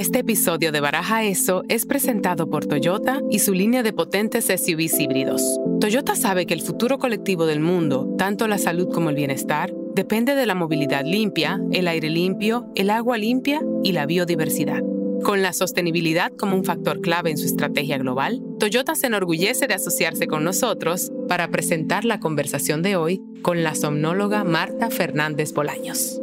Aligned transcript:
Este 0.00 0.20
episodio 0.20 0.72
de 0.72 0.80
Baraja 0.80 1.24
Eso 1.24 1.62
es 1.68 1.84
presentado 1.84 2.48
por 2.48 2.64
Toyota 2.64 3.20
y 3.30 3.40
su 3.40 3.52
línea 3.52 3.82
de 3.82 3.92
potentes 3.92 4.46
SUVs 4.46 4.98
híbridos. 4.98 5.42
Toyota 5.78 6.16
sabe 6.16 6.46
que 6.46 6.54
el 6.54 6.62
futuro 6.62 6.98
colectivo 6.98 7.44
del 7.44 7.60
mundo, 7.60 8.08
tanto 8.16 8.48
la 8.48 8.56
salud 8.56 8.88
como 8.90 9.10
el 9.10 9.16
bienestar, 9.16 9.74
depende 9.94 10.34
de 10.36 10.46
la 10.46 10.54
movilidad 10.54 11.04
limpia, 11.04 11.60
el 11.70 11.86
aire 11.86 12.08
limpio, 12.08 12.72
el 12.76 12.88
agua 12.88 13.18
limpia 13.18 13.60
y 13.84 13.92
la 13.92 14.06
biodiversidad. 14.06 14.80
Con 15.22 15.42
la 15.42 15.52
sostenibilidad 15.52 16.32
como 16.32 16.56
un 16.56 16.64
factor 16.64 17.02
clave 17.02 17.30
en 17.30 17.36
su 17.36 17.44
estrategia 17.44 17.98
global, 17.98 18.42
Toyota 18.58 18.94
se 18.94 19.08
enorgullece 19.08 19.66
de 19.66 19.74
asociarse 19.74 20.26
con 20.26 20.44
nosotros 20.44 21.12
para 21.28 21.50
presentar 21.50 22.06
la 22.06 22.20
conversación 22.20 22.80
de 22.80 22.96
hoy 22.96 23.20
con 23.42 23.62
la 23.62 23.74
somnóloga 23.74 24.44
Marta 24.44 24.88
Fernández 24.88 25.52
Bolaños. 25.52 26.22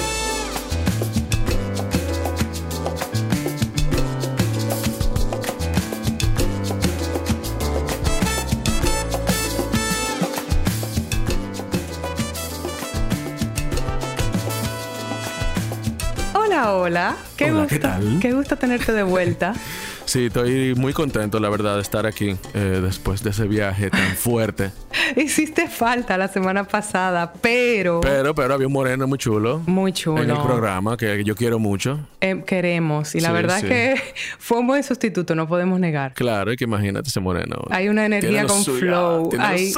Hola. 16.81 17.15
Qué 17.37 17.45
Hola, 17.51 17.61
gusto. 17.61 17.75
¿qué 17.75 17.79
tal? 17.79 18.17
Qué 18.19 18.33
gusto 18.33 18.57
tenerte 18.57 18.91
de 18.91 19.03
vuelta. 19.03 19.53
Sí, 20.11 20.25
estoy 20.25 20.75
muy 20.75 20.91
contento, 20.91 21.39
la 21.39 21.47
verdad, 21.47 21.75
de 21.75 21.81
estar 21.83 22.05
aquí 22.05 22.35
eh, 22.53 22.81
después 22.83 23.23
de 23.23 23.29
ese 23.29 23.47
viaje 23.47 23.89
tan 23.89 24.13
fuerte. 24.17 24.71
Hiciste 25.15 25.69
falta 25.69 26.17
la 26.17 26.27
semana 26.27 26.65
pasada, 26.65 27.31
pero, 27.41 28.01
Pero, 28.01 28.35
pero 28.35 28.53
había 28.53 28.67
un 28.67 28.73
moreno 28.73 29.07
muy 29.07 29.17
chulo. 29.17 29.59
muy 29.67 29.93
chulo. 29.93 30.21
En 30.21 30.29
el 30.31 30.37
programa 30.41 30.97
que 30.97 31.23
yo 31.23 31.33
quiero 31.33 31.59
mucho. 31.59 31.97
Eh, 32.19 32.43
queremos. 32.45 33.15
Y 33.15 33.21
la 33.21 33.29
Sí, 33.29 33.33
verdad 33.33 33.59
sí. 33.61 33.67
es 33.67 33.69
que 34.01 34.01
fue 34.37 34.59
un 34.59 34.67
buen 34.67 34.83
sustituto, 34.83 35.33
no 35.33 35.47
podemos 35.47 35.79
negar. 35.79 36.13
Claro, 36.13 36.51
y 36.51 36.57
que 36.57 36.65
imagínate 36.65 37.07
ese 37.07 37.21
moreno. 37.21 37.55
Hay 37.69 37.87
una 37.87 38.05
energía 38.05 38.45
con 38.47 38.65
flow. 38.65 39.29
ahí. 39.39 39.71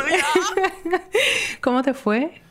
¿Cómo 1.62 1.84
te 1.84 1.94
fue? 1.94 2.42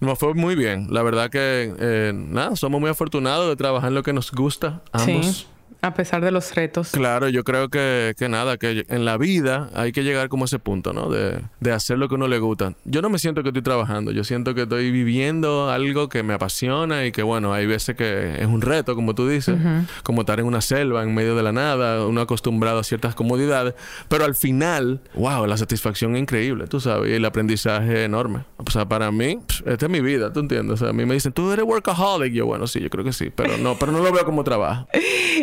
Me 0.00 0.16
fue 0.16 0.34
muy 0.34 0.56
bien. 0.56 0.88
La 0.90 1.04
verdad 1.04 1.30
que, 1.30 1.72
eh, 1.78 2.12
nada, 2.12 2.56
somos 2.56 2.80
muy 2.80 2.90
afortunados 2.90 3.48
de 3.48 3.54
trabajar 3.54 3.90
en 3.90 3.94
lo 3.94 4.02
que 4.02 4.12
nos 4.12 4.32
gusta, 4.32 4.82
ambos. 4.92 5.26
Sí, 5.26 5.46
a 5.80 5.94
pesar 5.94 6.24
de 6.24 6.30
los 6.30 6.54
retos. 6.54 6.90
Claro, 6.90 7.28
yo 7.28 7.44
creo 7.44 7.68
que, 7.68 8.14
que 8.18 8.28
nada, 8.28 8.56
que 8.56 8.84
en 8.88 9.04
la 9.04 9.16
vida 9.16 9.70
hay 9.74 9.92
que 9.92 10.02
llegar 10.02 10.28
como 10.28 10.44
a 10.44 10.46
ese 10.46 10.58
punto, 10.58 10.92
¿no? 10.92 11.08
De, 11.08 11.40
de 11.60 11.72
hacer 11.72 11.98
lo 11.98 12.08
que 12.08 12.16
uno 12.16 12.26
le 12.28 12.38
gusta. 12.38 12.74
Yo 12.84 13.02
no 13.02 13.10
me 13.10 13.18
siento 13.18 13.42
que 13.42 13.50
estoy 13.50 13.62
trabajando, 13.62 14.10
yo 14.10 14.24
siento 14.24 14.54
que 14.54 14.62
estoy 14.62 14.90
viviendo 14.90 15.70
algo 15.70 16.08
que 16.08 16.22
me 16.22 16.34
apasiona 16.34 17.06
y 17.06 17.12
que, 17.12 17.22
bueno, 17.22 17.52
hay 17.52 17.66
veces 17.66 17.96
que 17.96 18.40
es 18.40 18.46
un 18.46 18.60
reto, 18.60 18.94
como 18.94 19.14
tú 19.14 19.28
dices, 19.28 19.56
como 20.02 20.22
estar 20.22 20.40
en 20.40 20.46
una 20.46 20.60
selva, 20.60 21.02
en 21.02 21.14
medio 21.14 21.36
de 21.36 21.42
la 21.42 21.52
nada, 21.52 22.06
uno 22.06 22.20
acostumbrado 22.20 22.80
a 22.80 22.84
ciertas 22.84 23.14
comodidades, 23.14 23.74
pero 24.08 24.24
al 24.24 24.34
final, 24.34 25.00
wow, 25.14 25.46
la 25.46 25.56
satisfacción 25.56 26.16
es 26.16 26.22
increíble, 26.22 26.66
tú 26.66 26.80
sabes, 26.80 27.10
y 27.12 27.14
el 27.14 27.24
aprendizaje 27.24 28.00
es 28.00 28.06
enorme. 28.06 28.40
O 28.56 28.70
sea, 28.70 28.88
para 28.88 29.12
mí, 29.12 29.38
esta 29.64 29.86
es 29.86 29.90
mi 29.90 30.00
vida, 30.00 30.32
¿tú 30.32 30.40
entiendes? 30.40 30.74
O 30.74 30.76
sea, 30.76 30.88
a 30.90 30.92
mí 30.92 31.06
me 31.06 31.14
dicen, 31.14 31.32
tú 31.32 31.52
eres 31.52 31.64
workaholic, 31.64 32.32
yo, 32.32 32.46
bueno, 32.46 32.66
sí, 32.66 32.80
yo 32.80 32.90
creo 32.90 33.04
que 33.04 33.12
sí, 33.12 33.30
pero 33.34 33.56
no, 33.58 33.78
pero 33.78 33.92
no 33.92 34.00
lo 34.00 34.12
veo 34.12 34.24
como 34.24 34.42
trabajo. 34.44 34.88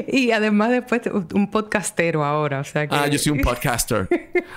Y 0.08 0.25
además 0.32 0.70
después 0.72 1.02
un 1.34 1.50
podcastero 1.50 2.24
ahora, 2.24 2.60
o 2.60 2.64
sea 2.64 2.88
que... 2.88 2.96
Ah, 2.96 3.08
yo 3.08 3.18
soy 3.20 3.32
un 3.34 3.42
podcaster. 3.44 4.08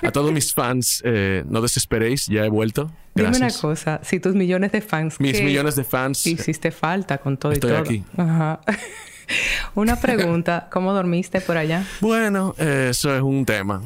A 0.01 0.11
todos 0.11 0.31
mis 0.31 0.53
fans, 0.53 1.01
eh, 1.05 1.43
no 1.47 1.61
desesperéis, 1.61 2.27
ya 2.27 2.45
he 2.45 2.49
vuelto. 2.49 2.91
Dime 3.15 3.29
una 3.29 3.39
Gracias. 3.39 3.61
cosa, 3.61 3.99
si 4.03 4.19
tus 4.19 4.35
millones 4.35 4.71
de 4.71 4.81
fans... 4.81 5.19
Mis 5.19 5.37
¿qué 5.37 5.43
millones 5.43 5.75
de 5.75 5.83
fans. 5.83 6.25
Hiciste 6.25 6.71
falta 6.71 7.17
con 7.17 7.37
todo 7.37 7.51
Estoy 7.51 7.69
y 7.69 7.73
todo. 7.73 7.81
aquí. 7.81 8.03
Ajá. 8.17 8.59
una 9.75 9.95
pregunta, 9.97 10.67
¿cómo 10.71 10.93
dormiste 10.93 11.41
por 11.41 11.57
allá? 11.57 11.83
Bueno, 12.01 12.55
eh, 12.57 12.87
eso 12.91 13.15
es 13.15 13.21
un 13.21 13.45
tema. 13.45 13.81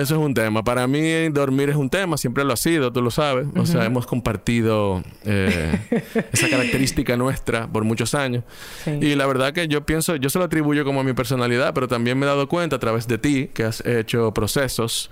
Eso 0.00 0.14
es 0.14 0.20
un 0.20 0.34
tema. 0.34 0.62
Para 0.62 0.86
mí 0.86 1.28
dormir 1.30 1.70
es 1.70 1.76
un 1.76 1.88
tema, 1.88 2.16
siempre 2.16 2.44
lo 2.44 2.52
ha 2.52 2.56
sido, 2.56 2.92
tú 2.92 3.02
lo 3.02 3.10
sabes. 3.10 3.46
O 3.56 3.66
sea, 3.66 3.84
hemos 3.84 4.06
compartido 4.06 5.02
eh, 5.24 5.78
esa 6.32 6.48
característica 6.48 7.16
nuestra 7.16 7.66
por 7.66 7.84
muchos 7.84 8.14
años. 8.14 8.44
Sí. 8.84 8.90
Y 9.00 9.14
la 9.14 9.26
verdad 9.26 9.52
que 9.52 9.68
yo 9.68 9.86
pienso, 9.86 10.16
yo 10.16 10.30
se 10.30 10.38
lo 10.38 10.44
atribuyo 10.44 10.84
como 10.84 11.00
a 11.00 11.04
mi 11.04 11.12
personalidad, 11.12 11.74
pero 11.74 11.88
también 11.88 12.18
me 12.18 12.26
he 12.26 12.28
dado 12.28 12.48
cuenta 12.48 12.76
a 12.76 12.78
través 12.78 13.08
de 13.08 13.18
ti 13.18 13.50
que 13.52 13.64
has 13.64 13.84
hecho 13.86 14.32
procesos 14.32 15.10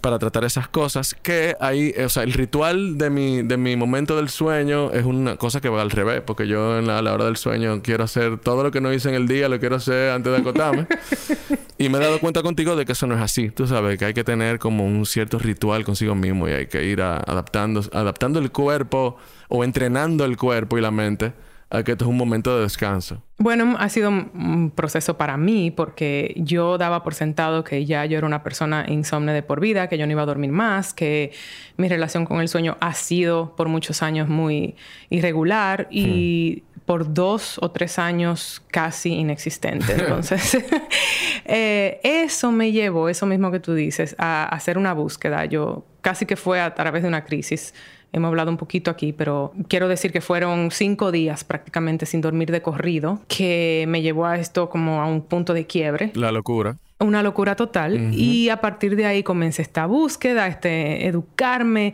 para 0.00 0.18
tratar 0.18 0.44
esas 0.44 0.68
cosas 0.68 1.14
que 1.22 1.56
ahí, 1.60 1.92
eh, 1.96 2.04
o 2.04 2.08
sea, 2.08 2.22
el 2.22 2.32
ritual 2.32 2.98
de 2.98 3.10
mi, 3.10 3.42
de 3.42 3.56
mi 3.56 3.76
momento 3.76 4.16
del 4.16 4.28
sueño 4.28 4.90
es 4.92 5.04
una 5.04 5.36
cosa 5.36 5.60
que 5.60 5.68
va 5.68 5.82
al 5.82 5.90
revés, 5.90 6.22
porque 6.24 6.46
yo 6.46 6.78
en 6.78 6.86
la, 6.86 6.98
a 6.98 7.02
la 7.02 7.12
hora 7.12 7.24
del 7.24 7.36
sueño 7.36 7.80
quiero 7.82 8.04
hacer 8.04 8.38
todo 8.38 8.62
lo 8.62 8.70
que 8.70 8.80
no 8.80 8.92
hice 8.92 9.08
en 9.08 9.14
el 9.14 9.26
día, 9.28 9.48
lo 9.48 9.58
quiero 9.60 9.76
hacer 9.76 10.10
antes 10.10 10.32
de 10.32 10.38
acotarme. 10.38 10.86
y 11.78 11.88
me 11.88 11.98
he 11.98 12.00
dado 12.00 12.18
cuenta 12.20 12.42
contigo 12.42 12.76
de 12.76 12.84
que 12.84 12.92
eso 12.92 13.06
no 13.06 13.14
es 13.14 13.20
así, 13.20 13.50
tú 13.50 13.66
sabes, 13.66 13.98
que 13.98 14.04
hay 14.04 14.14
que 14.14 14.24
tener 14.24 14.58
como 14.58 14.84
un 14.86 15.04
cierto 15.06 15.38
ritual 15.38 15.84
consigo 15.84 16.14
mismo 16.14 16.48
y 16.48 16.52
hay 16.52 16.66
que 16.66 16.84
ir 16.84 17.02
a- 17.02 17.16
adaptando, 17.18 17.82
adaptando 17.92 18.38
el 18.38 18.50
cuerpo 18.50 19.16
o 19.48 19.64
entrenando 19.64 20.24
el 20.24 20.36
cuerpo 20.36 20.78
y 20.78 20.80
la 20.80 20.90
mente 20.90 21.32
a 21.68 21.82
que 21.82 21.92
esto 21.92 22.04
es 22.04 22.08
un 22.10 22.16
momento 22.16 22.54
de 22.56 22.62
descanso. 22.62 23.22
Bueno, 23.38 23.76
ha 23.78 23.88
sido 23.88 24.08
un- 24.10 24.72
proceso 24.74 25.16
para 25.18 25.36
mí 25.36 25.70
porque 25.70 26.32
yo 26.36 26.78
daba 26.78 27.02
por 27.02 27.14
sentado 27.14 27.64
que 27.64 27.84
ya 27.84 28.04
yo 28.06 28.18
era 28.18 28.26
una 28.26 28.42
persona 28.42 28.86
insomne 28.88 29.32
de 29.32 29.42
por 29.42 29.60
vida, 29.60 29.88
que 29.88 29.98
yo 29.98 30.06
no 30.06 30.12
iba 30.12 30.22
a 30.22 30.26
dormir 30.26 30.52
más, 30.52 30.94
que 30.94 31.32
mi 31.76 31.88
relación 31.88 32.24
con 32.24 32.40
el 32.40 32.48
sueño 32.48 32.76
ha 32.80 32.94
sido 32.94 33.56
por 33.56 33.68
muchos 33.68 34.02
años 34.02 34.28
muy 34.28 34.76
irregular 35.10 35.88
y 35.90 36.62
por 36.84 37.12
dos 37.12 37.58
o 37.60 37.72
tres 37.72 37.98
años 37.98 38.62
casi 38.70 39.14
inexistente. 39.14 39.92
Entonces, 39.98 40.56
eh, 41.44 42.00
eso 42.04 42.52
me 42.52 42.70
llevó, 42.72 43.08
eso 43.08 43.26
mismo 43.26 43.50
que 43.50 43.60
tú 43.60 43.74
dices, 43.74 44.14
a 44.18 44.44
hacer 44.46 44.78
una 44.78 44.92
búsqueda. 44.92 45.44
Yo 45.46 45.84
casi 46.00 46.26
que 46.26 46.36
fue 46.36 46.60
a 46.60 46.74
través 46.74 47.02
de 47.02 47.08
una 47.08 47.24
crisis. 47.24 47.74
Hemos 48.16 48.28
hablado 48.28 48.50
un 48.50 48.56
poquito 48.56 48.90
aquí, 48.90 49.12
pero 49.12 49.52
quiero 49.68 49.88
decir 49.88 50.10
que 50.10 50.22
fueron 50.22 50.70
cinco 50.70 51.12
días 51.12 51.44
prácticamente 51.44 52.06
sin 52.06 52.22
dormir 52.22 52.50
de 52.50 52.62
corrido, 52.62 53.20
que 53.28 53.84
me 53.88 54.00
llevó 54.00 54.24
a 54.24 54.38
esto 54.38 54.70
como 54.70 55.02
a 55.02 55.06
un 55.06 55.20
punto 55.20 55.52
de 55.52 55.66
quiebre. 55.66 56.12
La 56.14 56.32
locura. 56.32 56.78
Una 56.98 57.22
locura 57.22 57.56
total. 57.56 58.14
Y 58.14 58.48
a 58.48 58.62
partir 58.62 58.96
de 58.96 59.04
ahí 59.04 59.22
comencé 59.22 59.60
esta 59.60 59.84
búsqueda, 59.84 60.46
este, 60.46 61.06
educarme, 61.06 61.92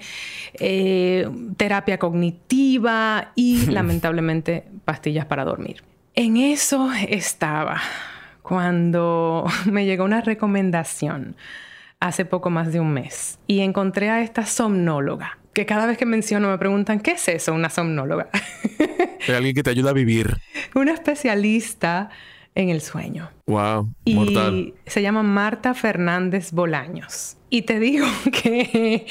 eh, 0.60 1.28
terapia 1.56 1.98
cognitiva 1.98 3.32
y 3.34 3.66
lamentablemente 3.72 4.62
pastillas 4.84 5.26
para 5.26 5.44
dormir. 5.44 5.82
En 6.14 6.36
eso 6.36 6.88
estaba 7.08 7.80
cuando 8.42 9.44
me 9.68 9.86
llegó 9.86 10.04
una 10.04 10.20
recomendación 10.20 11.34
hace 11.98 12.24
poco 12.24 12.48
más 12.48 12.72
de 12.72 12.78
un 12.78 12.92
mes 12.92 13.40
y 13.48 13.58
encontré 13.58 14.08
a 14.08 14.22
esta 14.22 14.46
somnóloga 14.46 15.38
que 15.52 15.66
cada 15.66 15.86
vez 15.86 15.98
que 15.98 16.06
menciono 16.06 16.48
me 16.50 16.58
preguntan, 16.58 17.00
¿qué 17.00 17.12
es 17.12 17.28
eso, 17.28 17.52
una 17.54 17.70
somnóloga? 17.70 18.28
Es 19.22 19.30
alguien 19.30 19.54
que 19.54 19.62
te 19.62 19.70
ayuda 19.70 19.90
a 19.90 19.92
vivir. 19.92 20.36
una 20.74 20.92
especialista 20.92 22.10
en 22.56 22.70
el 22.70 22.80
sueño. 22.80 23.30
Wow, 23.46 23.94
Y 24.04 24.14
mortal. 24.16 24.74
se 24.84 25.00
llama 25.00 25.22
Marta 25.22 25.74
Fernández 25.74 26.50
Bolaños. 26.52 27.36
Y 27.48 27.62
te 27.62 27.78
digo 27.78 28.06
que, 28.42 29.06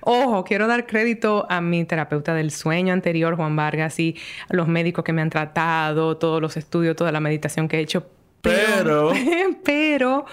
ojo, 0.00 0.44
quiero 0.44 0.68
dar 0.68 0.86
crédito 0.86 1.46
a 1.50 1.60
mi 1.60 1.84
terapeuta 1.84 2.32
del 2.34 2.52
sueño 2.52 2.92
anterior, 2.92 3.34
Juan 3.36 3.56
Vargas, 3.56 3.98
y 3.98 4.16
a 4.48 4.54
los 4.54 4.68
médicos 4.68 5.04
que 5.04 5.12
me 5.12 5.20
han 5.22 5.30
tratado, 5.30 6.16
todos 6.16 6.40
los 6.40 6.56
estudios, 6.56 6.94
toda 6.94 7.10
la 7.10 7.20
meditación 7.20 7.66
que 7.68 7.78
he 7.78 7.80
hecho. 7.80 8.06
Pero- 8.42 9.10
pero, 9.64 10.26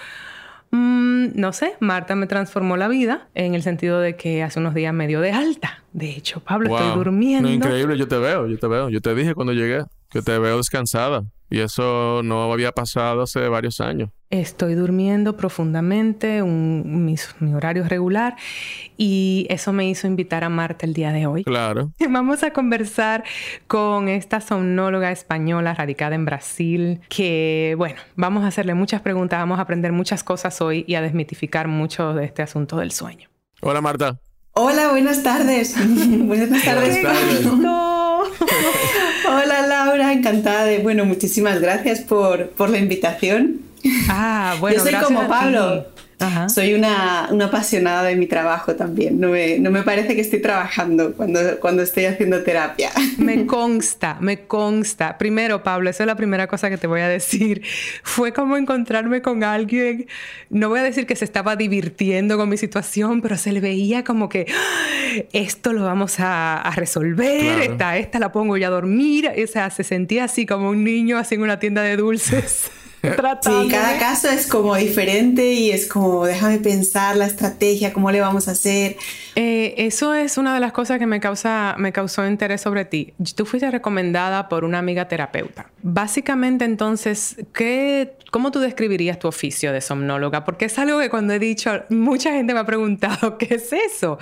mm, 0.74 1.32
no 1.34 1.52
sé, 1.52 1.74
Marta 1.80 2.14
me 2.16 2.26
transformó 2.26 2.76
la 2.76 2.88
vida 2.88 3.28
en 3.34 3.54
el 3.54 3.62
sentido 3.62 4.00
de 4.00 4.16
que 4.16 4.42
hace 4.42 4.58
unos 4.60 4.74
días 4.74 4.92
me 4.92 5.06
dio 5.06 5.20
de 5.20 5.32
alta. 5.32 5.82
De 5.92 6.10
hecho, 6.10 6.40
Pablo, 6.40 6.68
estoy 6.68 6.88
Wow. 6.88 6.96
durmiendo. 6.96 7.48
No, 7.48 7.54
increíble, 7.54 7.96
yo 7.96 8.08
te 8.08 8.18
veo, 8.18 8.46
yo 8.46 8.58
te 8.58 8.66
veo. 8.66 8.88
Yo 8.90 9.00
te 9.00 9.14
dije 9.14 9.34
cuando 9.34 9.52
llegué 9.52 9.84
que 10.10 10.22
te 10.22 10.38
veo 10.38 10.56
descansada. 10.56 11.22
Y 11.50 11.60
eso 11.60 12.22
no 12.24 12.52
había 12.52 12.72
pasado 12.72 13.22
hace 13.22 13.46
varios 13.48 13.80
años. 13.80 14.10
Estoy 14.30 14.74
durmiendo 14.74 15.36
profundamente, 15.36 16.42
un, 16.42 17.04
mis- 17.04 17.36
mi 17.38 17.54
horario 17.54 17.84
es 17.84 17.88
regular 17.88 18.34
y 18.96 19.46
eso 19.50 19.72
me 19.72 19.88
hizo 19.88 20.08
invitar 20.08 20.42
a 20.42 20.48
Marta 20.48 20.86
el 20.86 20.94
día 20.94 21.12
de 21.12 21.26
hoy. 21.26 21.44
Claro. 21.44 21.92
Vamos 22.08 22.42
a 22.42 22.52
conversar 22.52 23.22
con 23.68 24.08
esta 24.08 24.40
somnóloga 24.40 25.12
española 25.12 25.74
radicada 25.74 26.16
en 26.16 26.24
Brasil, 26.24 27.00
que 27.08 27.74
bueno, 27.78 27.96
vamos 28.16 28.42
a 28.42 28.48
hacerle 28.48 28.74
muchas 28.74 29.02
preguntas, 29.02 29.38
vamos 29.38 29.58
a 29.58 29.62
aprender 29.62 29.92
muchas 29.92 30.24
cosas 30.24 30.60
hoy 30.60 30.84
y 30.88 30.96
a 30.96 31.02
desmitificar 31.02 31.68
mucho 31.68 32.14
de 32.14 32.24
este 32.24 32.42
asunto 32.42 32.76
del 32.78 32.90
sueño. 32.90 33.28
Hola 33.60 33.80
Marta. 33.80 34.18
Hola, 34.52 34.90
buenas 34.90 35.22
tardes. 35.22 35.76
buenas 36.08 36.64
tardes. 36.64 37.02
Buenas 37.02 37.62
tardes. 37.62 38.40
Laura, 39.84 40.12
encantada 40.12 40.64
de, 40.64 40.78
bueno, 40.78 41.04
muchísimas 41.04 41.60
gracias 41.60 42.00
por, 42.00 42.50
por 42.50 42.70
la 42.70 42.78
invitación. 42.78 43.60
Ah, 44.08 44.56
bueno, 44.60 44.78
Yo 44.78 44.82
soy 44.82 44.94
como 44.94 45.28
Pablo. 45.28 45.86
Soy 46.48 46.74
una, 46.74 47.24
apasionada 47.24 48.04
de 48.04 48.16
mi 48.16 48.26
trabajo 48.26 48.74
también. 48.74 49.20
No 49.20 49.30
me, 49.30 49.82
parece 49.82 50.14
que 50.14 50.20
estoy 50.20 50.40
trabajando 50.40 51.12
cuando, 51.14 51.58
cuando 51.60 51.82
estoy 51.82 52.06
haciendo 52.06 52.42
terapia. 52.42 52.90
Me 53.18 53.46
consta, 53.46 54.16
me 54.20 54.46
consta. 54.46 55.18
Primero, 55.18 55.62
Pablo, 55.62 55.90
esa 55.90 56.04
es 56.04 56.06
la 56.06 56.16
primera 56.16 56.46
cosa 56.46 56.70
que 56.70 56.78
te 56.78 56.86
voy 56.86 57.00
a 57.00 57.08
decir. 57.08 57.62
Fue 58.02 58.32
como 58.32 58.56
encontrarme 58.56 59.22
con 59.22 59.44
alguien, 59.44 60.06
no 60.50 60.68
voy 60.68 60.80
a 60.80 60.82
decir 60.82 61.06
que 61.06 61.16
se 61.16 61.24
estaba 61.24 61.56
divirtiendo 61.56 62.36
con 62.36 62.48
mi 62.48 62.56
situación, 62.56 63.20
pero 63.20 63.36
se 63.36 63.52
le 63.52 63.60
veía 63.60 64.04
como 64.04 64.28
que 64.28 64.46
ah, 64.50 65.22
esto 65.32 65.72
lo 65.72 65.84
vamos 65.84 66.16
a, 66.18 66.72
resolver, 66.74 67.60
esta, 67.60 67.98
esta 67.98 68.18
la 68.18 68.32
pongo 68.32 68.56
ya 68.56 68.68
a 68.68 68.70
dormir. 68.70 69.30
O 69.42 69.46
sea, 69.46 69.70
se 69.70 69.84
sentía 69.84 70.24
así 70.24 70.46
como 70.46 70.70
un 70.70 70.84
niño 70.84 71.18
así 71.18 71.34
en 71.34 71.42
una 71.42 71.58
tienda 71.58 71.82
de 71.82 71.96
dulces. 71.96 72.70
Sí, 73.42 73.68
cada 73.70 73.98
caso 73.98 74.28
es 74.28 74.46
como 74.46 74.74
diferente 74.76 75.52
y 75.52 75.70
es 75.70 75.86
como, 75.86 76.24
déjame 76.24 76.58
pensar 76.58 77.16
la 77.16 77.26
estrategia, 77.26 77.92
cómo 77.92 78.10
le 78.10 78.20
vamos 78.20 78.48
a 78.48 78.52
hacer. 78.52 78.96
Eh, 79.36 79.74
eso 79.78 80.14
es 80.14 80.38
una 80.38 80.54
de 80.54 80.60
las 80.60 80.72
cosas 80.72 80.98
que 80.98 81.06
me, 81.06 81.20
causa, 81.20 81.74
me 81.78 81.92
causó 81.92 82.26
interés 82.26 82.60
sobre 82.60 82.84
ti. 82.84 83.14
Tú 83.34 83.46
fuiste 83.46 83.70
recomendada 83.70 84.48
por 84.48 84.64
una 84.64 84.78
amiga 84.78 85.08
terapeuta. 85.08 85.70
Básicamente, 85.82 86.64
entonces, 86.64 87.36
¿qué, 87.52 88.16
¿cómo 88.30 88.50
tú 88.50 88.60
describirías 88.60 89.18
tu 89.18 89.28
oficio 89.28 89.72
de 89.72 89.80
somnóloga? 89.80 90.44
Porque 90.44 90.66
es 90.66 90.78
algo 90.78 90.98
que 90.98 91.10
cuando 91.10 91.34
he 91.34 91.38
dicho, 91.38 91.70
mucha 91.90 92.32
gente 92.32 92.54
me 92.54 92.60
ha 92.60 92.66
preguntado, 92.66 93.38
¿qué 93.38 93.56
es 93.56 93.72
eso? 93.72 94.18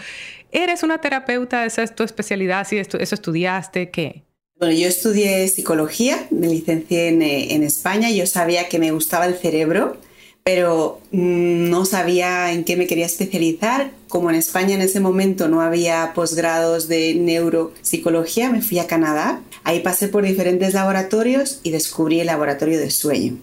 ¿Eres 0.50 0.82
una 0.82 0.99
terapeuta? 0.99 1.64
¿Esa 1.64 1.82
es 1.82 1.94
tu 1.94 2.02
especialidad? 2.02 2.67
¿Si 2.67 2.79
eso 2.79 2.99
estudiaste? 2.99 3.90
¿Qué? 3.90 4.25
Bueno, 4.62 4.76
yo 4.76 4.87
estudié 4.87 5.49
psicología, 5.49 6.29
me 6.31 6.47
licencié 6.47 7.09
en, 7.09 7.20
eh, 7.20 7.53
en 7.53 7.64
España, 7.64 8.12
yo 8.12 8.29
sabía 8.29 8.69
que 8.69 8.79
me 8.79 8.93
gustaba 8.93 9.26
el 9.26 9.35
cerebro, 9.35 9.97
pero 10.44 11.00
mm, 11.11 11.69
no 11.69 11.85
sabía 11.85 12.53
en 12.53 12.62
qué 12.62 12.76
me 12.76 12.87
quería 12.87 13.06
especializar. 13.06 13.91
Como 14.06 14.31
en 14.31 14.37
España 14.37 14.76
en 14.76 14.82
ese 14.82 15.00
momento 15.00 15.49
no 15.49 15.62
había 15.62 16.12
posgrados 16.14 16.87
de 16.87 17.17
neuropsicología, 17.17 18.50
me 18.50 18.62
fui 18.62 18.79
a 18.79 18.87
Canadá. 18.87 19.41
Ahí 19.64 19.81
pasé 19.81 20.06
por 20.06 20.23
diferentes 20.23 20.75
laboratorios 20.75 21.58
y 21.65 21.73
descubrí 21.73 22.20
el 22.20 22.29
laboratorio 22.29 22.79
de 22.79 22.93
sueño. 22.93 23.38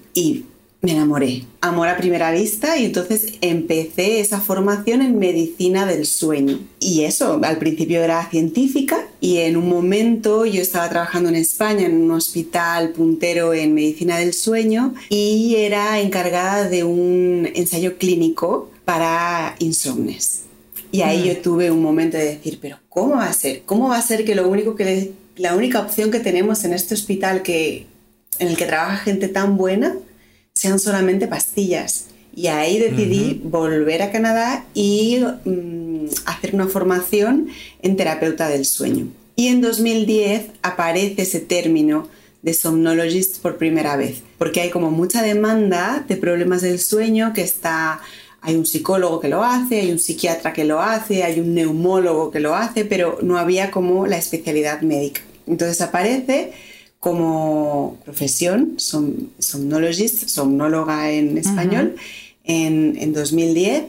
Me 0.81 0.93
enamoré, 0.93 1.43
amor 1.59 1.89
a 1.89 1.97
primera 1.97 2.31
vista 2.31 2.77
y 2.77 2.85
entonces 2.85 3.33
empecé 3.41 4.21
esa 4.21 4.39
formación 4.39 5.01
en 5.01 5.19
medicina 5.19 5.85
del 5.85 6.05
sueño. 6.05 6.59
Y 6.79 7.03
eso, 7.03 7.39
al 7.43 7.57
principio 7.57 8.01
era 8.01 8.29
científica 8.29 9.05
y 9.19 9.37
en 9.37 9.57
un 9.57 9.67
momento 9.67 10.45
yo 10.45 10.61
estaba 10.61 10.87
trabajando 10.89 11.27
en 11.29 11.35
España 11.35 11.85
en 11.85 11.97
un 12.01 12.11
hospital 12.11 12.91
puntero 12.91 13.53
en 13.53 13.73
medicina 13.73 14.17
del 14.17 14.33
sueño 14.33 14.93
y 15.09 15.55
era 15.57 15.99
encargada 15.99 16.69
de 16.69 16.85
un 16.85 17.49
ensayo 17.55 17.97
clínico 17.97 18.71
para 18.85 19.55
insomnes. 19.59 20.43
Y 20.91 21.01
ahí 21.01 21.27
yo 21.27 21.33
mm. 21.33 21.41
tuve 21.43 21.71
un 21.71 21.81
momento 21.81 22.17
de 22.17 22.25
decir, 22.25 22.57
pero 22.61 22.77
¿cómo 22.87 23.17
va 23.17 23.27
a 23.27 23.33
ser? 23.33 23.63
¿Cómo 23.65 23.89
va 23.89 23.97
a 23.97 24.01
ser 24.01 24.23
que 24.23 24.33
lo 24.33 24.47
único 24.47 24.75
que 24.75 25.11
la 25.35 25.55
única 25.55 25.81
opción 25.81 26.09
que 26.09 26.19
tenemos 26.19 26.63
en 26.63 26.73
este 26.73 26.93
hospital 26.93 27.41
que 27.43 27.85
en 28.39 28.47
el 28.47 28.57
que 28.57 28.65
trabaja 28.65 28.97
gente 28.97 29.27
tan 29.27 29.57
buena 29.57 29.95
sean 30.59 30.77
solamente 30.79 31.27
pastillas. 31.27 32.07
Y 32.35 32.47
ahí 32.47 32.79
decidí 32.79 33.41
volver 33.43 34.01
a 34.01 34.11
Canadá 34.11 34.65
y 34.73 35.19
mm, 35.45 36.07
hacer 36.25 36.53
una 36.53 36.67
formación 36.67 37.47
en 37.81 37.95
terapeuta 37.95 38.49
del 38.49 38.65
sueño. 38.65 39.07
Y 39.35 39.47
en 39.47 39.61
2010 39.61 40.47
aparece 40.61 41.21
ese 41.21 41.39
término 41.39 42.09
de 42.41 42.53
somnologist 42.53 43.41
por 43.41 43.57
primera 43.57 43.95
vez, 43.95 44.21
porque 44.37 44.61
hay 44.61 44.69
como 44.69 44.91
mucha 44.91 45.21
demanda 45.21 46.05
de 46.07 46.17
problemas 46.17 46.61
del 46.61 46.79
sueño 46.79 47.33
que 47.33 47.41
está 47.41 48.01
hay 48.41 48.55
un 48.55 48.65
psicólogo 48.65 49.19
que 49.19 49.27
lo 49.27 49.43
hace, 49.43 49.81
hay 49.81 49.91
un 49.91 49.99
psiquiatra 49.99 50.53
que 50.53 50.63
lo 50.63 50.79
hace, 50.79 51.23
hay 51.23 51.41
un 51.41 51.53
neumólogo 51.53 52.31
que 52.31 52.39
lo 52.39 52.55
hace, 52.55 52.85
pero 52.85 53.17
no 53.21 53.37
había 53.37 53.69
como 53.69 54.07
la 54.07 54.17
especialidad 54.17 54.79
médica. 54.81 55.21
Entonces 55.45 55.81
aparece 55.81 56.53
como 56.99 57.97
profesión, 58.03 58.73
som, 58.77 59.13
somnologist, 59.39 60.27
somnóloga 60.27 61.11
en 61.11 61.37
español, 61.37 61.95
en, 62.43 62.97
en 62.99 63.13
2010 63.13 63.85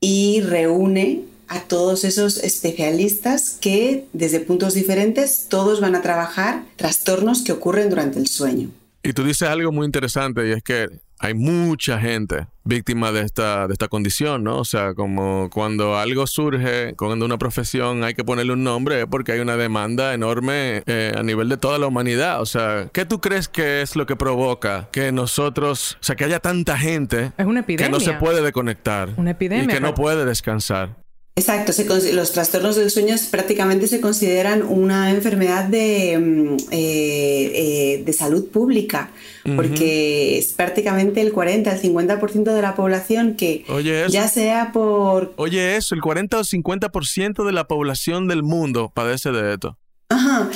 y 0.00 0.40
reúne 0.40 1.22
a 1.48 1.60
todos 1.60 2.04
esos 2.04 2.38
especialistas 2.38 3.58
que 3.60 4.06
desde 4.12 4.40
puntos 4.40 4.74
diferentes 4.74 5.46
todos 5.48 5.80
van 5.80 5.94
a 5.94 6.02
trabajar 6.02 6.64
trastornos 6.76 7.42
que 7.42 7.52
ocurren 7.52 7.88
durante 7.90 8.18
el 8.18 8.26
sueño. 8.26 8.70
Y 9.02 9.12
tú 9.12 9.22
dices 9.22 9.48
algo 9.48 9.70
muy 9.70 9.86
interesante 9.86 10.48
y 10.48 10.52
es 10.52 10.62
que 10.62 10.88
hay 11.18 11.34
mucha 11.34 11.98
gente 11.98 12.46
víctima 12.64 13.12
de 13.12 13.22
esta, 13.22 13.66
de 13.68 13.72
esta 13.72 13.88
condición, 13.88 14.44
¿no? 14.44 14.58
O 14.58 14.64
sea, 14.64 14.94
como 14.94 15.48
cuando 15.50 15.96
algo 15.96 16.26
surge, 16.26 16.94
cuando 16.96 17.24
una 17.24 17.38
profesión 17.38 18.02
hay 18.04 18.14
que 18.14 18.24
ponerle 18.24 18.52
un 18.52 18.64
nombre, 18.64 19.06
porque 19.06 19.32
hay 19.32 19.40
una 19.40 19.56
demanda 19.56 20.14
enorme 20.14 20.82
eh, 20.86 21.12
a 21.16 21.22
nivel 21.22 21.48
de 21.48 21.56
toda 21.56 21.78
la 21.78 21.86
humanidad. 21.86 22.40
O 22.40 22.46
sea, 22.46 22.88
¿qué 22.92 23.04
tú 23.04 23.20
crees 23.20 23.48
que 23.48 23.82
es 23.82 23.96
lo 23.96 24.06
que 24.06 24.16
provoca 24.16 24.88
que 24.90 25.12
nosotros, 25.12 25.96
o 26.00 26.04
sea, 26.04 26.16
que 26.16 26.24
haya 26.24 26.40
tanta 26.40 26.76
gente 26.76 27.32
que 27.36 27.88
no 27.88 28.00
se 28.00 28.14
puede 28.14 28.42
desconectar? 28.42 29.10
Una 29.16 29.30
epidemia. 29.30 29.64
Y 29.64 29.68
que 29.68 29.80
no 29.80 29.94
puede 29.94 30.24
descansar. 30.24 31.05
Exacto, 31.38 31.70
los 32.14 32.32
trastornos 32.32 32.76
del 32.76 32.90
sueño 32.90 33.14
prácticamente 33.30 33.88
se 33.88 34.00
consideran 34.00 34.62
una 34.62 35.10
enfermedad 35.10 35.64
de, 35.64 36.16
mm, 36.18 36.56
eh, 36.70 37.52
eh, 37.54 38.02
de 38.06 38.12
salud 38.14 38.46
pública, 38.48 39.10
porque 39.54 40.38
es 40.38 40.54
prácticamente 40.54 41.20
el 41.20 41.32
40, 41.32 41.72
el 41.72 41.78
50% 41.78 42.54
de 42.54 42.62
la 42.62 42.74
población 42.74 43.34
que 43.34 43.66
ya 44.08 44.28
sea 44.28 44.72
por... 44.72 45.34
Oye, 45.36 45.76
eso, 45.76 45.94
el 45.94 46.00
40 46.00 46.38
o 46.38 46.42
50% 46.42 47.44
de 47.44 47.52
la 47.52 47.68
población 47.68 48.28
del 48.28 48.42
mundo 48.42 48.90
padece 48.94 49.30
de 49.30 49.52
esto. 49.52 49.76
Ajá. 50.08 50.48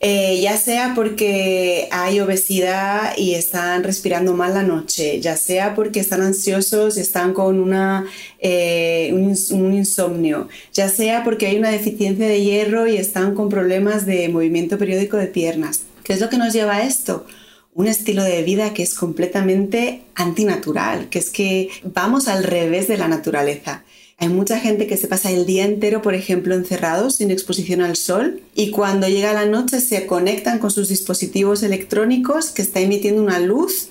Eh, 0.00 0.40
ya 0.40 0.56
sea 0.56 0.92
porque 0.94 1.88
hay 1.90 2.20
obesidad 2.20 3.16
y 3.16 3.34
están 3.34 3.82
respirando 3.82 4.32
mal 4.32 4.54
la 4.54 4.62
noche, 4.62 5.20
ya 5.20 5.36
sea 5.36 5.74
porque 5.74 5.98
están 5.98 6.22
ansiosos 6.22 6.96
y 6.96 7.00
están 7.00 7.34
con 7.34 7.58
una, 7.58 8.06
eh, 8.38 9.10
un, 9.12 9.74
insomnio, 9.74 10.48
ya 10.72 10.88
sea 10.88 11.24
porque 11.24 11.46
hay 11.46 11.56
una 11.56 11.70
deficiencia 11.70 12.28
de 12.28 12.44
hierro 12.44 12.86
y 12.86 12.96
están 12.96 13.34
con 13.34 13.48
problemas 13.48 14.06
de 14.06 14.28
movimiento 14.28 14.78
periódico 14.78 15.16
de 15.16 15.26
piernas. 15.26 15.82
¿Qué 16.04 16.12
es 16.12 16.20
lo 16.20 16.28
que 16.28 16.38
nos 16.38 16.52
lleva 16.52 16.76
a 16.76 16.84
esto? 16.84 17.26
Un 17.74 17.88
estilo 17.88 18.22
de 18.22 18.44
vida 18.44 18.72
que 18.74 18.84
es 18.84 18.94
completamente 18.94 20.02
antinatural, 20.14 21.08
que 21.08 21.18
es 21.18 21.30
que 21.30 21.70
vamos 21.82 22.28
al 22.28 22.44
revés 22.44 22.86
de 22.86 22.98
la 22.98 23.08
naturaleza. 23.08 23.82
Hay 24.20 24.28
mucha 24.28 24.58
gente 24.58 24.88
que 24.88 24.96
se 24.96 25.06
pasa 25.06 25.30
el 25.30 25.46
día 25.46 25.64
entero, 25.64 26.02
por 26.02 26.14
ejemplo, 26.14 26.52
encerrados 26.56 27.16
sin 27.16 27.30
exposición 27.30 27.80
al 27.80 27.94
sol 27.94 28.42
y 28.52 28.72
cuando 28.72 29.06
llega 29.06 29.32
la 29.32 29.46
noche 29.46 29.80
se 29.80 30.06
conectan 30.06 30.58
con 30.58 30.72
sus 30.72 30.88
dispositivos 30.88 31.62
electrónicos 31.62 32.50
que 32.50 32.62
está 32.62 32.80
emitiendo 32.80 33.22
una 33.22 33.38
luz 33.38 33.90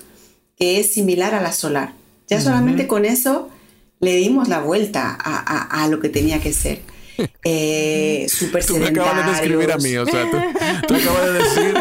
que 0.58 0.82
es 0.82 0.92
similar 0.92 1.34
a 1.34 1.42
la 1.42 1.54
solar. 1.54 1.94
Ya 2.28 2.42
solamente 2.42 2.88
con 2.88 3.06
eso 3.06 3.48
le 4.02 4.18
dimos 4.18 4.50
la 4.50 4.60
vuelta 4.60 5.18
a, 5.18 5.88
lo 5.88 6.02
que 6.02 6.10
tenía 6.10 6.42
que 6.42 6.52
ser. 6.52 6.82
Eh, 7.44 8.28
súper 8.30 8.66
Tú 8.68 8.78
me 8.78 8.88
acabas 8.88 9.26
de 9.26 9.32
describir 9.32 9.72
a 9.72 9.78
mí, 9.78 9.96
o 9.98 10.06
sea, 10.06 10.30
tú, 10.88 10.96
acabas 10.96 11.26
de 11.26 11.34
decir 11.34 11.74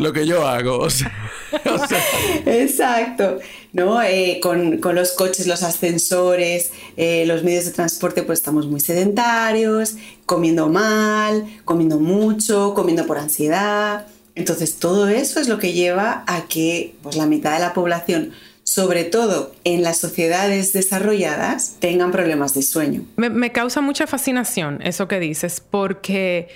lo 0.00 0.12
que 0.12 0.26
yo 0.26 0.46
hago, 0.46 0.78
o 0.78 0.90
sea. 0.90 1.12
Exacto. 2.46 3.38
¿no? 3.74 4.00
Eh, 4.02 4.38
con, 4.40 4.80
los 4.94 5.12
coches, 5.12 5.46
los 5.46 5.62
ascensores, 5.62 6.70
eh, 6.96 7.24
los 7.26 7.42
medios 7.42 7.66
de 7.66 7.72
transporte, 7.72 8.22
pues 8.22 8.38
estamos 8.38 8.66
muy 8.66 8.80
sedentarios, 8.80 9.96
comiendo 10.26 10.68
mal, 10.68 11.44
comiendo 11.64 11.98
mucho, 11.98 12.72
comiendo 12.74 13.04
por 13.04 13.18
ansiedad. 13.18 14.06
Entonces, 14.36 14.76
todo 14.76 15.08
eso 15.08 15.40
es 15.40 15.48
lo 15.48 15.58
que 15.58 15.72
lleva 15.72 16.24
a 16.26 16.46
que 16.46 16.94
pues, 17.02 17.16
la 17.16 17.26
mitad 17.26 17.52
de 17.52 17.58
la 17.58 17.74
población, 17.74 18.32
sobre 18.64 19.04
todo 19.04 19.54
en 19.64 19.82
las 19.82 20.00
sociedades 20.00 20.72
desarrolladas, 20.72 21.76
tengan 21.78 22.10
problemas 22.10 22.54
de 22.54 22.62
sueño. 22.62 23.02
Me, 23.16 23.52
causa 23.52 23.80
mucha 23.80 24.06
fascinación 24.06 24.80
eso 24.82 25.06
que 25.06 25.20
dices, 25.20 25.60
porque 25.60 26.48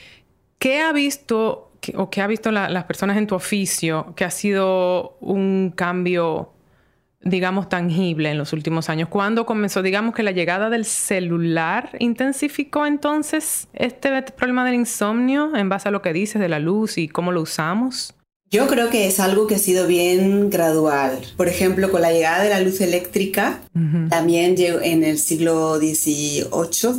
¿qué 0.58 0.80
ha 0.80 0.92
visto 0.92 1.70
o 1.94 2.10
qué 2.10 2.22
ha 2.22 2.26
visto 2.26 2.50
las 2.50 2.84
personas 2.84 3.16
en 3.18 3.26
tu 3.26 3.36
oficio 3.36 4.12
que 4.16 4.24
ha 4.24 4.30
sido 4.30 5.16
un 5.20 5.72
cambio 5.76 6.52
digamos, 7.20 7.68
tangible 7.68 8.30
en 8.30 8.38
los 8.38 8.52
últimos 8.52 8.88
años. 8.88 9.08
¿Cuándo 9.08 9.44
comenzó? 9.44 9.82
Digamos 9.82 10.14
que 10.14 10.22
la 10.22 10.30
llegada 10.30 10.70
del 10.70 10.84
celular 10.84 11.90
intensificó 11.98 12.86
entonces 12.86 13.68
este 13.72 14.22
problema 14.22 14.64
del 14.64 14.74
insomnio 14.74 15.54
en 15.56 15.68
base 15.68 15.88
a 15.88 15.90
lo 15.90 16.00
que 16.00 16.12
dices 16.12 16.40
de 16.40 16.48
la 16.48 16.58
luz 16.58 16.96
y 16.96 17.08
cómo 17.08 17.32
lo 17.32 17.42
usamos. 17.42 18.14
Yo 18.50 18.66
creo 18.66 18.88
que 18.88 19.06
es 19.06 19.20
algo 19.20 19.46
que 19.46 19.56
ha 19.56 19.58
sido 19.58 19.86
bien 19.86 20.48
gradual. 20.48 21.20
Por 21.36 21.48
ejemplo, 21.48 21.90
con 21.90 22.00
la 22.00 22.12
llegada 22.12 22.42
de 22.42 22.48
la 22.48 22.60
luz 22.60 22.80
eléctrica, 22.80 23.60
también 24.08 24.54
en 24.58 25.04
el 25.04 25.18
siglo 25.18 25.78
XVIII, 25.78 26.46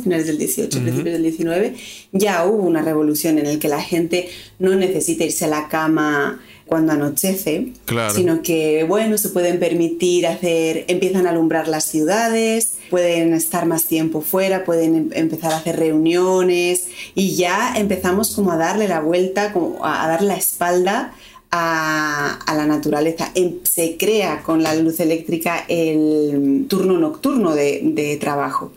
finales 0.02 0.26
del 0.28 0.36
XVIII, 0.36 0.68
principios 0.68 1.20
del 1.20 1.32
XIX, 1.32 1.80
ya 2.12 2.44
hubo 2.44 2.62
una 2.62 2.82
revolución 2.82 3.38
en 3.38 3.46
la 3.46 3.58
que 3.58 3.68
la 3.68 3.82
gente 3.82 4.28
no 4.60 4.76
necesita 4.76 5.24
irse 5.24 5.44
a 5.44 5.48
la 5.48 5.68
cama 5.68 6.40
cuando 6.70 6.92
anochece, 6.92 7.72
sino 8.14 8.42
que, 8.42 8.84
bueno, 8.84 9.18
se 9.18 9.30
pueden 9.30 9.58
permitir 9.58 10.28
hacer, 10.28 10.84
empiezan 10.86 11.26
a 11.26 11.30
alumbrar 11.30 11.66
las 11.66 11.84
ciudades, 11.84 12.74
pueden 12.90 13.34
estar 13.34 13.66
más 13.66 13.86
tiempo 13.86 14.20
fuera, 14.20 14.64
pueden 14.64 14.94
em, 14.94 15.10
empezar 15.14 15.52
a 15.52 15.56
hacer 15.56 15.80
reuniones 15.80 16.86
y 17.16 17.34
ya 17.34 17.74
empezamos 17.76 18.36
como 18.36 18.52
a 18.52 18.56
darle 18.56 18.86
la 18.86 19.00
vuelta, 19.00 19.52
como 19.52 19.84
a, 19.84 20.06
darle 20.06 20.28
la 20.28 20.36
espalda 20.36 21.12
a, 21.50 22.38
la 22.46 22.66
naturaleza. 22.66 23.30
Em, 23.34 23.54
se 23.64 23.96
crea 23.96 24.42
con 24.42 24.62
la 24.62 24.74
luz 24.74 25.00
eléctrica 25.00 25.64
el 25.68 26.66
turno 26.68 26.98
nocturno 26.98 27.54
de 27.54 28.18
trabajo. 28.20 28.72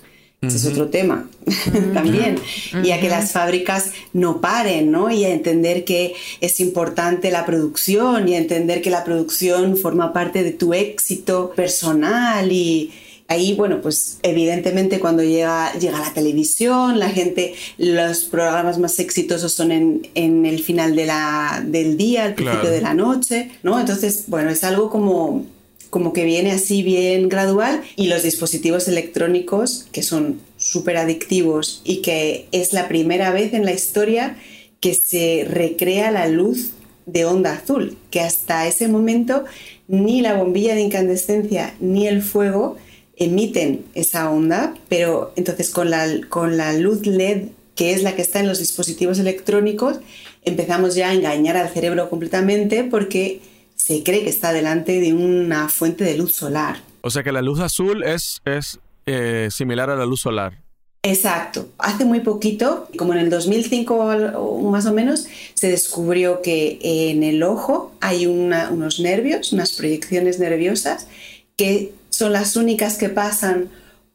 Ese 0.47 0.57
es 0.57 0.65
otro 0.65 0.89
tema 0.89 1.29
también. 1.93 2.37
Y 2.83 2.91
a 2.91 2.99
que 2.99 3.09
las 3.09 3.31
fábricas 3.31 3.91
no 4.11 4.41
paren, 4.41 4.91
¿no? 4.91 5.09
Y 5.09 5.23
a 5.23 5.29
entender 5.29 5.85
que 5.85 6.13
es 6.41 6.59
importante 6.59 7.31
la 7.31 7.45
producción 7.45 8.27
y 8.27 8.35
a 8.35 8.39
entender 8.39 8.81
que 8.81 8.89
la 8.89 9.03
producción 9.03 9.77
forma 9.77 10.11
parte 10.11 10.43
de 10.43 10.51
tu 10.51 10.73
éxito 10.73 11.53
personal 11.55 12.51
y, 12.51 12.91
ahí, 13.27 13.53
bueno, 13.53 13.81
pues 13.81 14.19
evidentemente 14.23 14.99
cuando 14.99 15.23
llega, 15.23 15.73
llega 15.73 15.99
la 15.99 16.13
televisión, 16.13 16.99
la 16.99 17.09
gente, 17.09 17.55
los 17.77 18.23
programas 18.25 18.77
más 18.79 18.99
exitosos 18.99 19.53
son 19.53 19.71
en, 19.71 20.07
en 20.15 20.45
el 20.45 20.61
final 20.61 20.95
de 20.95 21.05
la, 21.05 21.63
del 21.65 21.97
día, 21.97 22.25
al 22.25 22.35
principio 22.35 22.69
de 22.69 22.81
la 22.81 22.93
noche, 22.93 23.51
¿no? 23.63 23.79
Entonces, 23.79 24.25
bueno, 24.27 24.49
es 24.49 24.63
algo 24.63 24.89
como 24.89 25.45
como 25.93 26.11
que 26.11 26.25
viene 26.25 26.51
así 26.51 26.81
bien 26.81 27.29
gradual 27.29 27.83
y 27.95 28.07
los 28.07 28.23
dispositivos 28.23 28.87
electrónicos 28.87 29.85
que 29.91 30.01
son 30.01 30.39
súper 30.57 30.97
adictivos 30.97 31.83
y 31.85 31.97
que 31.97 32.47
es 32.51 32.73
la 32.73 32.87
primera 32.87 33.29
vez 33.29 33.53
en 33.53 33.63
la 33.63 33.73
historia 33.73 34.35
que 34.79 34.95
se 34.95 35.45
recrea 35.47 36.09
la 36.09 36.27
luz 36.27 36.71
de 37.05 37.25
onda 37.25 37.53
azul, 37.53 37.95
que 38.09 38.21
hasta 38.21 38.65
ese 38.67 38.87
momento 38.87 39.43
ni 39.87 40.21
la 40.21 40.33
bombilla 40.33 40.73
de 40.73 40.81
incandescencia 40.81 41.75
ni 41.79 42.07
el 42.07 42.23
fuego 42.23 42.75
emiten 43.17 43.85
esa 43.93 44.29
onda, 44.29 44.73
pero 44.89 45.33
entonces 45.35 45.69
con 45.69 45.89
la, 45.89 46.07
con 46.29 46.57
la 46.57 46.73
luz 46.73 47.05
LED, 47.05 47.49
que 47.75 47.93
es 47.93 48.03
la 48.03 48.15
que 48.15 48.21
está 48.21 48.39
en 48.39 48.47
los 48.47 48.59
dispositivos 48.59 49.19
electrónicos, 49.19 49.99
empezamos 50.43 50.95
ya 50.95 51.09
a 51.09 51.13
engañar 51.13 51.57
al 51.57 51.69
cerebro 51.69 52.09
completamente 52.09 52.83
porque 52.83 53.41
se 53.75 54.03
cree 54.03 54.23
que 54.23 54.29
está 54.29 54.53
delante 54.53 54.99
de 54.99 55.13
una 55.13 55.69
fuente 55.69 56.03
de 56.03 56.17
luz 56.17 56.35
solar. 56.35 56.81
O 57.01 57.09
sea 57.09 57.23
que 57.23 57.31
la 57.31 57.41
luz 57.41 57.59
azul 57.59 58.03
es, 58.03 58.41
es 58.45 58.79
eh, 59.05 59.49
similar 59.51 59.89
a 59.89 59.95
la 59.95 60.05
luz 60.05 60.21
solar. 60.21 60.63
Exacto. 61.05 61.67
Hace 61.79 62.05
muy 62.05 62.21
poquito, 62.21 62.87
como 62.97 63.11
en 63.13 63.19
el 63.19 63.29
2005 63.29 64.61
más 64.71 64.85
o 64.85 64.93
menos, 64.93 65.27
se 65.53 65.69
descubrió 65.69 66.41
que 66.41 66.79
en 66.81 67.23
el 67.23 67.43
ojo 67.43 67.91
hay 67.99 68.25
unos 68.25 69.01
nervios, 69.01 69.51
unas 69.51 69.73
proyecciones 69.73 70.39
nerviosas, 70.39 71.07
que 71.57 71.91
son 72.13 72.31
las 72.31 72.55
únicas 72.55 72.97
que 72.97 73.09
pasan 73.09 73.69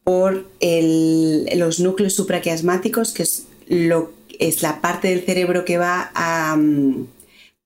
por 0.04 0.48
los 0.60 1.80
núcleos 1.80 2.14
supraquiasmáticos, 2.14 3.12
que 3.12 3.24
es, 3.24 3.46
lo, 3.66 4.12
es 4.38 4.62
la 4.62 4.80
parte 4.80 5.08
del 5.08 5.24
cerebro 5.24 5.64
que 5.64 5.78
va 5.78 6.10
a... 6.14 6.56
Mm, 6.56 7.06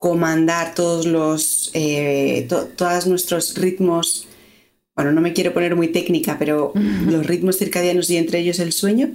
comandar 0.03 0.75
todos 0.75 1.05
los, 1.05 1.71
eh, 1.73 2.45
todos 2.75 3.07
nuestros 3.07 3.55
ritmos, 3.55 4.27
bueno, 4.97 5.13
no 5.13 5.21
me 5.21 5.31
quiero 5.31 5.53
poner 5.53 5.77
muy 5.77 5.87
técnica, 5.93 6.35
pero 6.37 6.73
los 7.07 7.25
ritmos 7.25 7.57
circadianos 7.57 8.09
y 8.09 8.17
entre 8.17 8.39
ellos 8.39 8.59
el 8.59 8.73
sueño, 8.73 9.11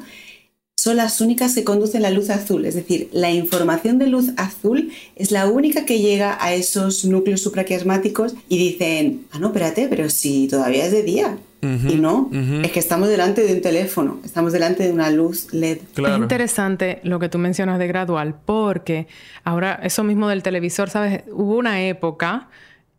son 0.79 0.97
las 0.97 1.21
únicas 1.21 1.57
que 1.57 1.65
conducen 1.65 2.03
la 2.03 2.11
luz 2.13 2.31
azul. 2.31 2.65
Es 2.65 2.77
decir, 2.77 3.09
la 3.13 3.33
información 3.33 3.99
de 3.99 4.07
luz 4.07 4.31
azul 4.37 4.93
es 5.17 5.33
la 5.33 5.49
única 5.49 5.85
que 5.85 5.99
llega 5.99 6.39
a 6.41 6.55
esos 6.55 7.05
núcleos 7.05 7.43
supraquiasmáticos 7.43 8.37
y 8.49 8.59
dicen, 8.59 9.27
ah, 9.33 9.41
no, 9.41 9.49
espérate, 9.49 9.89
pero 9.91 10.09
si 10.09 10.47
todavía 10.47 10.87
es 10.87 10.93
de 10.93 11.03
día. 11.03 11.37
y 11.61 11.97
no, 11.97 12.31
es 12.63 12.71
que 12.71 12.79
estamos 12.79 13.09
delante 13.09 13.43
de 13.43 13.55
un 13.55 13.61
teléfono, 13.61 14.21
estamos 14.25 14.53
delante 14.53 14.85
de 14.85 14.93
una 14.93 15.11
luz 15.11 15.53
LED. 15.53 15.79
Es 15.97 16.17
interesante 16.17 17.01
lo 17.03 17.19
que 17.19 17.29
tú 17.29 17.39
mencionas 17.39 17.81
de 17.81 17.89
gradual, 17.89 18.37
porque 18.45 19.09
ahora 19.43 19.81
eso 19.83 20.05
mismo 20.05 20.29
del 20.29 20.45
televisor, 20.45 20.91
¿sabes? 20.91 21.25
Hubo 21.33 21.57
una 21.57 21.83
época 21.83 22.51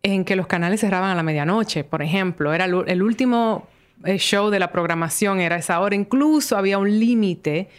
en 0.04 0.26
que 0.26 0.36
los 0.36 0.48
canales 0.48 0.82
cerraban 0.82 1.12
a 1.12 1.16
la 1.16 1.24
medianoche, 1.24 1.86
por 1.86 2.02
ejemplo, 2.02 2.54
era 2.54 2.66
el 2.66 3.02
último 3.02 3.70
show 4.18 4.50
de 4.50 4.60
la 4.60 4.72
programación 4.72 5.40
era 5.40 5.58
esa 5.58 5.80
hora. 5.80 5.96
Incluso 5.96 6.58
había 6.58 6.78
un 6.78 7.00
límite 7.00 7.70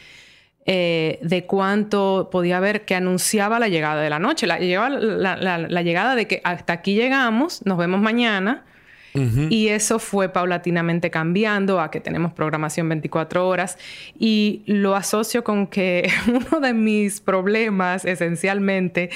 eh, 0.67 1.19
de 1.23 1.47
cuánto 1.47 2.29
podía 2.31 2.59
haber 2.59 2.85
que 2.85 2.95
anunciaba 2.95 3.59
la 3.59 3.69
llegada 3.69 4.03
de 4.03 4.11
la 4.11 4.19
noche. 4.19 4.47
La, 4.47 4.59
llegada 4.59 6.15
de 6.15 6.27
que 6.27 6.41
hasta 6.45 6.75
aquí 6.75 6.95
llegamos, 6.95 7.65
nos 7.65 7.79
vemos 7.79 8.01
mañana. 8.01 8.65
Y 9.15 9.69
eso 9.69 9.99
fue 9.99 10.29
paulatinamente 10.29 11.11
cambiando 11.11 11.81
a 11.81 11.91
que 11.91 12.01
tenemos 12.01 12.33
programación 12.33 12.89
24 12.89 13.47
horas. 13.47 13.79
Y 14.19 14.63
lo 14.67 14.95
asocio 14.95 15.43
con 15.45 15.67
que 15.67 16.11
uno 16.29 16.61
de 16.61 16.75
mis 16.75 17.21
problemas 17.21 18.05
esencialmente 18.05 19.11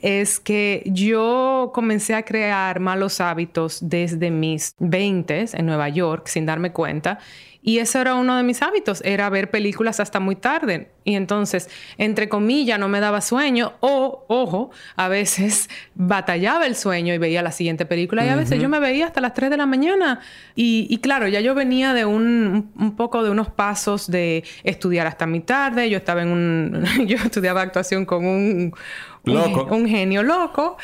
es 0.00 0.40
que 0.40 0.82
yo 0.86 1.72
comencé 1.74 2.14
a 2.14 2.22
crear 2.22 2.80
malos 2.80 3.20
hábitos 3.20 3.78
desde 3.82 4.30
mis 4.30 4.74
20 4.78 5.46
en 5.52 5.66
Nueva 5.66 5.88
York 5.88 6.26
sin 6.28 6.46
darme 6.46 6.72
cuenta. 6.72 7.18
Y 7.66 7.78
ese 7.78 7.98
era 7.98 8.14
uno 8.14 8.36
de 8.36 8.42
mis 8.42 8.60
hábitos, 8.60 9.00
era 9.06 9.30
ver 9.30 9.50
películas 9.50 9.98
hasta 9.98 10.20
muy 10.20 10.36
tarde. 10.36 10.90
Y 11.02 11.14
entonces, 11.14 11.70
entre 11.96 12.28
comillas, 12.28 12.78
no 12.78 12.90
me 12.90 13.00
daba 13.00 13.22
sueño 13.22 13.72
o, 13.80 14.26
ojo, 14.28 14.70
a 14.96 15.08
veces 15.08 15.70
batallaba 15.94 16.66
el 16.66 16.76
sueño 16.76 17.14
y 17.14 17.18
veía 17.18 17.40
la 17.40 17.52
siguiente 17.52 17.86
película 17.86 18.22
y 18.26 18.28
a 18.28 18.36
veces 18.36 18.60
yo 18.60 18.68
me 18.68 18.80
veía 18.80 19.06
hasta 19.06 19.22
las 19.22 19.32
3 19.32 19.48
de 19.48 19.56
la 19.56 19.64
mañana. 19.64 20.20
Y, 20.54 20.98
claro, 20.98 21.26
ya 21.26 21.40
yo 21.40 21.54
venía 21.54 21.94
de 21.94 22.04
un, 22.04 22.70
un, 22.78 22.96
poco 22.96 23.22
de 23.22 23.30
unos 23.30 23.48
pasos 23.48 24.10
de 24.10 24.44
estudiar 24.62 25.06
hasta 25.06 25.26
muy 25.26 25.40
tarde. 25.40 25.88
Yo 25.88 25.96
estaba 25.96 26.20
en 26.20 26.28
un... 26.28 26.84
yo 27.06 27.16
estudiaba 27.16 27.62
actuación 27.62 28.04
con 28.04 28.26
un... 28.26 28.74
Un, 29.26 29.88
genio 29.88 30.22
loco 30.22 30.76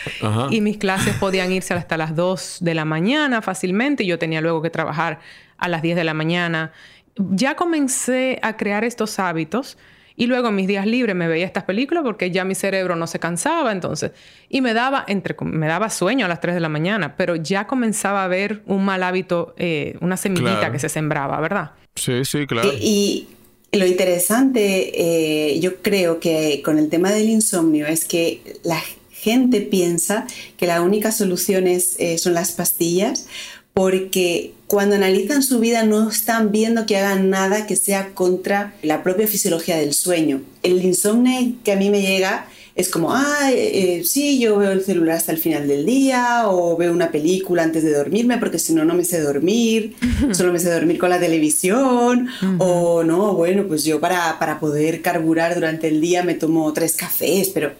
y 0.48 0.62
mis 0.62 0.78
clases 0.78 1.14
podían 1.16 1.52
irse 1.52 1.74
hasta 1.74 1.98
las 1.98 2.16
2 2.16 2.60
de 2.62 2.72
la 2.72 2.86
mañana 2.86 3.42
fácilmente 3.42 4.02
y 4.02 4.06
yo 4.06 4.18
tenía 4.18 4.40
luego 4.40 4.62
que 4.62 4.70
trabajar 4.70 5.20
a 5.60 5.68
las 5.68 5.82
10 5.82 5.96
de 5.96 6.04
la 6.04 6.14
mañana. 6.14 6.72
Ya 7.16 7.54
comencé 7.54 8.38
a 8.42 8.56
crear 8.56 8.84
estos 8.84 9.18
hábitos 9.18 9.76
y 10.16 10.26
luego 10.26 10.48
en 10.48 10.54
mis 10.54 10.68
días 10.68 10.86
libres 10.86 11.16
me 11.16 11.28
veía 11.28 11.46
estas 11.46 11.64
películas 11.64 12.04
porque 12.04 12.30
ya 12.30 12.44
mi 12.44 12.54
cerebro 12.54 12.94
no 12.94 13.06
se 13.06 13.18
cansaba 13.18 13.72
entonces. 13.72 14.10
Y 14.48 14.60
me 14.60 14.74
daba, 14.74 15.02
entre, 15.08 15.34
me 15.44 15.66
daba 15.66 15.88
sueño 15.88 16.26
a 16.26 16.28
las 16.28 16.40
3 16.40 16.54
de 16.54 16.60
la 16.60 16.68
mañana, 16.68 17.16
pero 17.16 17.36
ya 17.36 17.66
comenzaba 17.66 18.24
a 18.24 18.28
ver 18.28 18.62
un 18.66 18.84
mal 18.84 19.02
hábito, 19.02 19.54
eh, 19.56 19.96
una 20.02 20.18
semillita 20.18 20.70
que 20.72 20.78
se 20.78 20.90
sembraba, 20.90 21.40
¿verdad? 21.40 21.70
Sí, 21.94 22.24
sí, 22.24 22.46
claro. 22.46 22.70
Y, 22.78 23.28
lo 23.72 23.86
interesante, 23.86 25.52
eh, 25.54 25.60
yo 25.60 25.76
creo 25.80 26.18
que 26.18 26.60
con 26.64 26.76
el 26.76 26.88
tema 26.88 27.12
del 27.12 27.30
insomnio 27.30 27.86
es 27.86 28.04
que 28.04 28.42
la 28.64 28.82
gente 29.10 29.60
piensa 29.60 30.26
que 30.56 30.66
la 30.66 30.82
única 30.82 31.12
solución 31.12 31.66
es, 31.66 31.94
eh, 32.00 32.18
son 32.18 32.34
las 32.34 32.52
pastillas 32.52 33.28
porque 33.72 34.52
cuando 34.70 34.94
analizan 34.94 35.42
su 35.42 35.58
vida 35.58 35.82
no 35.82 36.08
están 36.08 36.52
viendo 36.52 36.86
que 36.86 36.96
hagan 36.96 37.28
nada 37.28 37.66
que 37.66 37.74
sea 37.74 38.14
contra 38.14 38.72
la 38.82 39.02
propia 39.02 39.26
fisiología 39.26 39.76
del 39.76 39.94
sueño. 39.94 40.42
El 40.62 40.84
insomnio 40.84 41.54
que 41.64 41.72
a 41.72 41.76
mí 41.76 41.90
me 41.90 42.02
llega 42.02 42.46
es 42.76 42.88
como, 42.88 43.12
ah, 43.12 43.50
eh, 43.52 44.04
sí, 44.04 44.38
yo 44.38 44.58
veo 44.58 44.70
el 44.70 44.84
celular 44.84 45.16
hasta 45.16 45.32
el 45.32 45.38
final 45.38 45.66
del 45.66 45.84
día 45.84 46.44
o 46.46 46.76
veo 46.76 46.92
una 46.92 47.10
película 47.10 47.64
antes 47.64 47.82
de 47.82 47.92
dormirme 47.92 48.38
porque 48.38 48.60
si 48.60 48.72
no, 48.72 48.84
no 48.84 48.94
me 48.94 49.04
sé 49.04 49.20
dormir, 49.20 49.96
solo 50.30 50.52
me 50.52 50.60
sé 50.60 50.70
dormir 50.70 50.98
con 50.98 51.10
la 51.10 51.18
televisión 51.18 52.28
o 52.58 53.02
no, 53.02 53.34
bueno, 53.34 53.66
pues 53.66 53.82
yo 53.82 53.98
para, 53.98 54.38
para 54.38 54.60
poder 54.60 55.02
carburar 55.02 55.56
durante 55.56 55.88
el 55.88 56.00
día 56.00 56.22
me 56.22 56.34
tomo 56.34 56.72
tres 56.72 56.94
cafés, 56.94 57.48
pero 57.48 57.72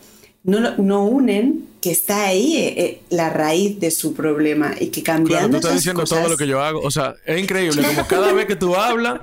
no, 0.42 0.76
no 0.76 1.04
unen 1.04 1.69
que 1.80 1.90
está 1.90 2.26
ahí 2.26 2.56
eh, 2.56 2.74
eh, 2.76 3.02
la 3.10 3.30
raíz 3.30 3.80
de 3.80 3.90
su 3.90 4.14
problema 4.14 4.74
y 4.78 4.88
que 4.88 5.02
cambiando 5.02 5.48
claro, 5.48 5.50
tú 5.50 5.56
estás 5.56 5.74
diciendo 5.74 6.04
todo 6.04 6.28
lo 6.28 6.36
que 6.36 6.46
yo 6.46 6.62
hago. 6.62 6.80
O 6.80 6.90
sea, 6.90 7.14
es 7.24 7.40
increíble 7.40 7.82
como 7.82 8.06
cada 8.06 8.32
vez 8.32 8.46
que 8.46 8.56
tú 8.56 8.76
hablas, 8.76 9.20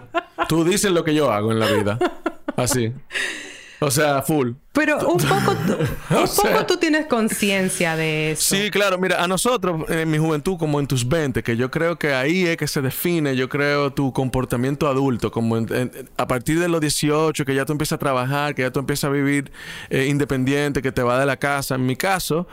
tú 0.47 0.63
dices 0.63 0.91
lo 0.91 1.03
que 1.03 1.13
yo 1.13 1.31
hago 1.31 1.51
en 1.51 1.59
la 1.59 1.67
vida. 1.67 1.99
Así. 2.55 2.91
O 3.79 3.91
sea, 3.91 4.23
full. 4.23 4.53
Pero 4.77 5.00
un 5.10 5.17
poco, 5.17 5.55
un 6.12 6.27
poco 6.36 6.65
tú 6.67 6.77
tienes 6.77 7.07
conciencia 7.07 7.96
de 7.96 8.34
eso. 8.34 8.55
Sí, 8.55 8.69
claro. 8.69 9.00
Mira, 9.00 9.24
a 9.24 9.27
nosotros 9.27 9.89
en 9.89 10.07
mi 10.07 10.19
juventud, 10.19 10.55
como 10.60 10.79
en 10.79 10.86
tus 10.86 11.07
20, 11.07 11.41
que 11.41 11.57
yo 11.57 11.72
creo 11.72 11.98
que 11.98 12.13
ahí 12.13 12.46
es 12.46 12.57
que 12.57 12.67
se 12.67 12.81
define, 12.81 13.36
yo 13.36 13.50
creo, 13.50 13.91
tu 13.91 14.13
comportamiento 14.13 14.88
adulto, 14.88 15.31
como 15.31 15.57
a 16.17 16.27
partir 16.27 16.60
de 16.60 16.67
los 16.67 16.79
18, 16.79 17.43
que 17.43 17.55
ya 17.55 17.65
tú 17.65 17.72
empiezas 17.72 17.96
a 17.96 17.98
trabajar, 17.98 18.53
que 18.53 18.62
ya 18.62 18.72
tú 18.72 18.79
empiezas 18.79 19.05
a 19.05 19.10
vivir 19.10 19.51
eh, 19.89 20.05
independiente, 20.05 20.84
que 20.84 20.91
te 20.91 21.01
va 21.01 21.19
de 21.19 21.25
la 21.25 21.38
casa. 21.38 21.74
En 21.74 21.86
mi 21.88 21.96
caso, 21.96 22.48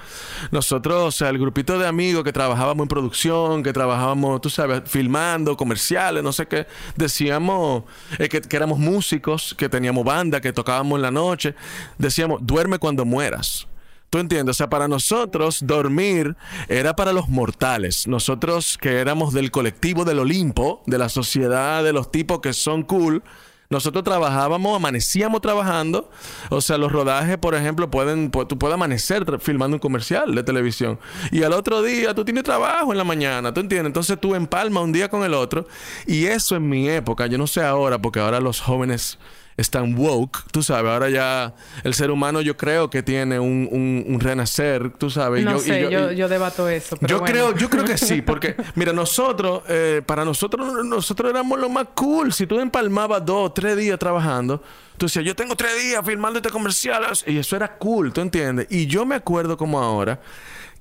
nosotros, 0.51 1.05
o 1.05 1.13
sea, 1.13 1.29
el 1.29 1.39
grupito 1.39 1.79
de 1.79 1.87
amigos 1.87 2.25
que 2.25 2.33
trabajábamos 2.33 2.85
en 2.85 2.89
producción, 2.89 3.63
que 3.63 3.75
trabajábamos, 3.75 4.41
tú 4.41 4.49
sabes, 4.49 4.81
filmando, 4.87 5.59
comerciales, 5.59 6.23
no 6.23 6.33
sé 6.33 6.47
qué, 6.47 6.67
decíamos 6.97 7.85
eh, 8.19 8.31
que, 8.31 8.41
que 8.41 8.57
éramos 8.57 8.79
músicos, 8.79 9.55
que 9.59 9.69
teníamos 9.69 10.07
banda, 10.07 10.41
que 10.41 10.55
tocábamos 10.55 10.97
en 10.97 11.03
la 11.03 11.11
noche 11.11 11.55
decíamos, 11.99 12.14
duerme 12.41 12.79
cuando 12.79 13.05
mueras. 13.05 13.67
¿Tú 14.11 14.19
entiendes? 14.19 14.55
O 14.55 14.59
sea, 14.59 14.71
para 14.71 14.87
nosotros 14.87 15.67
dormir 15.67 16.37
era 16.69 16.95
para 16.95 17.13
los 17.13 17.29
mortales. 17.29 18.07
Nosotros 18.07 18.79
que 18.81 19.01
éramos 19.01 19.35
del 19.35 19.51
colectivo 19.51 20.05
del 20.05 20.21
Olimpo, 20.21 20.83
de 20.87 20.99
la 20.99 21.09
sociedad 21.09 21.83
de 21.83 21.93
los 21.93 22.13
tipos 22.13 22.41
que 22.41 22.53
son 22.53 22.85
cool, 22.85 23.25
nosotros 23.71 24.05
trabajábamos, 24.05 24.77
amanecíamos 24.77 25.41
trabajando. 25.41 26.11
O 26.51 26.61
sea, 26.61 26.79
los 26.79 26.93
rodajes, 26.93 27.39
por 27.39 27.57
ejemplo, 27.57 27.91
pueden, 27.91 28.31
tú 28.31 28.57
puedes 28.57 28.75
amanecer 28.75 29.25
filmando 29.41 29.77
un 29.77 29.81
comercial 29.81 30.33
de 30.33 30.45
televisión. 30.45 31.01
Y 31.33 31.43
al 31.43 31.53
otro 31.53 31.83
día 31.83 32.15
tú 32.15 32.25
tienes 32.25 32.45
trabajo 32.45 32.93
en 32.93 32.99
la 32.99 33.05
mañana, 33.05 33.53
¿tú 33.53 33.59
entiendes? 33.59 33.89
Entonces 33.89 34.17
tú 34.21 34.37
empalmas 34.37 34.85
un 34.85 34.93
día 34.93 35.09
con 35.09 35.25
el 35.25 35.35
otro. 35.35 35.67
Y 36.07 36.27
eso 36.27 36.55
en 36.55 36.69
mi 36.69 36.89
época, 36.89 37.27
yo 37.27 37.37
no 37.37 37.49
sé 37.49 37.63
ahora, 37.63 37.99
porque 37.99 38.21
ahora 38.21 38.39
los 38.39 38.61
jóvenes 38.61 39.19
están 39.57 39.97
woke, 39.97 40.43
tú 40.51 40.63
sabes, 40.63 40.91
ahora 40.91 41.09
ya 41.11 41.55
el 41.85 41.95
ser 41.95 42.11
humano 42.11 42.41
yo 42.41 42.57
creo 42.57 42.91
que 42.91 43.03
tiene 43.03 43.39
un, 43.39 43.69
un, 44.07 44.21
renacer, 44.21 44.91
tú 44.91 45.11
sabes. 45.11 45.45
No 45.45 45.53
yo, 45.53 45.59
sé, 45.61 45.91
yo, 45.91 46.11
yo, 46.11 46.29
debato 46.29 46.69
eso. 46.69 46.97
yo 47.03 47.21
creo, 47.23 47.55
yo 47.57 47.71
creo 47.71 47.85
que 47.85 47.97
sí, 47.97 48.23
porque 48.27 48.57
mira, 48.75 48.93
nosotros, 48.93 49.63
eh, 49.69 50.03
para 50.05 50.25
nosotros, 50.25 50.85
nosotros 50.85 51.31
éramos 51.31 51.59
lo 51.61 51.69
más 51.69 51.89
cool. 51.95 52.33
Si 52.33 52.47
tú 52.47 52.59
empalmabas 52.59 53.25
dos, 53.25 53.55
tres 53.55 53.77
días 53.77 53.99
trabajando, 53.99 54.61
tú 54.97 55.07
decías, 55.07 55.25
yo 55.25 55.37
tengo 55.37 55.55
tres 55.55 55.81
días 55.81 56.05
filmando 56.05 56.39
este 56.39 56.51
comercial, 56.51 57.05
y 57.27 57.39
eso 57.39 57.55
era 57.55 57.77
cool, 57.77 58.13
¿tú 58.13 58.21
entiendes? 58.21 58.67
Y 58.71 58.87
yo 58.87 59.07
me 59.07 59.15
acuerdo 59.15 59.57
como 59.57 59.81
ahora 59.81 60.21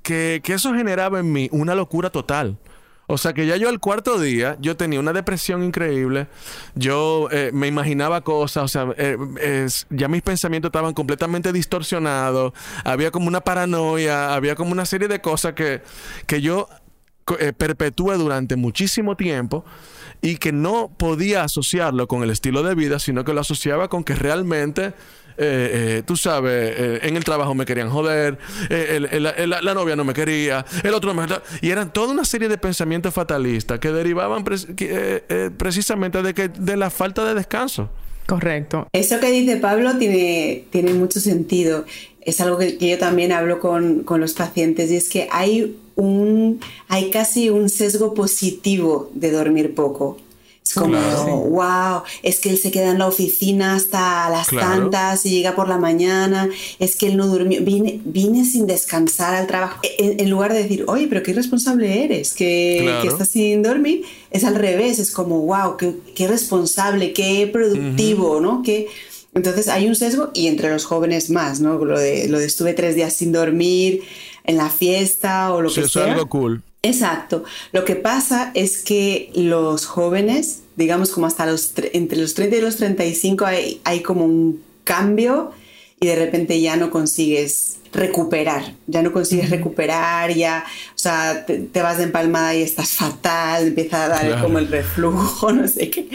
que, 0.01 0.41
que 0.43 0.53
eso 0.53 0.73
generaba 0.73 1.19
en 1.19 1.31
mí 1.31 1.47
una 1.51 1.75
locura 1.75 2.09
total. 2.09 2.57
O 3.07 3.17
sea 3.17 3.33
que 3.33 3.45
ya 3.45 3.57
yo 3.57 3.69
al 3.69 3.79
cuarto 3.79 4.19
día, 4.19 4.57
yo 4.61 4.77
tenía 4.77 4.99
una 4.99 5.13
depresión 5.13 5.63
increíble, 5.63 6.27
yo 6.75 7.27
eh, 7.31 7.51
me 7.53 7.67
imaginaba 7.67 8.21
cosas, 8.21 8.63
o 8.63 8.67
sea, 8.67 8.87
eh, 8.97 9.67
ya 9.89 10.07
mis 10.07 10.21
pensamientos 10.21 10.69
estaban 10.69 10.93
completamente 10.93 11.51
distorsionados, 11.51 12.53
había 12.85 13.11
como 13.11 13.27
una 13.27 13.41
paranoia, 13.41 14.33
había 14.33 14.55
como 14.55 14.71
una 14.71 14.85
serie 14.85 15.07
de 15.07 15.19
cosas 15.19 15.53
que, 15.53 15.81
que 16.27 16.41
yo 16.41 16.67
eh, 17.39 17.53
perpetué 17.53 18.17
durante 18.17 18.57
muchísimo 18.57 19.15
tiempo 19.15 19.63
y 20.21 20.37
que 20.37 20.51
no 20.51 20.89
podía 20.97 21.43
asociarlo 21.43 22.05
con 22.07 22.21
el 22.21 22.29
estilo 22.29 22.63
de 22.63 22.75
vida, 22.75 22.99
sino 22.99 23.23
que 23.23 23.33
lo 23.33 23.41
asociaba 23.41 23.87
con 23.87 24.03
que 24.03 24.13
realmente 24.13 24.93
eh, 25.37 25.97
eh, 25.97 26.03
tú 26.05 26.15
sabes, 26.15 26.73
eh, 26.77 26.99
en 27.03 27.15
el 27.17 27.23
trabajo 27.23 27.55
me 27.55 27.65
querían 27.65 27.89
joder, 27.89 28.37
la, 28.69 29.73
novia 29.73 29.95
no 29.95 30.03
me 30.03 30.13
quería, 30.13 30.65
el 30.83 30.93
otro 30.93 31.13
me... 31.13 31.25
Y 31.61 31.69
eran 31.69 31.91
toda 31.91 32.13
una 32.13 32.25
serie 32.25 32.49
de 32.49 32.57
pensamientos 32.57 33.13
fatalistas 33.13 33.79
que 33.79 33.91
derivaban 33.91 34.43
precisamente 35.57 36.21
de, 36.21 36.33
que, 36.33 36.49
de 36.49 36.77
la 36.77 36.89
falta 36.89 37.25
de 37.25 37.33
descanso. 37.33 37.89
Correcto. 38.25 38.87
Eso 38.93 39.19
que 39.19 39.31
dice 39.31 39.57
Pablo 39.57 39.97
tiene, 39.97 40.65
tiene 40.69 40.93
mucho 40.93 41.19
sentido. 41.19 41.85
Es 42.21 42.39
algo 42.39 42.57
que, 42.57 42.77
yo 42.77 42.97
también 42.97 43.31
hablo 43.31 43.59
con, 43.59 44.03
con, 44.03 44.21
los 44.21 44.33
pacientes 44.33 44.91
y 44.91 44.95
es 44.95 45.09
que 45.09 45.27
hay 45.31 45.75
un 45.95 46.59
hay 46.87 47.09
casi 47.09 47.49
un 47.49 47.69
sesgo 47.69 48.13
positivo 48.13 49.11
de 49.13 49.31
dormir 49.31 49.75
poco. 49.75 50.17
Es 50.65 50.75
como, 50.75 50.97
wow, 50.97 52.03
es 52.21 52.39
que 52.39 52.49
él 52.49 52.57
se 52.57 52.71
queda 52.71 52.91
en 52.91 52.99
la 52.99 53.07
oficina 53.07 53.75
hasta 53.75 54.29
las 54.29 54.47
tantas 54.47 55.25
y 55.25 55.29
llega 55.29 55.55
por 55.55 55.67
la 55.67 55.77
mañana, 55.77 56.49
es 56.79 56.95
que 56.95 57.07
él 57.07 57.17
no 57.17 57.27
durmió, 57.27 57.61
vine, 57.63 57.99
vine 58.05 58.45
sin 58.45 58.65
descansar 58.65 59.35
al 59.35 59.45
trabajo. 59.45 59.79
E, 59.83 60.15
en, 60.19 60.29
lugar 60.29 60.53
de 60.53 60.63
decir, 60.63 60.85
oye, 60.87 61.07
pero 61.07 61.21
qué 61.21 61.33
responsable 61.33 62.05
eres, 62.05 62.33
que, 62.33 62.97
que, 63.01 63.07
estás 63.09 63.29
sin 63.29 63.61
dormir, 63.61 64.03
es 64.31 64.45
al 64.45 64.55
revés, 64.55 64.99
es 64.99 65.11
como, 65.11 65.41
wow, 65.41 65.75
qué, 65.77 65.95
qué 66.15 66.27
responsable, 66.27 67.11
qué 67.11 67.49
productivo, 67.51 68.39
¿no? 68.39 68.63
Que, 68.63 68.87
entonces 69.33 69.67
hay 69.67 69.87
un 69.87 69.95
sesgo 69.95 70.31
y 70.33 70.47
entre 70.47 70.69
los 70.69 70.85
jóvenes 70.85 71.29
más, 71.29 71.59
¿no? 71.59 71.83
Lo 71.83 71.99
de, 71.99 72.29
lo 72.29 72.39
de 72.39 72.45
estuve 72.45 72.73
tres 72.73 72.95
días 72.95 73.13
sin 73.13 73.31
dormir 73.31 74.01
en 74.43 74.57
la 74.57 74.69
fiesta 74.69 75.53
o 75.53 75.61
lo 75.61 75.69
que 75.69 75.75
sea. 75.75 75.83
Eso 75.85 76.03
es 76.03 76.11
algo 76.11 76.29
cool. 76.29 76.61
Exacto. 76.83 77.45
Lo 77.71 77.85
que 77.85 77.95
pasa 77.95 78.51
es 78.53 78.83
que 78.83 79.31
los 79.35 79.85
jóvenes, 79.85 80.63
digamos 80.75 81.11
como 81.11 81.27
hasta 81.27 81.45
los 81.45 81.71
entre 81.93 82.19
los 82.19 82.33
30 82.33 82.57
y 82.57 82.61
los 82.61 82.75
35 82.75 83.45
hay, 83.45 83.81
hay 83.85 84.01
como 84.01 84.25
un 84.25 84.61
cambio 84.83 85.51
y 86.01 86.07
de 86.07 86.17
repente 86.17 86.59
ya 86.59 86.75
no 86.75 86.91
consigues 86.91 87.77
recuperar, 87.93 88.73
ya 88.87 89.01
no 89.01 89.11
consigues 89.11 89.49
recuperar, 89.49 90.33
ya, 90.33 90.65
o 90.95 90.97
sea, 90.97 91.45
te, 91.45 91.81
vas 91.81 91.97
de 91.97 92.03
empalmada 92.03 92.55
y 92.55 92.61
estás 92.61 92.91
fatal, 92.91 93.67
empieza 93.67 94.05
a 94.05 94.07
dar 94.09 94.41
como 94.41 94.59
el 94.59 94.67
reflujo, 94.67 95.51
no 95.53 95.67
sé 95.67 95.89
qué. 95.89 96.09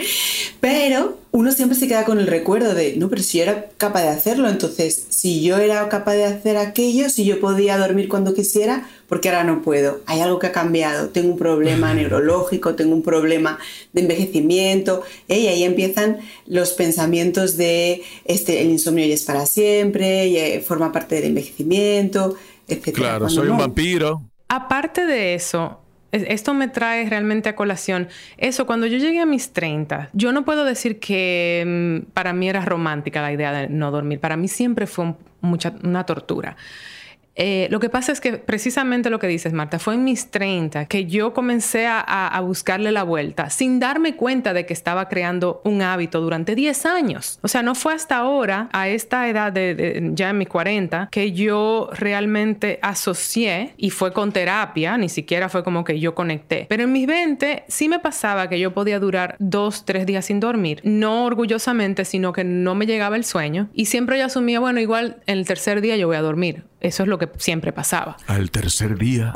Pero 0.59 1.17
uno 1.31 1.51
siempre 1.51 1.77
se 1.77 1.87
queda 1.87 2.05
con 2.05 2.19
el 2.19 2.27
recuerdo 2.27 2.73
de, 2.73 2.95
no, 2.97 3.09
pero 3.09 3.21
si 3.21 3.37
yo 3.37 3.43
era 3.43 3.69
capaz 3.77 4.01
de 4.01 4.09
hacerlo, 4.09 4.49
entonces, 4.49 5.05
si 5.09 5.41
yo 5.41 5.57
era 5.57 5.87
capaz 5.89 6.13
de 6.13 6.25
hacer 6.25 6.57
aquello, 6.57 7.09
si 7.09 7.23
yo 7.23 7.39
podía 7.39 7.77
dormir 7.77 8.09
cuando 8.09 8.33
quisiera, 8.33 8.87
porque 9.09 9.29
ahora 9.29 9.43
no 9.43 9.63
puedo. 9.63 10.01
Hay 10.05 10.21
algo 10.21 10.37
que 10.37 10.47
ha 10.47 10.51
cambiado. 10.51 11.09
Tengo 11.09 11.31
un 11.31 11.37
problema 11.37 11.93
neurológico, 11.95 12.75
tengo 12.75 12.93
un 12.93 13.01
problema 13.01 13.57
de 13.91 14.01
envejecimiento. 14.01 15.01
¿eh? 15.27 15.39
Y 15.39 15.47
ahí 15.47 15.63
empiezan 15.63 16.19
los 16.45 16.73
pensamientos 16.73 17.57
de 17.57 18.03
este, 18.25 18.61
el 18.61 18.69
insomnio 18.69 19.05
ya 19.05 19.15
es 19.15 19.23
para 19.23 19.47
siempre, 19.47 20.27
y, 20.27 20.37
eh, 20.37 20.63
forma 20.65 20.91
parte 20.91 21.15
del 21.15 21.25
envejecimiento, 21.25 21.68
etc. 21.71 22.93
Claro, 22.93 23.29
soy 23.29 23.47
un 23.49 23.57
vampiro. 23.57 24.21
Aparte 24.47 25.05
de 25.05 25.35
eso, 25.35 25.79
esto 26.11 26.53
me 26.53 26.67
trae 26.67 27.07
realmente 27.07 27.49
a 27.49 27.55
colación. 27.55 28.07
Eso, 28.37 28.65
cuando 28.65 28.87
yo 28.87 28.97
llegué 28.97 29.19
a 29.19 29.25
mis 29.25 29.51
30, 29.53 30.09
yo 30.13 30.31
no 30.31 30.43
puedo 30.43 30.65
decir 30.65 30.99
que 30.99 31.63
mm, 32.05 32.11
para 32.13 32.33
mí 32.33 32.49
era 32.49 32.65
romántica 32.65 33.21
la 33.21 33.31
idea 33.31 33.51
de 33.51 33.69
no 33.69 33.91
dormir. 33.91 34.19
Para 34.19 34.35
mí 34.35 34.47
siempre 34.47 34.87
fue 34.87 35.13
mucha, 35.41 35.73
una 35.83 36.05
tortura. 36.05 36.57
Eh, 37.41 37.69
lo 37.71 37.79
que 37.79 37.89
pasa 37.89 38.11
es 38.11 38.19
que 38.19 38.33
precisamente 38.33 39.09
lo 39.09 39.17
que 39.17 39.27
dices, 39.27 39.53
Marta, 39.53 39.79
fue 39.79 39.93
en 39.93 40.03
mis 40.03 40.29
30 40.29 40.85
que 40.85 41.05
yo 41.05 41.33
comencé 41.33 41.87
a, 41.87 42.37
buscarle 42.49 42.91
la 42.91 43.03
vuelta 43.03 43.49
sin 43.49 43.79
darme 43.79 44.15
cuenta 44.15 44.53
de 44.53 44.65
que 44.65 44.73
estaba 44.73 45.07
creando 45.07 45.61
un 45.63 45.81
hábito 45.81 46.19
durante 46.19 46.55
10 46.55 46.85
años. 46.85 47.39
O 47.41 47.47
sea, 47.47 47.63
no 47.63 47.75
fue 47.75 47.93
hasta 47.93 48.17
ahora, 48.17 48.69
a 48.73 48.89
esta 48.89 49.29
edad 49.29 49.51
de, 49.51 50.11
ya 50.13 50.31
en 50.31 50.37
mis 50.37 50.47
40, 50.47 51.09
que 51.11 51.31
yo 51.31 51.89
realmente 51.93 52.79
asocié 52.81 53.73
y 53.77 53.89
fue 53.91 54.11
con 54.11 54.31
terapia, 54.31 54.97
ni 54.97 55.09
siquiera 55.09 55.47
fue 55.47 55.63
como 55.63 55.83
que 55.83 55.99
yo 55.99 56.15
conecté. 56.15 56.65
Pero 56.69 56.83
en 56.83 56.91
mis 56.91 57.07
20 57.07 57.63
sí 57.67 57.87
me 57.87 57.99
pasaba 57.99 58.49
que 58.49 58.59
yo 58.59 58.73
podía 58.73 58.99
durar 58.99 59.35
dos, 59.39 59.85
tres 59.85 60.05
días 60.05 60.25
sin 60.25 60.39
dormir, 60.39 60.81
no 60.83 61.25
orgullosamente, 61.25 62.03
sino 62.03 62.33
que 62.33 62.43
no 62.43 62.75
me 62.75 62.85
llegaba 62.85 63.15
el 63.15 63.23
sueño 63.23 63.69
y 63.73 63.85
siempre 63.85 64.17
yo 64.17 64.25
asumía, 64.25 64.59
bueno, 64.59 64.79
igual 64.79 65.17
el 65.25 65.45
tercer 65.45 65.81
día 65.81 65.95
yo 65.95 66.07
voy 66.07 66.17
a 66.17 66.21
dormir. 66.21 66.63
Eso 66.81 67.03
es 67.03 67.09
lo 67.09 67.17
que 67.17 67.29
siempre 67.37 67.71
pasaba. 67.71 68.17
Al 68.27 68.51
tercer 68.51 68.97
día. 68.97 69.33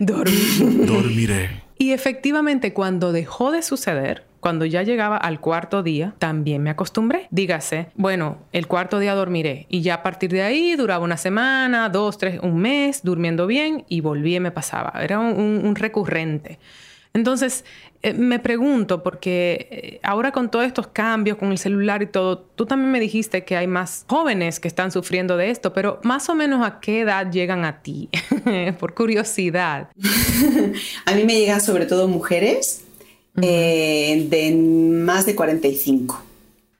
Dormiré. 0.00 1.62
Y 1.78 1.92
efectivamente, 1.92 2.72
cuando 2.72 3.12
dejó 3.12 3.52
de 3.52 3.62
suceder, 3.62 4.24
cuando 4.40 4.64
ya 4.64 4.82
llegaba 4.82 5.16
al 5.16 5.40
cuarto 5.40 5.82
día, 5.82 6.14
también 6.18 6.62
me 6.62 6.70
acostumbré. 6.70 7.26
Dígase, 7.30 7.88
bueno, 7.96 8.38
el 8.52 8.66
cuarto 8.66 8.98
día 8.98 9.14
dormiré. 9.14 9.66
Y 9.68 9.82
ya 9.82 9.94
a 9.94 10.02
partir 10.02 10.30
de 10.30 10.42
ahí 10.42 10.76
duraba 10.76 11.04
una 11.04 11.16
semana, 11.16 11.88
dos, 11.88 12.16
tres, 12.16 12.40
un 12.42 12.56
mes, 12.56 13.02
durmiendo 13.02 13.46
bien 13.46 13.84
y 13.88 14.00
volví 14.00 14.36
y 14.36 14.40
me 14.40 14.52
pasaba. 14.52 14.92
Era 15.02 15.18
un 15.18 15.74
recurrente. 15.74 16.58
Entonces, 17.16 17.64
eh, 18.02 18.12
me 18.12 18.38
pregunto, 18.38 19.02
porque 19.02 19.68
eh, 19.70 20.00
ahora 20.02 20.32
con 20.32 20.50
todos 20.50 20.66
estos 20.66 20.88
cambios, 20.88 21.38
con 21.38 21.50
el 21.50 21.56
celular 21.56 22.02
y 22.02 22.06
todo, 22.06 22.40
tú 22.40 22.66
también 22.66 22.92
me 22.92 23.00
dijiste 23.00 23.42
que 23.42 23.56
hay 23.56 23.66
más 23.66 24.04
jóvenes 24.06 24.60
que 24.60 24.68
están 24.68 24.92
sufriendo 24.92 25.38
de 25.38 25.48
esto, 25.48 25.72
pero 25.72 25.98
más 26.02 26.28
o 26.28 26.34
menos 26.34 26.64
a 26.64 26.78
qué 26.78 27.00
edad 27.00 27.30
llegan 27.32 27.64
a 27.64 27.80
ti, 27.80 28.10
por 28.78 28.92
curiosidad. 28.92 29.88
a 31.06 31.14
mí 31.14 31.24
me 31.24 31.38
llegan 31.38 31.62
sobre 31.62 31.86
todo 31.86 32.06
mujeres 32.06 32.82
eh, 33.40 34.26
de 34.28 34.54
más 34.54 35.24
de 35.24 35.34
45, 35.34 36.22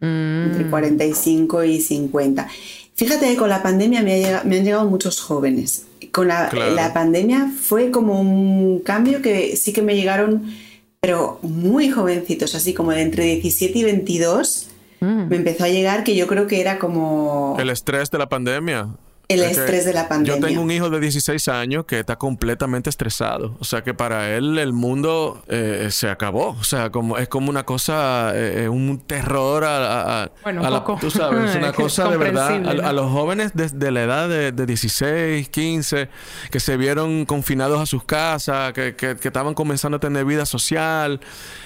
entre 0.03 0.68
45 0.68 1.59
mm. 1.59 1.64
y 1.64 1.81
50. 1.81 2.49
Fíjate 2.94 3.31
que 3.31 3.37
con 3.37 3.49
la 3.49 3.62
pandemia 3.62 4.03
me, 4.03 4.27
han 4.27 4.51
llegado 4.51 4.85
muchos 4.85 5.18
jóvenes. 5.18 5.87
Con 6.16 6.29
la, 6.29 6.92
pandemia 6.94 7.52
fue 7.61 7.90
como 7.90 8.18
un 8.18 8.79
cambio 8.79 9.20
que 9.20 9.55
sí 9.55 9.74
que 9.74 9.83
me 9.83 9.94
llegaron, 9.94 10.50
pero 10.98 11.38
muy 11.42 11.90
jovencitos, 11.90 12.55
así 12.55 12.72
como 12.72 12.92
de 12.92 13.02
entre 13.02 13.24
17 13.24 13.79
y 13.79 13.85
22. 13.85 14.68
me 15.00 15.37
empezó 15.37 15.64
a 15.64 15.68
llegar 15.68 16.05
que 16.05 16.16
yo 16.16 16.26
creo 16.26 16.46
que 16.46 16.62
era 16.62 16.79
como... 16.79 17.55
El 17.59 17.68
estrés 17.68 18.11
de 18.11 18.16
la 18.16 18.31
pandemia. 18.31 18.88
El 19.28 19.42
estrés 19.42 19.84
de 19.84 19.92
la 19.92 20.08
pandemia. 20.08 20.40
Yo 20.40 20.46
tengo 20.46 20.62
un 20.62 20.70
hijo 20.70 20.88
de 20.88 21.00
16 21.00 21.48
años 21.48 21.84
que 21.84 21.98
está 21.98 22.16
completamente 22.16 22.90
estresado. 22.90 23.56
O 23.58 23.64
sea 23.64 23.82
que 23.82 23.92
para 23.92 24.36
él 24.36 24.58
el 24.58 24.72
mundo 24.72 25.42
eh, 25.48 25.88
se 25.90 26.08
acabó. 26.08 26.50
O 26.60 26.64
sea, 26.64 26.90
como 26.90 27.18
es 27.18 27.28
como 27.28 27.50
una 27.50 27.64
cosa, 27.64 28.32
eh, 28.36 28.64
eh, 28.64 28.68
un 28.68 29.00
terror 29.00 29.64
a, 29.64 30.30
bueno, 30.44 30.62
un 30.62 30.68
poco. 30.68 30.98
tú 31.00 31.10
sabes, 31.10 31.50
es 31.50 31.56
una 31.56 31.72
cosa 31.74 32.08
de 32.08 32.16
verdad. 32.16 32.84
A, 32.84 32.92
los 32.92 33.10
jóvenes 33.10 33.52
desde 33.54 33.90
la 33.90 34.04
edad 34.04 34.28
de, 34.28 34.66
16, 34.66 35.48
15, 35.48 36.08
que 36.50 36.60
se 36.60 36.76
vieron 36.76 37.24
confinados 37.24 37.80
a 37.80 37.86
sus 37.86 38.04
casas, 38.04 38.72
que, 38.72 38.94
que, 38.94 39.16
que 39.16 39.28
estaban 39.28 39.54
comenzando 39.54 39.96
a 39.96 40.00
tener 40.00 40.24
vida 40.24 40.46
social, 40.46 41.20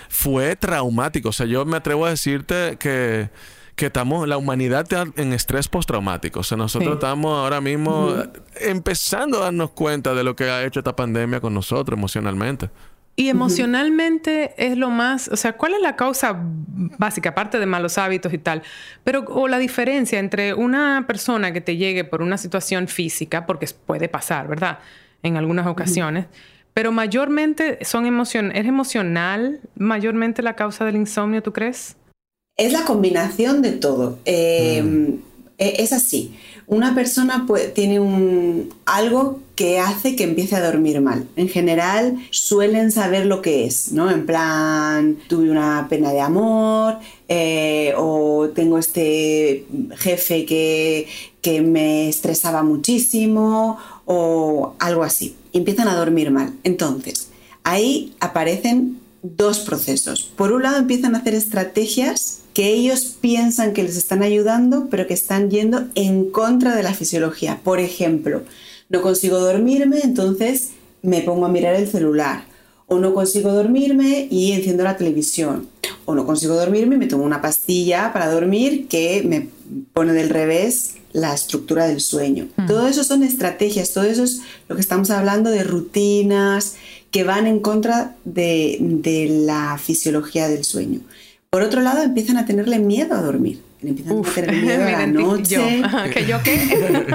fue 0.08 0.56
traumático. 0.56 1.28
O 1.28 1.32
sea, 1.32 1.46
yo 1.46 1.64
me 1.66 1.76
atrevo 1.76 2.06
a 2.06 2.10
decirte 2.10 2.76
que 2.78 3.28
que 3.80 3.86
estamos, 3.86 4.28
la 4.28 4.36
humanidad 4.36 4.82
está 4.82 5.06
en 5.16 5.32
estrés 5.32 5.66
postraumático. 5.66 6.40
O 6.40 6.42
sea, 6.42 6.58
nosotros 6.58 6.94
estamos 6.94 7.32
ahora 7.32 7.62
mismo 7.62 8.12
empezando 8.60 9.38
a 9.38 9.44
darnos 9.44 9.70
cuenta 9.70 10.12
de 10.12 10.22
lo 10.22 10.36
que 10.36 10.44
ha 10.44 10.62
hecho 10.66 10.80
esta 10.80 10.94
pandemia 10.94 11.40
con 11.40 11.54
nosotros 11.54 11.98
emocionalmente. 11.98 12.68
Y 13.16 13.30
emocionalmente 13.30 14.52
es 14.58 14.76
lo 14.76 14.90
más, 14.90 15.28
o 15.28 15.36
sea, 15.36 15.54
¿cuál 15.54 15.72
es 15.72 15.80
la 15.80 15.96
causa 15.96 16.38
básica, 16.42 17.30
aparte 17.30 17.58
de 17.58 17.64
malos 17.64 17.96
hábitos 17.96 18.34
y 18.34 18.38
tal? 18.38 18.62
Pero, 19.02 19.24
o 19.28 19.48
la 19.48 19.58
diferencia 19.58 20.18
entre 20.18 20.52
una 20.52 21.06
persona 21.06 21.50
que 21.50 21.62
te 21.62 21.78
llegue 21.78 22.04
por 22.04 22.20
una 22.20 22.36
situación 22.36 22.86
física, 22.86 23.46
porque 23.46 23.66
puede 23.86 24.10
pasar, 24.10 24.46
¿verdad? 24.46 24.78
En 25.22 25.38
algunas 25.38 25.66
ocasiones, 25.66 26.26
pero 26.74 26.92
mayormente 26.92 27.82
son 27.84 28.04
emoción, 28.04 28.52
¿es 28.54 28.66
emocional 28.66 29.60
mayormente 29.74 30.42
la 30.42 30.54
causa 30.54 30.84
del 30.84 30.96
insomnio, 30.96 31.42
tú 31.42 31.54
crees? 31.54 31.96
Es 32.60 32.72
la 32.72 32.84
combinación 32.84 33.62
de 33.62 33.72
todo. 33.72 34.18
Eh, 34.26 34.82
mm. 34.82 35.14
e, 35.56 35.76
es 35.78 35.94
así. 35.94 36.34
Una 36.66 36.94
persona 36.94 37.46
tiene 37.74 37.98
un, 38.00 38.68
algo 38.84 39.40
que 39.56 39.78
hace 39.78 40.14
que 40.14 40.24
empiece 40.24 40.56
a 40.56 40.60
dormir 40.64 41.00
mal. 41.00 41.26
En 41.36 41.48
general 41.48 42.18
suelen 42.30 42.92
saber 42.92 43.24
lo 43.24 43.40
que 43.40 43.64
es, 43.64 43.92
¿no? 43.92 44.10
En 44.10 44.26
plan, 44.26 45.16
tuve 45.26 45.50
una 45.50 45.86
pena 45.88 46.12
de 46.12 46.20
amor 46.20 46.98
eh, 47.28 47.94
o 47.96 48.50
tengo 48.54 48.76
este 48.76 49.64
jefe 49.96 50.44
que, 50.44 51.08
que 51.40 51.62
me 51.62 52.10
estresaba 52.10 52.62
muchísimo 52.62 53.78
o 54.04 54.74
algo 54.78 55.02
así. 55.02 55.34
empiezan 55.54 55.88
a 55.88 55.96
dormir 55.96 56.30
mal. 56.30 56.52
Entonces, 56.62 57.30
ahí 57.64 58.12
aparecen 58.20 59.00
dos 59.22 59.60
procesos. 59.60 60.22
Por 60.36 60.52
un 60.52 60.62
lado 60.62 60.78
empiezan 60.78 61.14
a 61.14 61.18
hacer 61.18 61.34
estrategias 61.34 62.40
que 62.54 62.68
ellos 62.68 63.16
piensan 63.20 63.72
que 63.72 63.82
les 63.82 63.96
están 63.96 64.22
ayudando, 64.22 64.88
pero 64.90 65.06
que 65.06 65.14
están 65.14 65.50
yendo 65.50 65.84
en 65.94 66.30
contra 66.30 66.74
de 66.74 66.82
la 66.82 66.94
fisiología. 66.94 67.60
Por 67.62 67.80
ejemplo, 67.80 68.42
no 68.88 69.02
consigo 69.02 69.38
dormirme, 69.38 70.00
entonces 70.02 70.70
me 71.02 71.22
pongo 71.22 71.46
a 71.46 71.50
mirar 71.50 71.74
el 71.74 71.88
celular. 71.88 72.44
O 72.86 72.98
no 72.98 73.14
consigo 73.14 73.52
dormirme 73.52 74.26
y 74.30 74.50
enciendo 74.50 74.82
la 74.82 74.96
televisión. 74.96 75.68
O 76.06 76.14
no 76.16 76.26
consigo 76.26 76.54
dormirme 76.54 76.96
y 76.96 76.98
me 76.98 77.06
tomo 77.06 77.22
una 77.22 77.40
pastilla 77.40 78.12
para 78.12 78.28
dormir 78.30 78.88
que 78.88 79.22
me 79.24 79.48
pone 79.92 80.12
del 80.12 80.28
revés 80.28 80.94
la 81.12 81.32
estructura 81.32 81.86
del 81.86 82.00
sueño. 82.00 82.48
Mm. 82.56 82.66
Todo 82.66 82.88
eso 82.88 83.04
son 83.04 83.22
estrategias, 83.22 83.92
todo 83.92 84.04
eso 84.04 84.24
es 84.24 84.40
lo 84.68 84.74
que 84.74 84.80
estamos 84.80 85.10
hablando 85.10 85.50
de 85.50 85.62
rutinas 85.62 86.74
que 87.10 87.24
van 87.24 87.46
en 87.46 87.60
contra 87.60 88.16
de, 88.24 88.78
de 88.80 89.28
la 89.28 89.78
fisiología 89.78 90.48
del 90.48 90.64
sueño. 90.64 91.00
Por 91.50 91.62
otro 91.62 91.80
lado, 91.80 92.02
empiezan 92.02 92.36
a 92.36 92.46
tenerle 92.46 92.78
miedo 92.78 93.14
a 93.14 93.22
dormir. 93.22 93.60
Empiezan 93.82 94.18
a 94.18 94.22
tener 94.22 94.52
miedo 94.62 94.84
a 94.84 94.90
la 94.90 95.06
noche. 95.06 95.82
¿Que 96.12 96.26
yo 96.26 96.42
qué? 96.42 97.06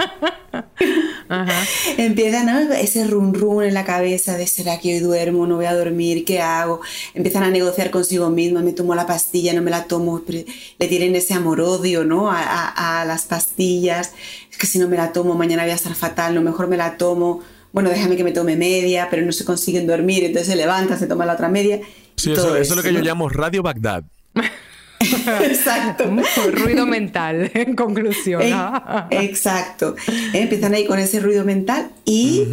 Empiezan 1.97 2.49
a 2.49 2.79
ese 2.79 3.05
run 3.05 3.33
run 3.33 3.63
en 3.63 3.73
la 3.73 3.85
cabeza 3.85 4.37
de 4.37 4.45
¿será 4.47 4.79
que 4.79 4.93
hoy 4.93 4.99
duermo? 4.99 5.47
¿No 5.47 5.55
voy 5.55 5.65
a 5.65 5.73
dormir? 5.73 6.25
¿Qué 6.25 6.39
hago? 6.41 6.81
Empiezan 7.13 7.43
a 7.43 7.49
negociar 7.49 7.91
consigo 7.91 8.29
misma, 8.29 8.61
me 8.61 8.73
tomo 8.73 8.93
la 8.95 9.07
pastilla, 9.07 9.53
no 9.53 9.61
me 9.61 9.71
la 9.71 9.85
tomo, 9.85 10.21
le 10.27 10.87
tienen 10.87 11.15
ese 11.15 11.33
amor-odio 11.33 12.03
¿no? 12.03 12.31
A, 12.31 13.01
a, 13.01 13.05
las 13.05 13.25
pastillas, 13.25 14.11
es 14.51 14.57
que 14.57 14.67
si 14.67 14.79
no 14.79 14.87
me 14.87 14.97
la 14.97 15.13
tomo 15.13 15.35
mañana 15.35 15.63
voy 15.63 15.71
a 15.71 15.75
estar 15.75 15.95
fatal, 15.95 16.35
lo 16.35 16.41
mejor 16.41 16.67
me 16.67 16.77
la 16.77 16.97
tomo, 16.97 17.41
bueno, 17.75 17.89
déjame 17.89 18.15
que 18.15 18.23
me 18.23 18.31
tome 18.31 18.55
media, 18.55 19.09
pero 19.11 19.25
no 19.25 19.33
se 19.33 19.43
consiguen 19.43 19.85
dormir, 19.85 20.23
entonces 20.23 20.47
se 20.47 20.55
levanta, 20.55 20.97
se 20.97 21.07
toma 21.07 21.25
la 21.25 21.33
otra 21.33 21.49
media. 21.49 21.81
Sí, 22.15 22.31
eso, 22.31 22.55
es 22.55 22.73
lo 22.73 22.81
que 22.81 22.93
yo 22.93 23.01
llamo 23.01 23.27
Radio 23.27 23.61
Bagdad. 23.61 24.05
Exacto. 25.43 26.05
ruido 26.53 26.85
mental, 26.85 27.51
en 27.53 27.75
conclusión. 27.75 28.41
Exacto. 29.11 29.97
Empiezan 30.31 30.73
ahí 30.73 30.85
con 30.85 30.99
ese 30.99 31.19
ruido 31.19 31.43
mental 31.43 31.89
y 32.05 32.47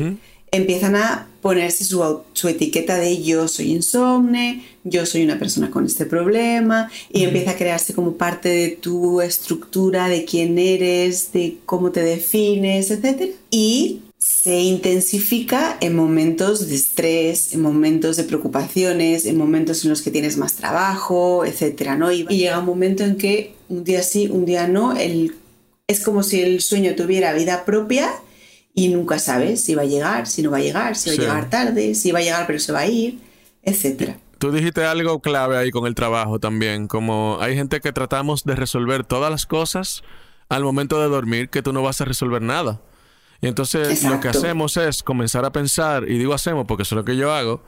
empiezan 0.51 0.97
a 0.97 1.29
ponerse 1.41 1.85
su, 1.85 2.25
etiqueta 2.49 2.97
de 2.97 3.23
yo 3.23 3.47
soy 3.47 3.71
insomne, 3.71 4.65
yo 4.83 5.07
soy 5.07 5.23
una 5.23 5.39
persona 5.39 5.71
con 5.71 5.87
este 5.87 6.05
problema 6.05 6.91
y 7.13 7.23
empieza 7.23 7.53
a 7.53 7.57
crearse 7.57 7.95
como 7.95 8.17
parte 8.17 8.49
de 8.49 8.71
tu 8.71 9.21
estructura, 9.21 10.09
de 10.09 10.25
quién 10.25 10.59
eres, 10.59 11.33
de 11.33 11.59
cómo 11.65 11.93
te 11.93 12.03
defines, 12.03 12.91
etc. 12.91 13.37
Y 13.53 14.01
se 14.23 14.61
intensifica 14.61 15.79
en 15.81 15.97
momentos 15.97 16.69
de 16.69 16.77
estrés, 16.77 17.53
en 17.55 17.61
momentos 17.61 18.17
de 18.17 18.23
preocupaciones, 18.23 19.27
en 19.27 19.37
momentos 19.37 19.83
en 19.83 19.91
los 19.91 20.01
que 20.01 20.13
tienes 20.13 20.37
más 20.37 20.55
trabajo, 20.55 21.45
etc. 21.45 21.97
¿no? 21.99 22.13
Y, 22.13 22.25
llega 22.27 22.61
un 22.61 22.67
momento 22.67 23.03
en 23.03 23.17
que 23.17 23.57
un 23.69 23.83
día 23.83 24.01
sí, 24.05 24.29
un 24.31 24.45
día 24.45 24.69
no, 24.69 24.97
el, 24.97 25.35
es 25.89 26.05
como 26.05 26.23
si 26.23 26.41
el 26.41 26.61
sueño 26.61 26.95
tuviera 26.95 27.33
vida 27.33 27.65
propia 27.65 28.13
y 28.77 28.91
nunca 28.91 29.19
sabes 29.19 29.65
si 29.65 29.75
va 29.75 29.83
a 29.83 29.87
llegar, 29.87 30.29
si 30.29 30.43
no 30.43 30.53
va 30.53 30.59
a 30.59 30.63
llegar, 30.63 30.95
si 30.95 31.11
va 31.11 31.15
a 31.17 31.19
llegar 31.19 31.51
tarde, 31.51 31.97
si 31.97 32.13
va 32.13 32.21
a 32.21 32.23
llegar 32.23 32.47
pero 32.47 32.61
se 32.61 32.71
va 32.71 32.79
a 32.79 32.87
ir, 32.87 33.19
etc. 33.65 34.13
Tú 34.39 34.53
dijiste 34.53 34.85
algo 34.85 35.19
clave 35.21 35.57
ahí 35.57 35.73
con 35.73 35.85
el 35.85 35.97
trabajo 35.97 36.39
también, 36.39 36.87
como 36.87 37.39
hay 37.41 37.57
gente 37.57 37.81
que 37.81 37.93
tratamos 37.93 38.45
de 38.45 38.55
resolver 38.55 39.03
todas 39.03 39.33
las 39.33 39.47
cosas 39.47 40.05
al 40.49 40.63
momento 40.63 41.01
de 41.01 41.09
dormir 41.09 41.49
que 41.49 41.61
tú 41.61 41.73
no 41.73 41.83
vas 41.83 42.01
a 42.01 42.05
resolver 42.05 42.41
nada. 42.41 42.81
Y 43.43 43.49
entonces 43.49 44.05
lo 44.05 44.21
que 44.21 44.29
hacemos 44.29 44.77
es 44.77 45.03
comenzar 45.03 45.45
a 45.45 45.51
pensar, 45.51 46.05
y 46.09 46.17
digo 46.17 46.33
hacemos 46.33 46.65
porque 46.67 46.85
eso 46.85 46.95
es 46.95 46.97
lo 46.99 47.05
que 47.05 47.17
yo 47.17 47.35
hago, 47.35 47.61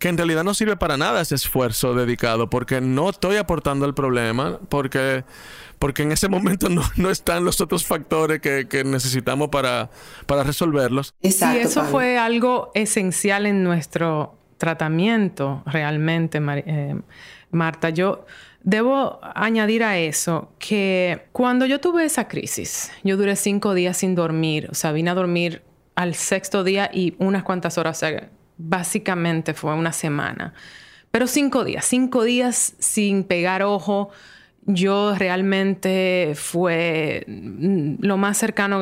que 0.00 0.08
en 0.08 0.16
realidad 0.16 0.42
no 0.42 0.52
sirve 0.52 0.76
para 0.76 0.96
nada 0.96 1.20
ese 1.20 1.36
esfuerzo 1.36 1.94
dedicado, 1.94 2.50
porque 2.50 2.80
no 2.80 3.08
estoy 3.08 3.36
aportando 3.36 3.86
el 3.86 3.94
problema, 3.94 4.58
porque, 4.68 5.22
porque 5.78 6.02
en 6.02 6.10
ese 6.10 6.28
momento 6.28 6.68
no, 6.68 6.82
no 6.96 7.08
están 7.08 7.44
los 7.44 7.60
otros 7.60 7.86
factores 7.86 8.40
que, 8.40 8.66
que 8.68 8.82
necesitamos 8.82 9.48
para, 9.48 9.90
para 10.26 10.42
resolverlos. 10.42 11.14
Exacto, 11.22 11.58
y 11.58 11.62
eso 11.62 11.84
fue 11.84 12.18
algo 12.18 12.72
esencial 12.74 13.46
en 13.46 13.62
nuestro 13.62 14.36
tratamiento 14.58 15.62
realmente, 15.66 16.40
eh, 16.66 16.96
Marta. 17.52 17.90
Yo 17.90 18.26
Debo 18.64 19.18
añadir 19.22 19.82
a 19.82 19.98
eso 19.98 20.52
que 20.58 21.26
cuando 21.32 21.66
yo 21.66 21.80
tuve 21.80 22.04
esa 22.04 22.28
crisis, 22.28 22.92
yo 23.02 23.16
duré 23.16 23.34
cinco 23.34 23.74
días 23.74 23.96
sin 23.96 24.14
dormir, 24.14 24.68
o 24.70 24.74
sea, 24.74 24.92
vine 24.92 25.10
a 25.10 25.14
dormir 25.14 25.62
al 25.96 26.14
sexto 26.14 26.62
día 26.62 26.88
y 26.92 27.14
unas 27.18 27.42
cuantas 27.42 27.76
horas, 27.76 27.98
o 27.98 28.00
sea, 28.00 28.30
básicamente 28.56 29.52
fue 29.54 29.74
una 29.74 29.92
semana, 29.92 30.54
pero 31.10 31.26
cinco 31.26 31.64
días, 31.64 31.84
cinco 31.84 32.24
días 32.24 32.74
sin 32.78 33.24
pegar 33.24 33.62
ojo. 33.62 34.10
Yo 34.64 35.16
realmente 35.16 36.34
fue 36.36 37.24
lo 37.26 38.16
más 38.16 38.38
cercano 38.38 38.80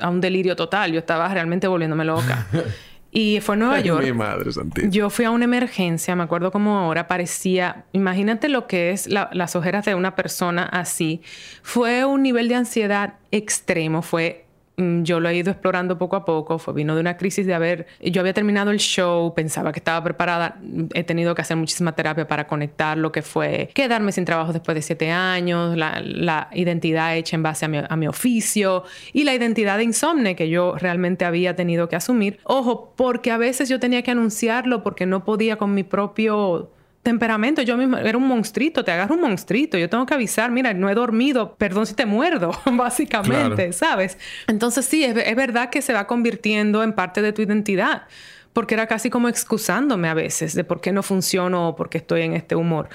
a 0.00 0.10
un 0.10 0.20
delirio 0.20 0.56
total. 0.56 0.92
Yo 0.92 0.98
estaba 0.98 1.28
realmente 1.32 1.68
volviéndome 1.68 2.04
loca. 2.04 2.48
Y 3.16 3.38
fue 3.40 3.54
en 3.54 3.60
Nueva 3.60 3.78
York. 3.78 4.02
Mi 4.02 4.12
madre 4.12 4.50
Yo 4.90 5.08
fui 5.08 5.24
a 5.24 5.30
una 5.30 5.44
emergencia, 5.44 6.16
me 6.16 6.24
acuerdo 6.24 6.50
como 6.50 6.80
ahora 6.80 7.06
parecía, 7.06 7.84
imagínate 7.92 8.48
lo 8.48 8.66
que 8.66 8.90
es 8.90 9.06
las 9.06 9.54
ojeras 9.54 9.84
de 9.84 9.94
una 9.94 10.16
persona 10.16 10.64
así. 10.64 11.22
Fue 11.62 12.04
un 12.04 12.24
nivel 12.24 12.48
de 12.48 12.56
ansiedad 12.56 13.14
extremo, 13.30 14.02
fue 14.02 14.43
yo 14.76 15.20
lo 15.20 15.28
he 15.28 15.36
ido 15.36 15.50
explorando 15.52 15.98
poco 15.98 16.16
a 16.16 16.24
poco. 16.24 16.58
Fue, 16.58 16.74
vino 16.74 16.94
de 16.94 17.00
una 17.00 17.16
crisis 17.16 17.46
de 17.46 17.54
haber. 17.54 17.86
Yo 18.00 18.20
había 18.20 18.32
terminado 18.32 18.70
el 18.70 18.78
show, 18.78 19.32
pensaba 19.34 19.72
que 19.72 19.78
estaba 19.78 20.02
preparada. 20.02 20.58
He 20.94 21.04
tenido 21.04 21.34
que 21.34 21.42
hacer 21.42 21.56
muchísima 21.56 21.92
terapia 21.92 22.26
para 22.26 22.46
conectar 22.46 22.98
lo 22.98 23.12
que 23.12 23.22
fue 23.22 23.70
quedarme 23.74 24.12
sin 24.12 24.24
trabajo 24.24 24.52
después 24.52 24.74
de 24.74 24.82
siete 24.82 25.10
años, 25.10 25.76
la, 25.76 26.48
identidad 26.52 27.16
hecha 27.16 27.36
en 27.36 27.42
base 27.42 27.64
a 27.64 27.68
mi, 27.68 27.78
a 27.88 27.96
mi, 27.96 28.06
oficio 28.06 28.84
y 29.12 29.24
la 29.24 29.34
identidad 29.34 29.78
de 29.78 29.84
insomne 29.84 30.36
que 30.36 30.48
yo 30.48 30.76
realmente 30.76 31.24
había 31.24 31.56
tenido 31.56 31.88
que 31.88 31.96
asumir. 31.96 32.38
Ojo, 32.44 32.92
porque 32.96 33.30
a 33.30 33.38
veces 33.38 33.68
yo 33.68 33.80
tenía 33.80 34.02
que 34.02 34.10
anunciarlo 34.10 34.82
porque 34.82 35.06
no 35.06 35.24
podía 35.24 35.56
con 35.56 35.74
mi 35.74 35.84
propio 35.84 36.70
temperamento. 37.04 37.62
Yo 37.62 37.76
mismo 37.76 37.96
era 37.96 38.18
un 38.18 38.26
monstruito, 38.26 38.84
te 38.84 38.90
agarro 38.90 39.14
un 39.14 39.20
monstruito. 39.20 39.78
Yo 39.78 39.88
tengo 39.88 40.04
que 40.06 40.14
avisar, 40.14 40.50
mira, 40.50 40.74
no 40.74 40.90
he 40.90 40.94
dormido, 40.94 41.54
perdón 41.54 41.86
si 41.86 41.94
te 41.94 42.06
muerdo, 42.06 42.50
básicamente, 42.72 43.72
¿sabes? 43.72 44.18
Entonces 44.48 44.84
sí, 44.84 45.04
es, 45.04 45.16
es 45.16 45.36
verdad 45.36 45.70
que 45.70 45.82
se 45.82 45.92
va 45.92 46.08
convirtiendo 46.08 46.82
en 46.82 46.92
parte 46.92 47.22
de 47.22 47.32
tu 47.32 47.42
identidad 47.42 48.08
porque 48.52 48.74
era 48.74 48.86
casi 48.86 49.10
como 49.10 49.28
excusándome 49.28 50.08
a 50.08 50.14
veces 50.14 50.54
de 50.54 50.64
por 50.64 50.80
qué 50.80 50.92
no 50.92 51.02
funciono 51.02 51.70
o 51.70 51.76
por 51.76 51.90
qué 51.90 51.98
estoy 51.98 52.22
en 52.22 52.32
este 52.32 52.56
humor. 52.56 52.88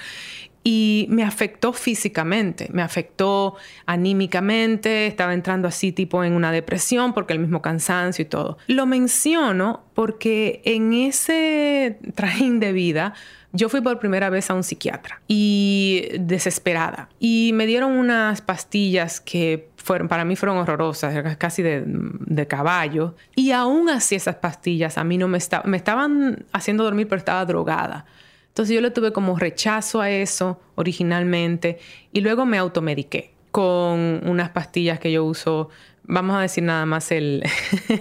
y 0.62 1.06
me 1.08 1.22
afectó 1.22 1.72
físicamente, 1.72 2.68
me 2.70 2.82
afectó 2.82 3.56
anímicamente, 3.86 5.06
estaba 5.06 5.32
entrando 5.32 5.68
así 5.68 5.90
tipo 5.90 6.22
en 6.22 6.34
una 6.34 6.52
depresión 6.52 7.14
porque 7.14 7.32
el 7.32 7.38
mismo 7.38 7.62
cansancio 7.62 8.22
y 8.24 8.26
todo. 8.26 8.58
Lo 8.66 8.84
menciono 8.84 9.84
porque 9.94 10.60
en 10.64 10.92
ese 10.92 11.98
trajín 12.14 12.60
de 12.60 12.72
vida 12.72 13.14
yo 13.52 13.68
fui 13.68 13.80
por 13.80 13.98
primera 13.98 14.30
vez 14.30 14.50
a 14.50 14.54
un 14.54 14.62
psiquiatra 14.62 15.20
y 15.26 16.08
desesperada. 16.18 17.08
Y 17.18 17.50
me 17.54 17.66
dieron 17.66 17.92
unas 17.92 18.40
pastillas 18.40 19.20
que 19.20 19.68
fueron, 19.76 20.08
para 20.08 20.24
mí 20.24 20.36
fueron 20.36 20.58
horrorosas, 20.58 21.36
casi 21.36 21.62
de, 21.62 22.46
caballo. 22.48 23.16
Y 23.34 23.50
aún 23.50 23.88
así 23.88 24.14
esas 24.14 24.36
pastillas 24.36 24.98
a 24.98 25.04
mí 25.04 25.18
no 25.18 25.26
me, 25.26 25.38
me 25.64 25.76
estaban 25.76 26.44
haciendo 26.52 26.84
dormir, 26.84 27.08
pero 27.08 27.18
estaba 27.18 27.44
drogada. 27.44 28.06
Entonces 28.48 28.74
yo 28.74 28.80
le 28.80 28.90
tuve 28.90 29.12
como 29.12 29.38
rechazo 29.38 30.00
a 30.00 30.10
eso 30.10 30.60
originalmente 30.74 31.78
y 32.12 32.20
luego 32.20 32.46
me 32.46 32.58
automediqué 32.58 33.32
con 33.50 34.20
unas 34.28 34.50
pastillas 34.50 35.00
que 35.00 35.10
yo 35.10 35.24
uso 35.24 35.70
vamos 36.04 36.36
a 36.36 36.40
decir 36.40 36.64
nada 36.64 36.86
más 36.86 37.10
el, 37.10 37.42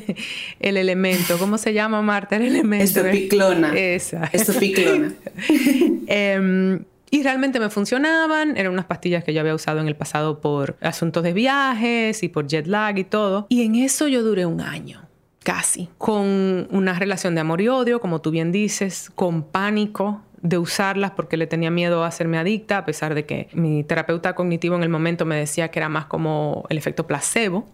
el 0.59 0.77
elemento. 0.77 1.38
¿Cómo 1.38 1.57
se 1.57 1.73
llama, 1.73 2.01
Marta? 2.01 2.35
El 2.35 2.43
elemento. 2.43 2.83
Estopiclona. 2.83 3.73
Esa. 3.77 4.25
Estopiclona. 4.31 5.13
eh, 6.07 6.79
y 7.12 7.23
realmente 7.23 7.59
me 7.59 7.69
funcionaban. 7.69 8.57
Eran 8.57 8.73
unas 8.73 8.85
pastillas 8.85 9.23
que 9.23 9.33
yo 9.33 9.41
había 9.41 9.55
usado 9.55 9.79
en 9.79 9.88
el 9.88 9.95
pasado 9.95 10.41
por 10.41 10.77
asuntos 10.81 11.23
de 11.23 11.33
viajes 11.33 12.23
y 12.23 12.29
por 12.29 12.47
jet 12.47 12.67
lag 12.67 12.97
y 12.97 13.03
todo. 13.03 13.47
Y 13.49 13.63
en 13.63 13.75
eso 13.75 14.07
yo 14.07 14.23
duré 14.23 14.45
un 14.45 14.62
año. 14.62 15.01
Casi. 15.43 15.89
Con 15.97 16.67
una 16.69 16.99
relación 16.99 17.33
de 17.33 17.41
amor 17.41 17.62
y 17.62 17.69
odio, 17.69 17.99
como 17.99 18.21
tú 18.21 18.29
bien 18.29 18.51
dices, 18.51 19.09
con 19.15 19.43
pánico, 19.43 20.21
de 20.41 20.57
usarlas 20.57 21.12
porque 21.12 21.38
le 21.38 21.47
tenía 21.47 21.71
miedo 21.71 22.03
a 22.03 22.07
hacerme 22.07 22.38
adicta, 22.38 22.77
a 22.77 22.85
pesar 22.85 23.13
de 23.15 23.25
que 23.25 23.49
mi 23.53 23.83
terapeuta 23.83 24.35
cognitivo 24.35 24.75
en 24.75 24.83
el 24.83 24.89
momento 24.89 25.25
me 25.25 25.35
decía 25.35 25.69
que 25.69 25.79
era 25.79 25.89
más 25.89 26.05
como 26.05 26.65
el 26.69 26.77
efecto 26.77 27.07
placebo 27.07 27.67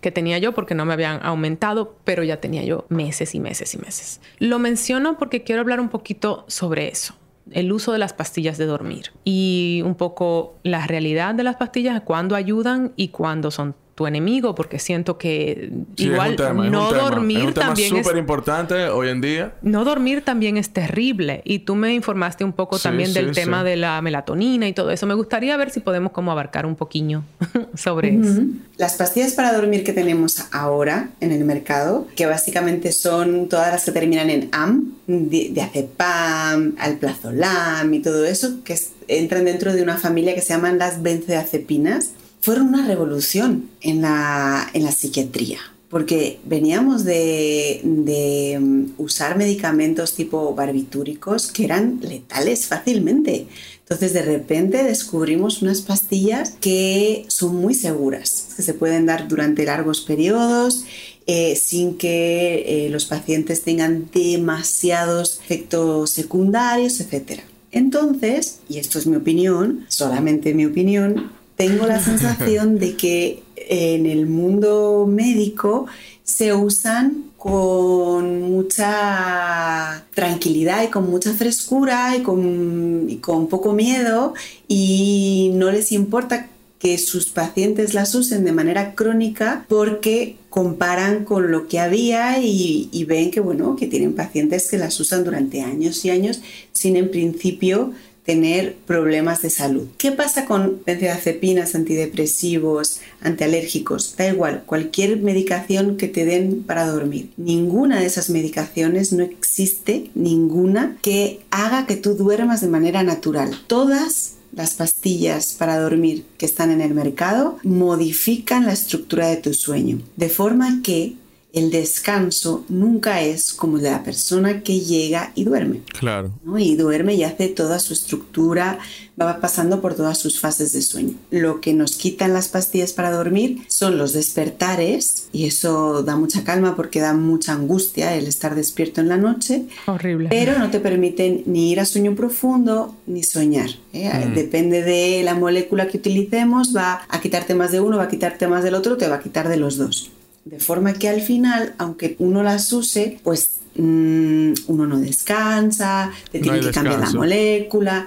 que 0.00 0.10
tenía 0.10 0.38
yo 0.38 0.52
porque 0.52 0.74
no 0.74 0.84
me 0.84 0.92
habían 0.92 1.20
aumentado, 1.24 1.96
pero 2.04 2.22
ya 2.22 2.40
tenía 2.40 2.64
yo 2.64 2.86
meses 2.88 3.34
y 3.34 3.40
meses 3.40 3.74
y 3.74 3.78
meses. 3.78 4.20
Lo 4.38 4.58
menciono 4.58 5.18
porque 5.18 5.42
quiero 5.42 5.60
hablar 5.60 5.80
un 5.80 5.88
poquito 5.88 6.44
sobre 6.48 6.88
eso 6.88 7.14
el 7.50 7.72
uso 7.72 7.92
de 7.92 7.98
las 7.98 8.12
pastillas 8.12 8.58
de 8.58 8.66
dormir 8.66 9.12
y 9.24 9.82
un 9.84 9.94
poco 9.94 10.58
la 10.62 10.86
realidad 10.86 11.34
de 11.34 11.42
las 11.42 11.56
pastillas, 11.56 12.00
cuándo 12.02 12.36
ayudan 12.36 12.92
y 12.96 13.08
cuándo 13.08 13.50
son 13.50 13.74
tu 13.94 14.06
enemigo, 14.06 14.54
porque 14.54 14.78
siento 14.78 15.18
que 15.18 15.70
igual 15.96 16.36
no 16.70 16.92
dormir 16.92 17.50
es 17.50 17.54
también 17.54 17.96
es 17.96 18.04
súper 18.04 18.18
importante 18.18 18.88
hoy 18.88 19.08
en 19.08 19.20
día. 19.20 19.54
No 19.62 19.84
dormir 19.84 20.22
también 20.24 20.56
es 20.56 20.70
terrible. 20.70 21.42
Y 21.44 21.60
tú 21.60 21.76
me 21.76 21.94
informaste 21.94 22.44
un 22.44 22.52
poco 22.52 22.78
también 22.78 23.12
del 23.12 23.32
tema 23.32 23.62
de 23.62 23.76
la 23.76 24.00
melatonina 24.02 24.66
y 24.66 24.72
todo 24.72 24.90
eso. 24.90 25.06
Me 25.06 25.14
gustaría 25.14 25.56
ver 25.56 25.70
si 25.70 25.78
podemos 25.78 26.10
como 26.10 26.32
abarcar 26.32 26.66
un 26.66 26.74
poquillo 26.74 27.22
sobre 27.74 28.16
eso. 28.16 28.42
Las 28.78 28.94
pastillas 28.94 29.32
para 29.34 29.52
dormir 29.52 29.84
que 29.84 29.92
tenemos 29.92 30.44
ahora 30.50 31.10
en 31.20 31.30
el 31.30 31.44
mercado, 31.44 32.08
que 32.16 32.26
básicamente 32.26 32.90
son 32.90 33.48
todas 33.48 33.70
las 33.70 33.84
que 33.84 33.92
terminan 33.92 34.28
en 34.28 34.48
AM, 34.50 34.92
de, 35.06 35.50
de 35.52 35.62
acepam, 35.62 36.74
alplazolam 36.78 37.94
y 37.94 38.00
todo 38.00 38.24
eso, 38.24 38.64
que 38.64 38.76
entran 39.06 39.44
dentro 39.44 39.72
de 39.72 39.82
una 39.82 39.98
familia 39.98 40.34
que 40.34 40.40
se 40.40 40.54
llaman 40.54 40.78
las 40.78 41.00
benzodiazepinas 41.02 42.10
fueron 42.44 42.68
una 42.68 42.86
revolución 42.86 43.70
en 43.80 44.02
la, 44.02 44.70
psiquiatría, 44.94 45.60
porque 45.88 46.40
veníamos 46.44 47.02
de, 47.02 47.80
mm, 47.82 49.00
usar 49.00 49.38
medicamentos 49.38 50.12
tipo 50.12 50.54
barbitúricos 50.54 51.50
que 51.50 51.64
eran 51.64 52.00
letales 52.02 52.66
fácilmente. 52.66 53.46
Entonces 53.80 54.12
de 54.12 54.20
repente 54.20 54.82
descubrimos 54.82 55.62
unas 55.62 55.80
pastillas 55.80 56.50
que 56.60 57.24
son 57.28 57.56
muy 57.56 57.72
seguras, 57.72 58.48
que 58.54 58.62
se 58.62 58.74
pueden 58.74 59.06
dar 59.06 59.26
durante 59.26 59.64
largos 59.64 60.02
periodos 60.02 60.84
eh, 61.26 61.56
sin 61.56 61.96
que 61.96 62.64
eh, 62.66 62.90
los 62.90 63.06
pacientes 63.06 63.62
tengan 63.62 64.10
demasiados 64.12 65.40
efectos 65.42 66.10
secundarios, 66.10 67.00
etc. 67.00 67.40
Entonces, 67.72 68.58
y 68.68 68.76
esto 68.76 68.98
es 68.98 69.06
mi 69.06 69.16
opinión, 69.16 69.86
solamente 69.88 70.52
mi 70.52 70.66
opinión, 70.66 71.32
tengo 71.56 71.86
la 71.86 72.00
sensación 72.04 72.78
de 72.78 72.96
que 72.96 73.42
en 73.56 74.06
el 74.06 74.26
mundo 74.26 75.06
médico 75.08 75.86
se 76.22 76.54
usan 76.54 77.24
con 77.36 78.40
mucha 78.40 80.04
tranquilidad 80.14 80.82
y 80.84 80.88
con 80.88 81.10
mucha 81.10 81.34
frescura 81.34 82.16
y 82.16 82.22
con, 82.22 83.04
y 83.08 83.16
con, 83.16 83.48
poco 83.48 83.74
miedo 83.74 84.32
y 84.66 85.50
no 85.54 85.70
les 85.70 85.92
importa 85.92 86.48
que 86.78 86.96
sus 86.96 87.26
pacientes 87.26 87.92
las 87.92 88.14
usen 88.14 88.44
de 88.44 88.52
manera 88.52 88.94
crónica 88.94 89.66
porque 89.68 90.36
comparan 90.48 91.26
con 91.26 91.50
lo 91.50 91.68
que 91.68 91.80
había 91.80 92.40
y, 92.40 92.88
y 92.90 93.04
ven 93.04 93.30
que 93.30 93.40
bueno 93.40 93.76
que 93.76 93.86
tienen 93.86 94.14
pacientes 94.14 94.70
que 94.70 94.78
las 94.78 94.98
usan 94.98 95.24
durante 95.24 95.60
años 95.60 96.02
y 96.06 96.10
años 96.10 96.40
sin 96.72 96.96
en 96.96 97.10
principio 97.10 97.92
tener 98.24 98.74
problemas 98.86 99.42
de 99.42 99.50
salud. 99.50 99.86
¿Qué 99.98 100.12
pasa 100.12 100.46
con 100.46 100.82
benzodiazepinas, 100.84 101.74
antidepresivos, 101.74 103.00
antialérgicos? 103.20 104.16
Da 104.16 104.28
igual, 104.28 104.64
cualquier 104.66 105.18
medicación 105.18 105.96
que 105.96 106.08
te 106.08 106.24
den 106.24 106.62
para 106.62 106.86
dormir. 106.86 107.30
Ninguna 107.36 108.00
de 108.00 108.06
esas 108.06 108.30
medicaciones, 108.30 109.12
no 109.12 109.22
existe 109.22 110.10
ninguna 110.14 110.96
que 111.02 111.40
haga 111.50 111.86
que 111.86 111.96
tú 111.96 112.14
duermas 112.14 112.60
de 112.60 112.68
manera 112.68 113.02
natural. 113.02 113.50
Todas 113.66 114.34
las 114.54 114.74
pastillas 114.74 115.54
para 115.58 115.78
dormir 115.78 116.24
que 116.38 116.46
están 116.46 116.70
en 116.70 116.80
el 116.80 116.94
mercado 116.94 117.58
modifican 117.64 118.66
la 118.66 118.72
estructura 118.72 119.28
de 119.28 119.36
tu 119.36 119.52
sueño, 119.52 120.00
de 120.16 120.28
forma 120.28 120.80
que 120.82 121.14
el 121.54 121.70
descanso 121.70 122.64
nunca 122.68 123.20
es 123.20 123.52
como 123.52 123.78
de 123.78 123.90
la 123.90 124.02
persona 124.02 124.62
que 124.62 124.80
llega 124.80 125.30
y 125.36 125.44
duerme. 125.44 125.82
Claro. 125.98 126.32
Y 126.58 126.74
duerme 126.74 127.14
y 127.14 127.22
hace 127.22 127.48
toda 127.48 127.78
su 127.78 127.92
estructura, 127.92 128.80
va 129.20 129.40
pasando 129.40 129.80
por 129.80 129.94
todas 129.94 130.18
sus 130.18 130.40
fases 130.40 130.72
de 130.72 130.82
sueño. 130.82 131.14
Lo 131.30 131.60
que 131.60 131.72
nos 131.72 131.96
quitan 131.96 132.32
las 132.32 132.48
pastillas 132.48 132.92
para 132.92 133.12
dormir 133.12 133.62
son 133.68 133.98
los 133.98 134.12
despertares 134.12 135.28
y 135.32 135.46
eso 135.46 136.02
da 136.02 136.16
mucha 136.16 136.42
calma 136.42 136.74
porque 136.74 136.98
da 136.98 137.14
mucha 137.14 137.52
angustia 137.52 138.16
el 138.16 138.26
estar 138.26 138.56
despierto 138.56 139.00
en 139.00 139.08
la 139.08 139.16
noche. 139.16 139.66
Horrible. 139.86 140.30
Pero 140.30 140.58
no 140.58 140.70
te 140.72 140.80
permiten 140.80 141.44
ni 141.46 141.70
ir 141.70 141.78
a 141.78 141.84
sueño 141.84 142.16
profundo 142.16 142.96
ni 143.06 143.22
soñar. 143.22 143.70
¿eh? 143.92 144.26
Mm. 144.26 144.34
Depende 144.34 144.82
de 144.82 145.22
la 145.22 145.36
molécula 145.36 145.86
que 145.86 145.98
utilicemos, 145.98 146.74
va 146.76 147.02
a 147.08 147.20
quitarte 147.20 147.54
más 147.54 147.70
de 147.70 147.80
uno, 147.80 147.98
va 147.98 148.04
a 148.04 148.08
quitarte 148.08 148.48
más 148.48 148.64
del 148.64 148.74
otro, 148.74 148.96
te 148.96 149.06
va 149.06 149.16
a 149.16 149.20
quitar 149.20 149.48
de 149.48 149.56
los 149.56 149.76
dos. 149.76 150.10
De 150.44 150.60
forma 150.60 150.92
que 150.92 151.08
al 151.08 151.22
final, 151.22 151.74
aunque 151.78 152.16
uno 152.18 152.42
las 152.42 152.70
use, 152.72 153.18
pues 153.22 153.60
mm, 153.76 154.52
uno 154.66 154.86
no 154.86 154.98
descansa, 154.98 156.12
te 156.30 156.40
tiene 156.40 156.60
que 156.60 156.70
cambiar 156.70 157.00
la 157.00 157.10
molécula, 157.12 158.04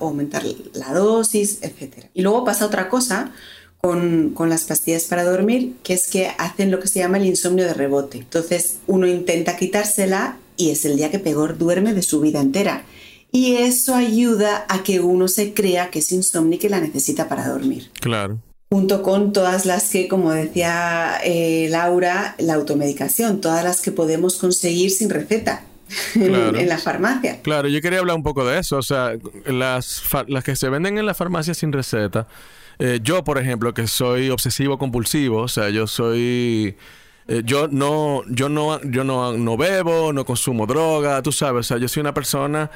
o 0.00 0.08
aumentar 0.08 0.42
la 0.72 0.92
dosis, 0.92 1.60
etc. 1.62 2.06
Y 2.14 2.22
luego 2.22 2.44
pasa 2.44 2.66
otra 2.66 2.88
cosa 2.88 3.32
con, 3.80 4.30
con, 4.30 4.48
las 4.48 4.64
pastillas 4.64 5.04
para 5.04 5.22
dormir, 5.22 5.76
que 5.84 5.94
es 5.94 6.08
que 6.08 6.30
hacen 6.36 6.72
lo 6.72 6.80
que 6.80 6.88
se 6.88 6.98
llama 6.98 7.18
el 7.18 7.26
insomnio 7.26 7.64
de 7.64 7.74
rebote. 7.74 8.18
Entonces 8.18 8.78
uno 8.88 9.06
intenta 9.06 9.56
quitársela 9.56 10.38
y 10.56 10.70
es 10.70 10.84
el 10.84 10.96
día 10.96 11.12
que 11.12 11.20
peor 11.20 11.58
duerme 11.58 11.94
de 11.94 12.02
su 12.02 12.20
vida 12.20 12.40
entera. 12.40 12.84
Y 13.30 13.56
eso 13.56 13.94
ayuda 13.94 14.64
a 14.68 14.82
que 14.82 15.00
uno 15.00 15.28
se 15.28 15.54
crea 15.54 15.90
que 15.90 16.00
es 16.00 16.10
insomnio 16.10 16.56
y 16.56 16.58
que 16.58 16.70
la 16.70 16.80
necesita 16.80 17.28
para 17.28 17.48
dormir. 17.48 17.90
Claro 18.00 18.40
junto 18.70 19.02
con 19.02 19.32
todas 19.32 19.66
las 19.66 19.90
que, 19.90 20.08
como 20.08 20.32
decía 20.32 21.18
eh, 21.24 21.68
Laura, 21.70 22.34
la 22.38 22.54
automedicación, 22.54 23.40
todas 23.40 23.62
las 23.64 23.80
que 23.80 23.92
podemos 23.92 24.36
conseguir 24.36 24.90
sin 24.90 25.10
receta. 25.10 25.64
En, 26.14 26.68
la 26.68 26.78
farmacia. 26.78 27.40
Claro, 27.42 27.68
yo 27.68 27.80
quería 27.82 27.98
hablar 27.98 28.16
un 28.16 28.22
poco 28.22 28.44
de 28.44 28.58
eso. 28.58 28.78
O 28.78 28.82
sea, 28.82 29.12
las, 29.46 30.02
las 30.28 30.42
que 30.42 30.56
se 30.56 30.68
venden 30.68 30.98
en 30.98 31.06
la 31.06 31.14
farmacia 31.14 31.54
sin 31.54 31.72
receta. 31.72 32.26
Eh, 32.78 33.00
yo, 33.02 33.22
por 33.22 33.38
ejemplo, 33.38 33.72
que 33.74 33.86
soy 33.86 34.30
obsesivo 34.30 34.78
compulsivo, 34.78 35.42
o 35.42 35.48
sea, 35.48 35.70
yo 35.70 35.86
soy. 35.86 36.76
Eh, 37.28 37.42
yo 37.44 37.68
no, 37.68 38.22
yo 38.28 38.48
no, 38.48 38.80
yo 38.82 39.04
no, 39.04 39.34
no 39.34 39.56
bebo, 39.56 40.12
no 40.12 40.24
consumo 40.24 40.66
droga, 40.66 41.22
tú 41.22 41.32
sabes. 41.32 41.60
O 41.60 41.68
sea, 41.68 41.78
yo 41.78 41.88
soy 41.88 42.00
una 42.00 42.14
persona 42.14 42.70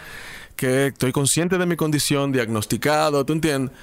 que 0.55 0.89
estoy 0.89 1.13
consciente 1.13 1.59
de 1.59 1.67
mi 1.67 1.77
condición, 1.77 2.33
diagnosticado, 2.33 3.25
¿tú 3.25 3.33
entiendes? 3.33 3.77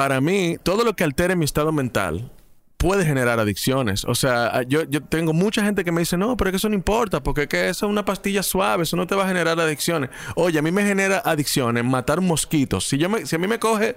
Para 0.00 0.22
mí, 0.22 0.56
todo 0.62 0.82
lo 0.82 0.96
que 0.96 1.04
altere 1.04 1.36
mi 1.36 1.44
estado 1.44 1.72
mental 1.72 2.30
puede 2.78 3.04
generar 3.04 3.38
adicciones. 3.38 4.06
O 4.06 4.14
sea, 4.14 4.62
yo, 4.62 4.84
yo 4.84 5.02
tengo 5.02 5.34
mucha 5.34 5.62
gente 5.62 5.84
que 5.84 5.92
me 5.92 6.00
dice, 6.00 6.16
no, 6.16 6.38
pero 6.38 6.48
es 6.48 6.52
que 6.52 6.56
eso 6.56 6.70
no 6.70 6.74
importa, 6.74 7.22
porque 7.22 7.42
es 7.42 7.48
que 7.48 7.68
eso 7.68 7.84
es 7.84 7.90
una 7.90 8.06
pastilla 8.06 8.42
suave, 8.42 8.84
eso 8.84 8.96
no 8.96 9.06
te 9.06 9.14
va 9.14 9.24
a 9.24 9.28
generar 9.28 9.60
adicciones. 9.60 10.08
Oye, 10.36 10.58
a 10.58 10.62
mí 10.62 10.72
me 10.72 10.86
genera 10.86 11.20
adicciones 11.22 11.84
matar 11.84 12.22
mosquitos. 12.22 12.88
Si, 12.88 12.96
yo 12.96 13.10
me, 13.10 13.26
si 13.26 13.36
a 13.36 13.38
mí 13.38 13.46
me 13.46 13.58
coge 13.58 13.94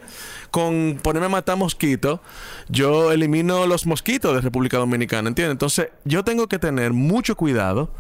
con 0.52 1.00
ponerme 1.02 1.28
a 1.28 1.30
matar 1.30 1.56
mosquitos, 1.56 2.20
yo 2.68 3.14
elimino 3.14 3.66
los 3.66 3.86
mosquitos 3.86 4.36
de 4.36 4.42
República 4.42 4.80
Dominicana, 4.80 5.30
¿entiendes? 5.30 5.54
Entonces, 5.54 5.88
yo 6.04 6.26
tengo 6.26 6.48
que 6.48 6.60
tener 6.60 6.92
mucho 6.92 7.38
cuidado 7.38 7.92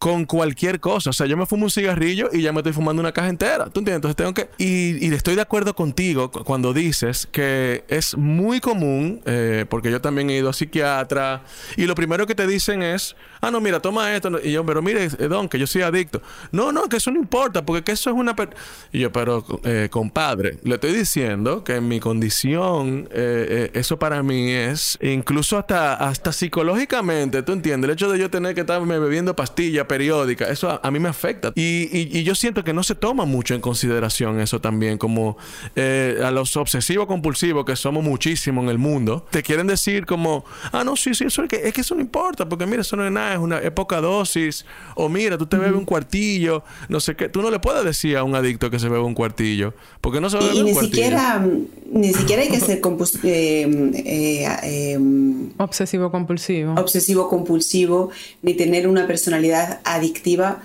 con 0.00 0.24
cualquier 0.24 0.80
cosa. 0.80 1.10
O 1.10 1.12
sea, 1.12 1.26
yo 1.26 1.36
me 1.36 1.44
fumo 1.44 1.64
un 1.64 1.70
cigarrillo 1.70 2.30
y 2.32 2.40
ya 2.40 2.52
me 2.52 2.60
estoy 2.60 2.72
fumando 2.72 3.00
una 3.00 3.12
caja 3.12 3.28
entera. 3.28 3.66
¿Tú 3.66 3.80
entiendes? 3.80 3.96
Entonces 3.96 4.16
tengo 4.16 4.32
que... 4.32 4.48
Y, 4.56 5.06
y 5.06 5.12
estoy 5.12 5.34
de 5.34 5.42
acuerdo 5.42 5.74
contigo 5.74 6.30
cuando 6.30 6.72
dices 6.72 7.28
que 7.30 7.84
es 7.86 8.16
muy 8.16 8.60
común, 8.60 9.20
eh, 9.26 9.66
porque 9.68 9.90
yo 9.90 10.00
también 10.00 10.30
he 10.30 10.38
ido 10.38 10.48
a 10.48 10.54
psiquiatra, 10.54 11.42
y 11.76 11.84
lo 11.84 11.94
primero 11.94 12.26
que 12.26 12.34
te 12.34 12.46
dicen 12.46 12.82
es, 12.82 13.14
ah, 13.42 13.50
no, 13.50 13.60
mira, 13.60 13.80
toma 13.80 14.16
esto. 14.16 14.30
Y 14.42 14.52
yo, 14.52 14.64
pero 14.64 14.80
mire, 14.80 15.04
eh, 15.04 15.28
Don, 15.28 15.50
que 15.50 15.58
yo 15.58 15.66
soy 15.66 15.82
adicto. 15.82 16.22
No, 16.50 16.72
no, 16.72 16.88
que 16.88 16.96
eso 16.96 17.10
no 17.10 17.18
importa, 17.18 17.62
porque 17.66 17.84
que 17.84 17.92
eso 17.92 18.08
es 18.08 18.16
una... 18.16 18.34
Y 18.92 19.00
yo, 19.00 19.12
pero, 19.12 19.44
eh, 19.64 19.88
compadre, 19.90 20.56
le 20.64 20.76
estoy 20.76 20.94
diciendo 20.94 21.62
que 21.62 21.76
en 21.76 21.88
mi 21.88 22.00
condición, 22.00 23.06
eso 23.12 23.98
para 23.98 24.22
mí 24.22 24.50
es, 24.50 24.98
incluso 25.02 25.58
hasta, 25.58 25.92
hasta 25.92 26.32
psicológicamente, 26.32 27.42
¿tú 27.42 27.52
entiendes? 27.52 27.90
El 27.90 27.94
hecho 27.94 28.10
de 28.10 28.18
yo 28.18 28.30
tener 28.30 28.54
que 28.54 28.62
estarme 28.62 28.98
bebiendo 28.98 29.36
pastillas 29.36 29.89
periódica, 29.90 30.48
eso 30.48 30.78
a, 30.80 30.90
mí 30.92 31.00
me 31.00 31.08
afecta. 31.08 31.50
Y, 31.56 32.22
yo 32.22 32.36
siento 32.36 32.62
que 32.62 32.72
no 32.72 32.84
se 32.84 32.94
toma 32.94 33.24
mucho 33.24 33.56
en 33.56 33.60
consideración 33.60 34.38
eso 34.38 34.60
también, 34.60 34.98
como 34.98 35.36
eh, 35.74 36.20
a 36.24 36.30
los 36.30 36.56
obsesivos 36.56 37.08
compulsivos, 37.08 37.64
que 37.64 37.74
somos 37.74 38.04
muchísimos 38.04 38.62
en 38.62 38.70
el 38.70 38.78
mundo, 38.78 39.26
te 39.30 39.42
quieren 39.42 39.66
decir 39.66 40.06
como, 40.06 40.44
ah, 40.70 40.84
no, 40.84 40.94
sí, 40.94 41.12
sí, 41.12 41.24
eso 41.24 41.42
es 41.42 41.48
que, 41.48 41.56
es 41.66 41.74
que 41.74 41.80
eso 41.80 41.96
no 41.96 42.02
importa, 42.02 42.48
porque 42.48 42.66
mira, 42.66 42.82
eso 42.82 42.94
no 42.94 43.04
es 43.04 43.10
nada, 43.10 43.32
es 43.32 43.40
una 43.40 43.60
poca 43.74 44.00
dosis, 44.00 44.64
o 44.94 45.08
mira, 45.08 45.36
tú 45.36 45.46
te 45.46 45.56
bebes 45.56 45.74
un 45.74 45.84
cuartillo, 45.84 46.62
no 46.88 47.00
sé 47.00 47.16
qué, 47.16 47.28
tú 47.28 47.42
no 47.42 47.50
le 47.50 47.58
puedes 47.58 47.84
decir 47.84 48.16
a 48.16 48.22
un 48.22 48.36
adicto 48.36 48.70
que 48.70 48.78
se 48.78 48.88
bebe 48.88 49.02
un 49.02 49.14
cuartillo, 49.14 49.74
porque 50.00 50.20
no 50.20 50.30
se 50.30 50.38
bebe 50.38 50.54
y, 50.54 50.60
un 50.60 50.66
ni 50.66 50.72
cuartillo. 50.72 50.94
Siquiera, 50.94 51.46
ni 51.92 52.12
siquiera 52.12 52.42
hay 52.42 52.48
que 52.48 52.60
ser 52.60 52.80
eh, 53.24 53.92
eh, 54.62 54.98
obsesivo 55.56 56.12
compulsivo. 56.12 56.74
Obsesivo 56.74 57.28
compulsivo, 57.28 58.10
ni 58.42 58.54
tener 58.54 58.86
una 58.86 59.08
personalidad 59.08 59.79
adictiva 59.84 60.60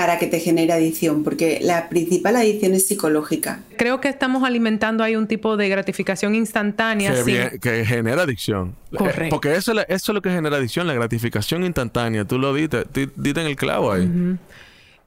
para 0.00 0.18
que 0.18 0.26
te 0.26 0.40
genere 0.40 0.72
adicción, 0.72 1.24
porque 1.24 1.58
la 1.60 1.90
principal 1.90 2.34
adicción 2.36 2.72
es 2.72 2.86
psicológica. 2.86 3.60
Creo 3.76 4.00
que 4.00 4.08
estamos 4.08 4.44
alimentando 4.44 5.04
ahí 5.04 5.14
un 5.14 5.26
tipo 5.26 5.58
de 5.58 5.68
gratificación 5.68 6.34
instantánea. 6.34 7.12
Que, 7.60 7.84
genera 7.84 8.22
adicción. 8.22 8.76
Eh, 8.92 8.96
Correcto. 8.96 9.28
Porque 9.28 9.54
eso, 9.56 9.74
es 9.86 10.08
lo 10.08 10.22
que 10.22 10.30
genera 10.30 10.56
adicción, 10.56 10.86
la 10.86 10.94
gratificación 10.94 11.64
instantánea. 11.64 12.24
Tú 12.24 12.38
lo 12.38 12.54
diste, 12.54 12.84
diste 13.14 13.40
en 13.42 13.46
el 13.46 13.56
clavo 13.56 13.92
ahí. 13.92 14.38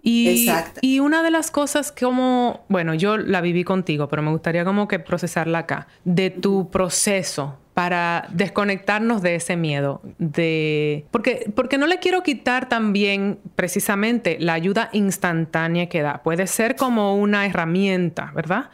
Y, 0.04 0.48
y, 0.82 1.00
una 1.00 1.24
de 1.24 1.32
las 1.32 1.50
cosas 1.50 1.92
como, 1.92 2.66
bueno, 2.70 2.94
yo 2.94 3.18
la 3.18 3.42
viví 3.42 3.64
contigo, 3.64 4.10
pero 4.10 4.22
me 4.22 4.30
gustaría 4.30 4.64
como 4.64 4.88
que 4.88 5.00
procesarla 5.00 5.60
acá, 5.60 5.88
de 6.04 6.30
tu 6.30 6.70
proceso 6.70 7.58
para 7.74 8.28
desconectarnos 8.30 9.22
de 9.22 9.36
ese 9.36 9.56
miedo, 9.56 10.02
de 10.20 11.06
porque 11.12 11.52
porque 11.56 11.78
no 11.78 11.88
le 11.88 12.00
quiero 12.00 12.22
quitar 12.22 12.70
también 12.70 13.40
precisamente 13.56 14.38
la 14.40 14.54
ayuda 14.54 14.90
instantánea 14.94 15.90
que 15.90 16.02
da. 16.02 16.22
Puede 16.22 16.48
ser 16.48 16.76
como 16.76 17.16
una 17.16 17.46
herramienta, 17.46 18.32
¿verdad? 18.36 18.70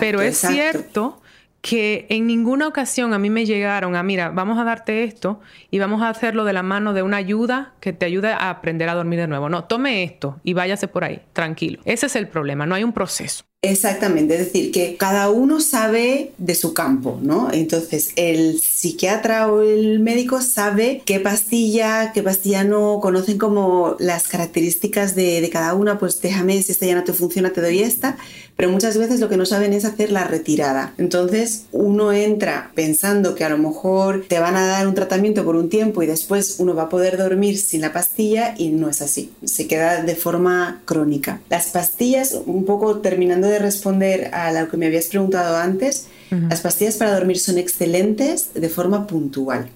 Pero 0.00 0.20
es 0.20 0.38
cierto 0.38 1.20
que 1.64 2.04
en 2.10 2.26
ninguna 2.26 2.68
ocasión 2.68 3.14
a 3.14 3.18
mí 3.18 3.30
me 3.30 3.46
llegaron 3.46 3.96
a, 3.96 4.02
mira, 4.02 4.28
vamos 4.28 4.58
a 4.58 4.64
darte 4.64 5.02
esto 5.02 5.40
y 5.70 5.78
vamos 5.78 6.02
a 6.02 6.10
hacerlo 6.10 6.44
de 6.44 6.52
la 6.52 6.62
mano 6.62 6.92
de 6.92 7.02
una 7.02 7.16
ayuda 7.16 7.72
que 7.80 7.94
te 7.94 8.04
ayude 8.04 8.28
a 8.28 8.50
aprender 8.50 8.88
a 8.90 8.94
dormir 8.94 9.18
de 9.18 9.28
nuevo. 9.28 9.48
No, 9.48 9.64
tome 9.64 10.02
esto 10.02 10.38
y 10.44 10.52
váyase 10.52 10.88
por 10.88 11.04
ahí, 11.04 11.22
tranquilo. 11.32 11.80
Ese 11.86 12.04
es 12.04 12.16
el 12.16 12.28
problema, 12.28 12.66
no 12.66 12.74
hay 12.74 12.84
un 12.84 12.92
proceso. 12.92 13.44
Exactamente, 13.64 14.34
es 14.34 14.40
decir, 14.40 14.70
que 14.72 14.96
cada 14.98 15.30
uno 15.30 15.58
sabe 15.58 16.32
de 16.36 16.54
su 16.54 16.74
campo, 16.74 17.18
¿no? 17.22 17.50
Entonces, 17.50 18.10
el 18.14 18.60
psiquiatra 18.60 19.50
o 19.50 19.62
el 19.62 20.00
médico 20.00 20.42
sabe 20.42 21.00
qué 21.06 21.18
pastilla, 21.18 22.12
qué 22.12 22.22
pastilla 22.22 22.62
no, 22.62 23.00
conocen 23.00 23.38
como 23.38 23.96
las 23.98 24.28
características 24.28 25.14
de, 25.14 25.40
de 25.40 25.48
cada 25.48 25.72
una, 25.72 25.98
pues 25.98 26.20
déjame, 26.20 26.62
si 26.62 26.72
esta 26.72 26.84
ya 26.84 26.94
no 26.94 27.04
te 27.04 27.14
funciona, 27.14 27.54
te 27.54 27.62
doy 27.62 27.78
esta, 27.80 28.18
pero 28.56 28.70
muchas 28.70 28.98
veces 28.98 29.18
lo 29.20 29.28
que 29.28 29.36
no 29.36 29.46
saben 29.46 29.72
es 29.72 29.84
hacer 29.84 30.12
la 30.12 30.24
retirada. 30.24 30.92
Entonces, 30.98 31.64
uno 31.72 32.12
entra 32.12 32.70
pensando 32.74 33.34
que 33.34 33.44
a 33.44 33.48
lo 33.48 33.58
mejor 33.58 34.26
te 34.28 34.38
van 34.38 34.56
a 34.56 34.66
dar 34.66 34.86
un 34.86 34.94
tratamiento 34.94 35.44
por 35.44 35.56
un 35.56 35.68
tiempo 35.68 36.02
y 36.02 36.06
después 36.06 36.56
uno 36.58 36.74
va 36.74 36.84
a 36.84 36.88
poder 36.88 37.16
dormir 37.16 37.58
sin 37.58 37.80
la 37.80 37.92
pastilla 37.92 38.54
y 38.58 38.68
no 38.68 38.88
es 38.88 39.02
así, 39.02 39.32
se 39.44 39.66
queda 39.66 40.02
de 40.02 40.14
forma 40.14 40.82
crónica. 40.84 41.40
Las 41.48 41.68
pastillas, 41.68 42.36
un 42.46 42.64
poco 42.64 42.98
terminando 42.98 43.48
de 43.48 43.53
responder 43.58 44.34
a 44.34 44.52
lo 44.52 44.68
que 44.68 44.76
me 44.76 44.86
habías 44.86 45.06
preguntado 45.06 45.56
antes, 45.56 46.06
las 46.30 46.62
pastillas 46.62 46.96
para 46.96 47.14
dormir 47.14 47.38
son 47.38 47.58
excelentes 47.58 48.54
de 48.54 48.68
forma 48.68 49.06
puntual. 49.06 49.68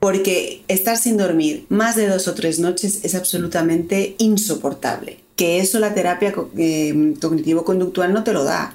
Porque 0.00 0.62
estar 0.68 0.96
sin 0.96 1.16
dormir 1.16 1.66
más 1.68 1.96
de 1.96 2.06
dos 2.06 2.28
o 2.28 2.34
tres 2.34 2.58
noches 2.58 3.00
es 3.04 3.14
absolutamente 3.14 4.14
insoportable. 4.18 5.20
Que 5.36 5.60
eso 5.60 5.78
la 5.78 5.94
terapia 5.94 6.34
eh, 6.56 7.14
cognitivo-conductual 7.20 8.12
no 8.12 8.24
te 8.24 8.32
lo 8.32 8.44
da. 8.44 8.74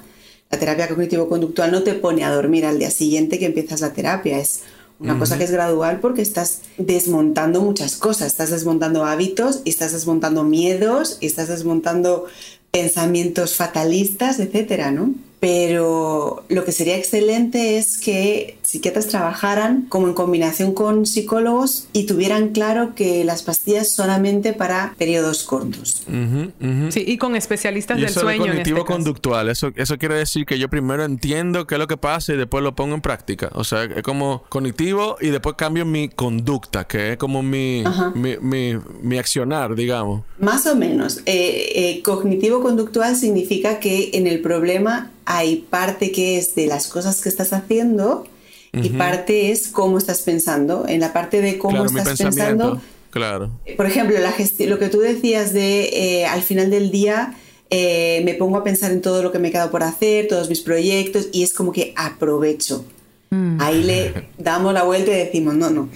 La 0.50 0.58
terapia 0.58 0.88
cognitivo-conductual 0.88 1.70
no 1.70 1.82
te 1.82 1.94
pone 1.94 2.24
a 2.24 2.30
dormir 2.30 2.66
al 2.66 2.78
día 2.78 2.90
siguiente 2.90 3.38
que 3.38 3.46
empiezas 3.46 3.80
la 3.80 3.92
terapia. 3.92 4.38
Es 4.38 4.62
una 4.98 5.18
cosa 5.18 5.36
que 5.36 5.44
es 5.44 5.50
gradual 5.50 5.98
porque 6.00 6.22
estás 6.22 6.60
desmontando 6.78 7.60
muchas 7.60 7.96
cosas. 7.96 8.28
Estás 8.28 8.50
desmontando 8.50 9.04
hábitos 9.04 9.62
y 9.64 9.70
estás 9.70 9.92
desmontando 9.92 10.44
miedos 10.44 11.18
y 11.20 11.26
estás 11.26 11.48
desmontando 11.48 12.26
pensamientos 12.72 13.54
fatalistas, 13.54 14.40
etcétera, 14.40 14.90
¿no? 14.90 15.14
Pero 15.42 16.44
lo 16.48 16.64
que 16.64 16.70
sería 16.70 16.96
excelente 16.96 17.76
es 17.76 17.98
que 17.98 18.58
psiquiatras 18.62 19.08
trabajaran 19.08 19.86
como 19.88 20.06
en 20.06 20.14
combinación 20.14 20.72
con 20.72 21.04
psicólogos 21.04 21.88
y 21.92 22.04
tuvieran 22.06 22.50
claro 22.50 22.94
que 22.94 23.24
las 23.24 23.42
pastillas 23.42 23.90
solamente 23.90 24.52
para 24.52 24.94
periodos 24.98 25.42
cortos. 25.42 26.04
Sí, 26.90 27.04
y 27.04 27.18
con 27.18 27.34
especialistas 27.34 27.98
del 27.98 28.10
sueño. 28.10 28.46
cognitivo 28.46 28.78
este 28.78 28.92
conductual, 28.92 29.48
eso, 29.48 29.72
eso 29.74 29.98
quiere 29.98 30.14
decir 30.14 30.46
que 30.46 30.60
yo 30.60 30.68
primero 30.70 31.04
entiendo 31.04 31.66
qué 31.66 31.74
es 31.74 31.80
lo 31.80 31.88
que 31.88 31.96
pasa 31.96 32.34
y 32.34 32.36
después 32.36 32.62
lo 32.62 32.76
pongo 32.76 32.94
en 32.94 33.00
práctica. 33.00 33.50
O 33.54 33.64
sea, 33.64 33.82
es 33.82 34.02
como 34.04 34.44
cognitivo 34.48 35.16
y 35.20 35.30
después 35.30 35.56
cambio 35.56 35.84
mi 35.84 36.08
conducta, 36.08 36.84
que 36.84 37.14
es 37.14 37.16
como 37.16 37.42
mi, 37.42 37.82
mi, 38.14 38.36
mi, 39.02 39.18
accionar, 39.18 39.74
digamos. 39.74 40.22
Más 40.38 40.68
o 40.68 40.76
menos. 40.76 41.18
Eh, 41.26 41.72
eh, 41.74 42.02
cognitivo 42.02 42.62
conductual 42.62 43.16
significa 43.16 43.80
que 43.80 44.10
en 44.12 44.28
el 44.28 44.40
problema 44.40 45.10
hay 45.24 45.56
parte 45.68 46.12
que 46.12 46.38
es 46.38 46.54
de 46.54 46.66
las 46.66 46.88
cosas 46.88 47.20
que 47.20 47.28
estás 47.28 47.52
haciendo 47.52 48.26
y 48.72 48.88
parte 48.90 49.50
es 49.50 49.68
cómo 49.68 49.98
estás 49.98 50.22
pensando. 50.22 50.86
En 50.88 51.00
la 51.00 51.12
parte 51.12 51.40
de 51.40 51.58
cómo 51.58 51.84
estás 51.84 52.18
pensando. 52.18 52.80
Claro. 53.10 53.50
Por 53.76 53.86
ejemplo, 53.86 54.18
la 54.18 54.34
lo 54.66 54.78
que 54.78 54.88
tú 54.88 55.00
decías 55.00 55.52
de 55.52 55.90
eh, 55.92 56.26
al 56.26 56.40
final 56.40 56.70
del 56.70 56.90
día 56.90 57.36
eh, 57.68 58.22
me 58.24 58.34
pongo 58.34 58.56
a 58.58 58.64
pensar 58.64 58.90
en 58.90 59.02
todo 59.02 59.22
lo 59.22 59.32
que 59.32 59.38
me 59.38 59.48
he 59.48 59.50
quedado 59.50 59.70
por 59.70 59.82
hacer, 59.82 60.28
todos 60.28 60.48
mis 60.48 60.60
proyectos, 60.60 61.28
y 61.32 61.42
es 61.42 61.54
como 61.54 61.72
que 61.72 61.92
aprovecho. 61.96 62.84
Mm. 63.32 63.62
Ahí 63.62 63.82
le 63.82 64.28
damos 64.36 64.74
la 64.74 64.82
vuelta 64.82 65.10
y 65.10 65.14
decimos, 65.14 65.54
no, 65.54 65.70
no, 65.70 65.88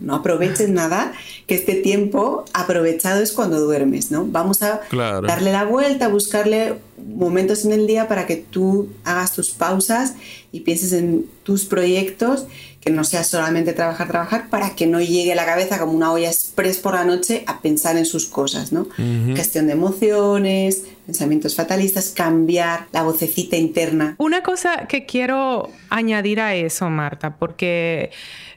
no 0.00 0.14
aproveches 0.14 0.70
nada, 0.70 1.12
que 1.46 1.54
este 1.54 1.74
tiempo 1.74 2.46
aprovechado 2.54 3.22
es 3.22 3.32
cuando 3.32 3.60
duermes, 3.60 4.10
¿no? 4.10 4.24
Vamos 4.24 4.62
a 4.62 4.80
darle 4.90 5.52
la 5.52 5.64
vuelta, 5.64 6.08
buscarle 6.08 6.76
momentos 6.96 7.66
en 7.66 7.72
el 7.72 7.86
día 7.86 8.08
para 8.08 8.26
que 8.26 8.36
tú 8.36 8.88
hagas 9.04 9.34
tus 9.34 9.50
pausas 9.50 10.14
y 10.50 10.60
pienses 10.60 10.94
en 10.94 11.26
tus 11.42 11.66
proyectos, 11.66 12.46
que 12.80 12.90
no 12.90 13.04
sea 13.04 13.22
solamente 13.22 13.74
trabajar, 13.74 14.08
trabajar, 14.08 14.48
para 14.48 14.74
que 14.74 14.86
no 14.86 14.98
llegue 14.98 15.34
la 15.34 15.44
cabeza 15.44 15.78
como 15.78 15.92
una 15.92 16.10
olla 16.10 16.28
express 16.28 16.78
por 16.78 16.94
la 16.94 17.04
noche 17.04 17.44
a 17.46 17.60
pensar 17.60 17.98
en 17.98 18.06
sus 18.06 18.24
cosas, 18.24 18.72
¿no? 18.72 18.88
Gestión 19.36 19.66
de 19.66 19.74
emociones, 19.74 20.84
pensamientos 21.08 21.56
fatalistas, 21.56 22.10
cambiar 22.10 22.86
la 22.92 23.02
vocecita 23.02 23.56
interna. 23.56 24.14
Una 24.18 24.42
cosa 24.42 24.86
que 24.86 25.06
quiero 25.06 25.70
añadir 25.88 26.38
a 26.38 26.54
eso, 26.54 26.90
Marta, 26.90 27.36
porque 27.36 28.10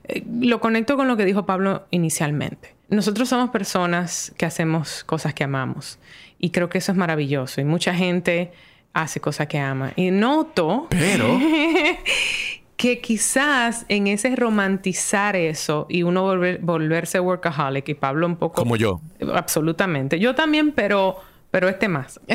eh, 0.04 0.22
lo 0.42 0.60
conecto 0.60 0.98
con 0.98 1.08
lo 1.08 1.16
que 1.16 1.24
dijo 1.24 1.46
Pablo 1.46 1.86
inicialmente. 1.92 2.76
Nosotros 2.90 3.30
somos 3.30 3.52
personas 3.52 4.34
que 4.36 4.46
hacemos 4.46 5.06
cosas 5.06 5.34
que 5.34 5.46
amamos 5.46 5.98
y 6.40 6.50
creo 6.50 6.68
que 6.68 6.80
eso 6.80 6.92
es 6.92 6.98
maravilloso 6.98 7.62
y 7.62 7.64
mucha 7.64 7.96
gente 7.96 8.52
hace 8.92 9.22
cosas 9.22 9.48
que 9.48 9.58
ama. 9.58 9.94
Y 9.96 10.12
noto 10.12 10.88
Pero... 10.90 11.40
que 12.76 13.00
quizás 13.00 13.86
en 13.90 14.08
ese 14.08 14.36
romantizar 14.36 15.36
eso 15.36 15.86
y 15.88 16.02
uno 16.02 16.26
volverse 16.62 17.20
workaholic 17.20 17.88
y 17.90 17.94
Pablo 17.94 18.26
un 18.26 18.38
poco... 18.38 18.56
Como 18.56 18.76
yo. 18.76 19.00
Absolutamente. 19.36 20.20
Yo 20.20 20.34
también, 20.34 20.72
pero 20.72 21.20
pero 21.52 21.68
este 21.70 21.88
más. 21.88 22.20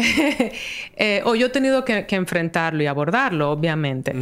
Eh, 0.98 1.20
o 1.24 1.34
yo 1.34 1.46
he 1.46 1.50
tenido 1.50 1.84
que, 1.84 2.06
enfrentarlo 2.10 2.82
y 2.82 2.86
abordarlo, 2.86 3.50
obviamente, 3.50 4.14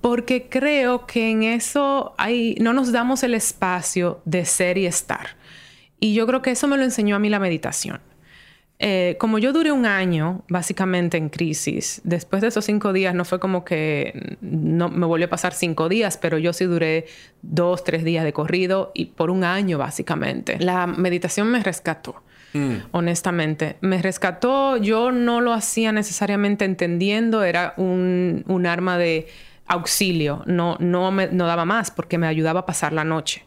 porque 0.00 0.48
creo 0.48 1.06
que 1.06 1.30
en 1.30 1.42
eso 1.42 2.14
hay, 2.16 2.54
no 2.60 2.72
nos 2.72 2.92
damos 2.92 3.22
el 3.22 3.34
espacio 3.34 4.22
de 4.24 4.44
ser 4.46 4.78
y 4.78 4.86
estar. 4.86 5.36
Y 6.00 6.14
yo 6.14 6.26
creo 6.26 6.40
que 6.40 6.50
eso 6.50 6.66
me 6.66 6.78
lo 6.78 6.84
enseñó 6.84 7.16
a 7.16 7.18
mí 7.18 7.28
la 7.28 7.38
meditación. 7.38 8.00
Eh, 8.78 9.16
como 9.18 9.38
yo 9.38 9.52
duré 9.52 9.70
un 9.70 9.86
año, 9.86 10.44
básicamente 10.48 11.16
en 11.18 11.28
crisis, 11.28 12.00
después 12.04 12.40
de 12.40 12.48
esos 12.48 12.64
cinco 12.64 12.92
días 12.92 13.14
no 13.14 13.24
fue 13.24 13.38
como 13.38 13.64
que 13.64 14.36
no 14.40 14.88
me 14.88 15.06
volvió 15.06 15.26
a 15.26 15.30
pasar 15.30 15.52
cinco 15.52 15.88
días, 15.88 16.16
pero 16.16 16.38
yo 16.38 16.52
sí 16.52 16.64
duré 16.64 17.06
dos, 17.42 17.84
tres 17.84 18.02
días 18.02 18.24
de 18.24 18.32
corrido 18.32 18.92
y 18.94 19.06
por 19.06 19.30
un 19.30 19.44
año, 19.44 19.76
básicamente. 19.78 20.58
La 20.58 20.86
meditación 20.86 21.48
me 21.48 21.62
rescató 21.62 22.23
mm. 22.54 22.74
honestamente. 22.92 23.76
Me 23.82 24.00
rescató, 24.00 24.78
yo 24.78 25.12
no 25.12 25.42
lo 25.42 25.52
hacía 25.52 25.92
necesariamente 25.92 26.64
entendiendo, 26.64 27.42
era 27.42 27.74
un, 27.76 28.44
un 28.48 28.66
arma 28.66 28.96
de 28.96 29.28
auxilio, 29.66 30.42
no, 30.46 30.76
no, 30.80 31.10
me, 31.10 31.28
no 31.28 31.46
daba 31.46 31.64
más 31.64 31.90
porque 31.90 32.18
me 32.18 32.26
ayudaba 32.26 32.60
a 32.60 32.66
pasar 32.66 32.92
la 32.92 33.04
noche. 33.04 33.44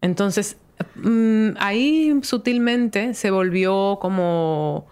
Entonces, 0.00 0.56
mm, 0.96 1.50
ahí 1.58 2.18
sutilmente 2.22 3.14
se 3.14 3.30
volvió 3.30 3.98
como 4.00 4.86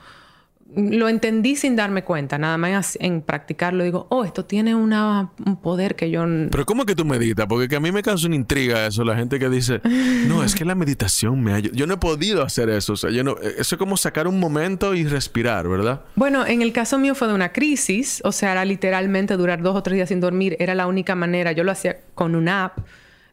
lo 0.77 1.09
entendí 1.09 1.57
sin 1.57 1.77
darme 1.77 2.05
cuenta, 2.05 2.37
nada 2.37 2.59
más 2.59 2.99
en 3.01 3.23
practicarlo 3.23 3.85
digo, 3.85 4.07
oh, 4.11 4.25
esto 4.25 4.45
tiene 4.45 4.75
una, 4.75 5.31
un 5.45 5.57
poder 5.57 5.97
que 5.97 6.11
yo... 6.11 6.25
Pero 6.51 6.67
¿cómo 6.67 6.85
que 6.85 6.95
tú 6.95 7.05
meditas? 7.05 7.47
Porque 7.47 7.77
a 7.77 7.81
mí 7.81 7.91
me 7.91 8.03
causa 8.03 8.27
una 8.27 8.37
intriga 8.37 8.87
eso, 8.87 9.03
la 9.03 9.17
gente 9.17 9.39
que 9.39 9.49
dice, 9.49 9.81
no, 10.27 10.45
es 10.45 10.55
que 10.55 10.65
la 10.65 10.75
meditación 10.75 11.43
me 11.43 11.55
ayuda. 11.55 11.75
Yo 11.75 11.87
no 11.87 11.95
he 11.95 11.99
podido 11.99 12.43
hacer 12.43 12.69
eso, 12.69 12.93
o 12.93 12.97
sea, 12.97 13.11
yo 13.11 13.25
no... 13.25 13.33
Eh, 13.43 13.55
eso 13.59 13.77
es 13.77 13.79
como 13.79 13.97
sacar 13.97 14.29
un 14.29 14.39
momento 14.39 14.95
y 14.95 15.05
respirar, 15.05 15.69
¿verdad? 15.69 16.03
Bueno, 16.17 16.47
en 16.47 16.61
el 16.61 16.73
caso 16.73 16.99
mío 16.99 17.15
fue 17.15 17.29
de 17.29 17.35
una 17.35 17.53
crisis, 17.53 18.21
o 18.25 18.33
sea, 18.33 18.53
era 18.53 18.65
literalmente 18.65 19.37
durar 19.37 19.63
dos 19.63 19.75
o 19.75 19.83
tres 19.83 19.97
días 19.97 20.09
sin 20.11 20.21
dormir, 20.21 20.57
era 20.59 20.75
la 20.75 20.87
única 20.87 21.15
manera, 21.15 21.53
yo 21.53 21.65
lo 21.65 21.73
hacía 21.73 21.99
con 22.15 22.35
una 22.35 22.67
app 22.67 22.79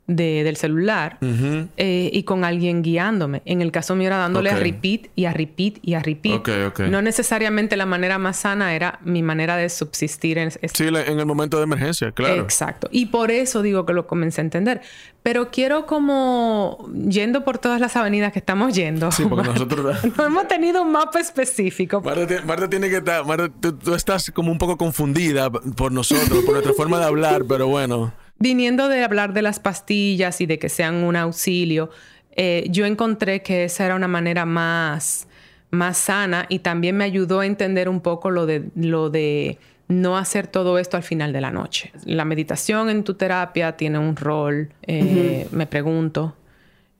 de, 0.07 0.43
del 0.43 0.55
celular 0.55 1.17
eh, 1.21 2.09
y 2.13 2.23
con 2.23 2.43
alguien 2.43 2.83
guiándome. 2.83 3.41
En 3.45 3.61
el 3.61 3.71
caso 3.71 3.95
mío 3.95 4.07
era 4.07 4.17
dándole 4.17 4.51
a 4.51 4.55
repeat 4.55 5.07
y 5.15 5.25
a 5.25 5.33
repeat 5.33 5.77
y 5.81 5.95
a 5.95 5.99
repeat. 5.99 6.47
No 6.89 7.01
necesariamente 7.01 7.75
la 7.75 7.85
manera 7.85 8.19
más 8.19 8.37
sana 8.37 8.75
era 8.75 8.99
mi 9.03 9.23
manera 9.23 9.57
de 9.57 9.69
subsistir 9.69 10.37
en, 10.37 10.51
sí, 10.51 10.59
en 10.87 11.19
el 11.19 11.25
momento 11.25 11.57
de 11.57 11.63
emergencia, 11.63 12.11
claro. 12.11 12.41
Exacto. 12.41 12.87
Y 12.91 13.07
por 13.07 13.31
eso 13.31 13.61
digo 13.61 13.85
que 13.85 13.93
lo 13.93 14.05
comencé 14.05 14.41
a 14.41 14.43
entender. 14.43 14.81
Pero 15.23 15.49
quiero 15.49 15.87
como 15.87 16.87
yendo 16.93 17.43
por 17.43 17.57
todas 17.57 17.81
las 17.81 17.95
avenidas 17.95 18.31
que 18.31 18.37
estamos 18.37 18.75
yendo. 18.75 19.11
Sí, 19.11 19.25
porque 19.27 19.49
nosotros... 19.49 19.97
no 20.17 20.23
hemos 20.23 20.47
tenido 20.47 20.83
un 20.83 20.91
mapa 20.91 21.19
específico. 21.19 22.01
Marta, 22.01 22.69
tiene 22.69 22.89
que 22.89 22.97
estar... 22.97 23.25
Marta, 23.25 23.49
tú 23.59 23.95
estás 23.95 24.29
como 24.29 24.51
un 24.51 24.59
poco 24.59 24.77
confundida 24.77 25.49
por 25.49 25.91
nosotros, 25.91 26.43
por 26.43 26.53
nuestra 26.53 26.73
forma 26.73 26.99
de 26.99 27.05
hablar, 27.05 27.45
pero 27.47 27.67
bueno 27.67 28.13
viniendo 28.39 28.87
de 28.87 29.03
hablar 29.03 29.33
de 29.33 29.41
las 29.41 29.59
pastillas 29.59 30.41
y 30.41 30.45
de 30.45 30.59
que 30.59 30.69
sean 30.69 30.95
un 31.03 31.15
auxilio, 31.15 31.89
eh, 32.35 32.65
yo 32.69 32.85
encontré 32.85 33.41
que 33.41 33.65
esa 33.65 33.85
era 33.85 33.95
una 33.95 34.07
manera 34.07 34.45
más, 34.45 35.27
más 35.71 35.97
sana 35.97 36.45
y 36.49 36.59
también 36.59 36.97
me 36.97 37.05
ayudó 37.05 37.39
a 37.39 37.45
entender 37.45 37.87
un 37.87 38.01
poco 38.01 38.29
lo 38.29 38.45
de, 38.45 38.65
lo 38.75 39.09
de 39.09 39.57
no 39.87 40.17
hacer 40.17 40.47
todo 40.47 40.79
esto 40.79 40.97
al 40.97 41.03
final 41.03 41.31
de 41.31 41.41
la 41.41 41.51
noche. 41.51 41.91
La 42.05 42.25
meditación 42.25 42.89
en 42.89 43.03
tu 43.03 43.13
terapia 43.13 43.77
tiene 43.77 43.99
un 43.99 44.15
rol, 44.15 44.69
eh, 44.83 45.47
me 45.51 45.67
pregunto. 45.67 46.35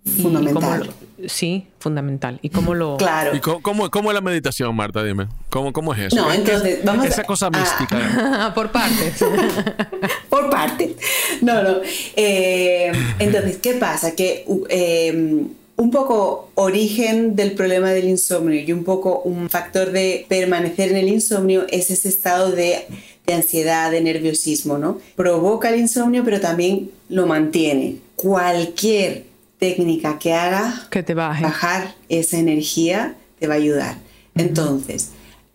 Fundamental. 0.06 0.92
sí, 1.26 1.68
fundamental. 1.80 2.38
¿Y 2.44 2.50
cómo 2.50 2.76
lo...? 2.76 2.98
Claro. 2.98 3.36
¿Y 3.36 3.40
cómo, 3.40 3.90
cómo, 3.90 4.12
es 4.12 4.14
la 4.14 4.22
meditación, 4.22 4.76
Marta? 4.76 5.04
Dime. 5.04 5.28
¿Cómo, 5.50 5.74
cómo 5.74 5.94
es 5.96 6.02
eso? 6.02 6.16
No, 6.16 6.32
entonces, 6.32 6.86
vamos 6.86 7.08
Esa 7.08 7.24
cosa 7.24 7.50
mística. 7.50 8.52
Por 8.56 8.72
partes. 8.72 9.16
Por 10.30 10.50
partes. 10.52 10.92
No, 11.42 11.64
no. 11.64 11.78
Eh, 12.16 12.92
entonces, 13.18 13.58
¿qué 13.58 13.74
pasa? 13.74 14.16
Que 14.16 14.46
em, 14.70 15.48
un 15.76 15.92
poco 15.92 16.52
origen 16.54 17.36
del 17.36 17.54
problema 17.54 17.90
del 17.90 18.08
insomnio 18.08 18.62
y 18.62 18.72
un 18.72 18.84
poco 18.84 19.22
un 19.26 19.50
factor 19.50 19.92
de 19.92 20.28
permanecer 20.30 20.92
en 20.92 20.98
el 20.98 21.10
insomnio 21.10 21.66
es 21.70 21.90
ese 21.90 22.10
estado 22.10 22.52
de, 22.52 22.86
de 23.26 23.34
ansiedad, 23.34 23.90
de 23.90 24.02
nerviosismo, 24.02 24.78
¿no? 24.78 25.00
Provoca 25.16 25.70
el 25.70 25.80
insomnio, 25.80 26.24
pero 26.24 26.40
también 26.40 26.92
lo 27.10 27.26
mantiene. 27.26 27.98
Cualquier 28.16 29.35
técnica 29.66 30.20
que 30.20 30.32
haga 30.32 30.88
que 30.92 31.02
te 31.02 31.16
bajar 31.16 31.96
esa 32.08 32.38
energía 32.38 33.16
te 33.40 33.48
va 33.48 33.56
a 33.56 33.58
ayudar. 33.58 33.96
Entonces, 34.36 35.10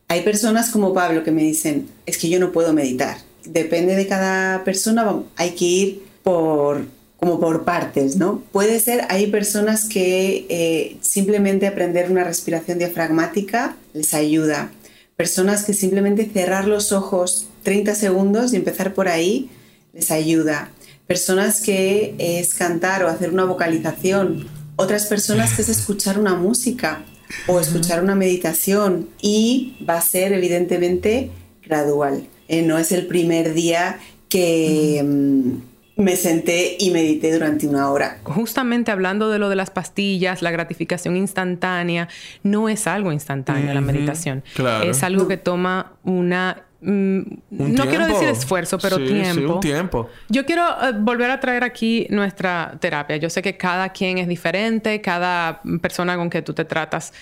hay 0.09 0.23
personas 0.23 0.71
como 0.71 0.93
Pablo 0.93 1.23
que 1.23 1.31
me 1.31 1.43
dicen, 1.43 1.87
es 2.07 2.19
que 2.19 2.29
yo 2.29 2.41
no 2.41 2.51
puedo 2.51 2.73
meditar. 2.73 3.19
Depende 3.45 3.95
de 3.95 4.09
cada 4.09 4.65
persona, 4.65 5.23
hay 5.37 5.51
que 5.51 5.65
ir 5.65 6.03
por 6.25 6.87
como 7.19 7.39
por 7.39 7.65
partes, 7.65 8.17
¿no? 8.17 8.43
Puede 8.51 8.81
ser, 8.81 9.05
hay 9.11 9.27
personas 9.27 9.87
que 9.87 10.47
eh, 10.49 10.97
simplemente 11.03 11.67
aprender 11.67 12.11
una 12.11 12.25
respiración 12.25 12.79
diafragmática 12.79 13.77
les 13.93 14.15
ayuda. 14.15 14.73
Personas 15.17 15.65
que 15.65 15.75
simplemente 15.75 16.29
cerrar 16.33 16.67
los 16.67 16.93
ojos 16.93 17.47
30 17.63 17.95
segundos 17.95 18.53
y 18.53 18.57
empezar 18.57 18.95
por 18.95 19.07
ahí 19.07 19.51
les 19.93 20.11
ayuda 20.11 20.71
personas 21.11 21.61
que 21.61 22.15
es 22.21 22.55
cantar 22.55 23.03
o 23.03 23.09
hacer 23.09 23.33
una 23.33 23.43
vocalización, 23.43 24.47
otras 24.77 25.07
personas 25.07 25.57
que 25.57 25.63
es 25.63 25.69
escuchar 25.69 26.21
una 26.21 26.37
música 26.37 27.03
o 27.49 27.59
escuchar 27.59 28.01
una 28.01 28.15
meditación 28.15 29.09
y 29.21 29.75
va 29.91 29.99
a 29.99 30.03
ser 30.03 30.33
evidentemente 30.33 31.33
gradual. 31.65 32.29
Eh, 32.47 32.63
no 32.63 32.79
es 32.79 32.93
el 32.93 33.09
primer 33.09 33.55
día 33.55 33.99
que 34.29 35.03
mm, 35.05 36.01
me 36.01 36.15
senté 36.15 36.77
y 36.79 36.91
medité 36.93 37.33
durante 37.33 37.67
una 37.67 37.91
hora. 37.91 38.21
Justamente 38.23 38.93
hablando 38.93 39.31
de 39.31 39.41
lo 39.41 39.49
de 39.49 39.57
las 39.57 39.71
pastillas, 39.71 40.43
la 40.43 40.53
gratificación 40.53 41.17
instantánea, 41.17 42.09
no 42.45 42.69
es 42.69 42.87
algo 42.87 43.11
instantáneo 43.11 43.75
la 43.75 43.81
meditación. 43.81 44.45
Es 44.85 45.03
algo 45.03 45.27
que 45.27 45.39
toma 45.39 45.95
una 46.05 46.70
Mm, 46.83 47.21
no 47.51 47.87
quiero 47.87 48.07
decir 48.07 48.29
esfuerzo, 48.29 48.79
pero 48.79 48.97
tiempo. 48.97 49.35
Sí, 49.35 49.45
un 49.45 49.61
tiempo. 49.61 50.09
Yo 50.29 50.47
quiero 50.47 50.63
eh, 50.65 50.93
volver 50.99 51.31
a 51.31 51.39
traer 51.39 51.63
aquí 51.63 52.07
nuestra 52.11 52.77
terapia. 52.81 53.17
Yo 53.17 53.29
sé 53.29 53.43
que 53.43 53.57
cada 53.57 53.91
quien 53.91 54.19
es 54.19 54.29
diferente, 54.29 55.01
cada 55.01 55.61
persona 55.83 56.17
con 56.17 56.31
que 56.31 56.41
tú 56.43 56.55
te 56.55 56.65
tratas 56.65 57.13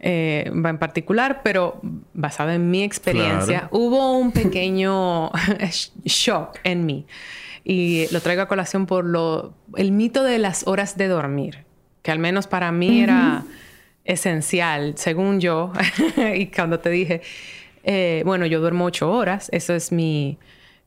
eh, 0.00 0.50
va 0.64 0.70
en 0.70 0.78
particular, 0.78 1.40
pero 1.42 1.80
basado 2.14 2.50
en 2.50 2.70
mi 2.70 2.84
experiencia, 2.84 3.68
hubo 3.72 4.16
un 4.16 4.30
pequeño 4.30 5.30
shock 6.04 6.58
en 6.62 6.86
mí. 6.86 7.06
Y 7.64 8.06
lo 8.12 8.20
traigo 8.20 8.42
a 8.42 8.48
colación 8.48 8.86
por 8.86 9.04
lo, 9.04 9.54
el 9.76 9.90
mito 9.92 10.22
de 10.22 10.38
las 10.38 10.66
horas 10.66 10.96
de 10.96 11.08
dormir, 11.08 11.64
que 12.02 12.12
al 12.12 12.20
menos 12.20 12.46
para 12.46 12.70
mí 12.70 13.00
era 13.00 13.44
esencial, 14.04 14.94
según 14.96 15.40
yo, 15.40 15.72
y 16.34 16.46
cuando 16.46 16.78
te 16.78 16.88
dije, 16.88 17.20
eh, 17.90 18.22
bueno, 18.26 18.44
yo 18.44 18.60
duermo 18.60 18.84
ocho 18.84 19.10
horas, 19.10 19.48
eso 19.50 19.72
es 19.72 19.92
mi, 19.92 20.36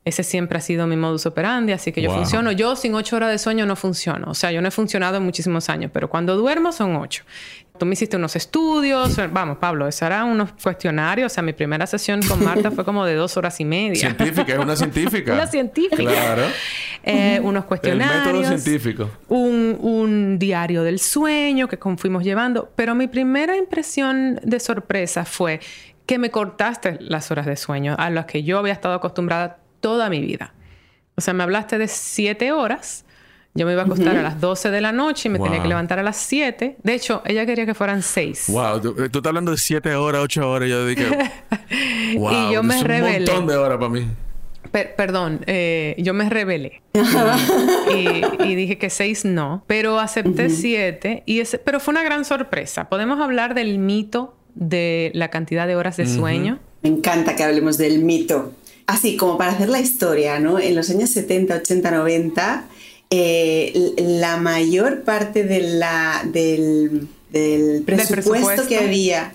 ese 0.04 0.22
siempre 0.22 0.58
ha 0.58 0.60
sido 0.60 0.86
mi 0.86 0.94
modus 0.94 1.26
operandi, 1.26 1.72
así 1.72 1.90
que 1.90 2.00
yo 2.00 2.14
funciono. 2.14 2.52
Yo 2.52 2.76
sin 2.76 2.94
ocho 2.94 3.16
horas 3.16 3.32
de 3.32 3.38
sueño 3.38 3.66
no 3.66 3.74
funciono. 3.74 4.30
O 4.30 4.34
sea, 4.34 4.52
yo 4.52 4.62
no 4.62 4.68
he 4.68 4.70
funcionado 4.70 5.16
en 5.16 5.24
muchísimos 5.24 5.68
años, 5.68 5.90
pero 5.92 6.08
cuando 6.08 6.36
duermo 6.36 6.70
son 6.70 6.94
ocho. 6.94 7.24
Tú 7.76 7.86
me 7.86 7.94
hiciste 7.94 8.16
unos 8.16 8.36
estudios. 8.36 9.18
Vamos, 9.32 9.58
Pablo, 9.58 9.88
eso 9.88 10.06
era 10.06 10.22
unos 10.22 10.52
cuestionarios. 10.62 11.32
O 11.32 11.34
sea, 11.34 11.42
mi 11.42 11.52
primera 11.52 11.88
sesión 11.88 12.20
con 12.22 12.44
Marta 12.44 12.70
fue 12.70 12.84
como 12.84 13.04
de 13.04 13.16
dos 13.16 13.36
horas 13.36 13.58
y 13.58 13.64
media. 13.64 13.96
Científica, 13.96 14.52
es 14.52 14.58
una 14.60 14.76
científica. 14.76 15.32
una 15.32 15.46
científica. 15.48 15.96
Claro. 15.96 16.42
Eh, 17.02 17.40
unos 17.42 17.64
cuestionarios. 17.64 18.26
El 18.28 18.34
método 18.34 18.58
científico. 18.58 19.10
Un, 19.26 19.76
un 19.80 20.38
diario 20.38 20.84
del 20.84 21.00
sueño 21.00 21.66
que 21.66 21.78
fuimos 21.96 22.22
llevando. 22.22 22.70
Pero 22.76 22.94
mi 22.94 23.08
primera 23.08 23.56
impresión 23.56 24.38
de 24.44 24.60
sorpresa 24.60 25.24
fue 25.24 25.58
que 26.06 26.18
me 26.18 26.30
cortaste 26.30 26.98
las 27.00 27.30
horas 27.30 27.46
de 27.46 27.56
sueño 27.56 27.94
a 27.98 28.10
las 28.10 28.26
que 28.26 28.42
yo 28.42 28.58
había 28.58 28.72
estado 28.72 28.94
acostumbrada 28.94 29.58
toda 29.80 30.08
mi 30.10 30.20
vida. 30.20 30.54
O 31.14 31.20
sea, 31.20 31.34
me 31.34 31.42
hablaste 31.42 31.78
de 31.78 31.88
siete 31.88 32.52
horas. 32.52 33.04
Yo 33.54 33.66
me 33.66 33.72
iba 33.72 33.82
a 33.82 33.84
acostar 33.84 34.16
a 34.16 34.22
las 34.22 34.40
12 34.40 34.70
de 34.70 34.80
la 34.80 34.92
noche 34.92 35.28
y 35.28 35.30
me 35.30 35.38
tenía 35.38 35.60
que 35.60 35.68
levantar 35.68 35.98
a 35.98 36.02
las 36.02 36.16
7. 36.16 36.78
De 36.82 36.94
hecho, 36.94 37.20
ella 37.26 37.44
quería 37.44 37.66
que 37.66 37.74
fueran 37.74 38.02
6. 38.02 38.46
Wow, 38.48 38.80
tú, 38.80 38.96
estás 39.02 39.26
hablando 39.26 39.50
de 39.50 39.58
7 39.58 39.94
horas, 39.94 40.22
8 40.22 40.50
horas. 40.50 40.70
Yo 40.70 40.86
dije, 40.86 41.06
wow, 42.16 42.32
y 42.32 42.54
yo 42.54 42.62
me 42.62 42.82
rebelé. 42.82 43.30
un 43.30 43.36
montón 43.40 43.46
de 43.46 43.56
horas 43.56 43.76
para 43.76 43.90
mí. 43.90 44.06
perdón, 44.70 45.40
eh, 45.46 45.94
yo 45.98 46.14
me 46.14 46.30
rebelé. 46.30 46.80
y, 47.94 48.54
dije 48.54 48.78
que 48.78 48.88
6 48.88 49.26
no, 49.26 49.64
pero 49.66 50.00
acepté 50.00 50.48
7. 50.48 51.24
y 51.26 51.42
pero 51.62 51.78
fue 51.78 51.92
una 51.92 52.02
gran 52.02 52.24
sorpresa. 52.24 52.88
Podemos 52.88 53.20
hablar 53.20 53.52
del 53.52 53.78
mito 53.78 54.34
de 54.54 55.10
la 55.14 55.30
cantidad 55.30 55.66
de 55.66 55.76
horas 55.76 55.96
de 55.96 56.06
sueño. 56.06 56.58
Me 56.82 56.90
encanta 56.90 57.36
que 57.36 57.42
hablemos 57.42 57.78
del 57.78 58.04
mito. 58.04 58.52
Así 58.86 59.16
como 59.16 59.38
para 59.38 59.52
hacer 59.52 59.68
la 59.68 59.80
historia, 59.80 60.38
¿no? 60.40 60.58
En 60.58 60.74
los 60.74 60.90
años 60.90 61.10
70, 61.10 61.56
80, 61.56 61.90
90, 61.90 62.64
la 63.96 64.36
mayor 64.38 65.02
parte 65.02 65.44
de 65.44 65.60
la, 65.60 66.24
del, 66.32 67.08
presupuesto 67.84 68.66
que 68.66 68.78
había 68.78 69.34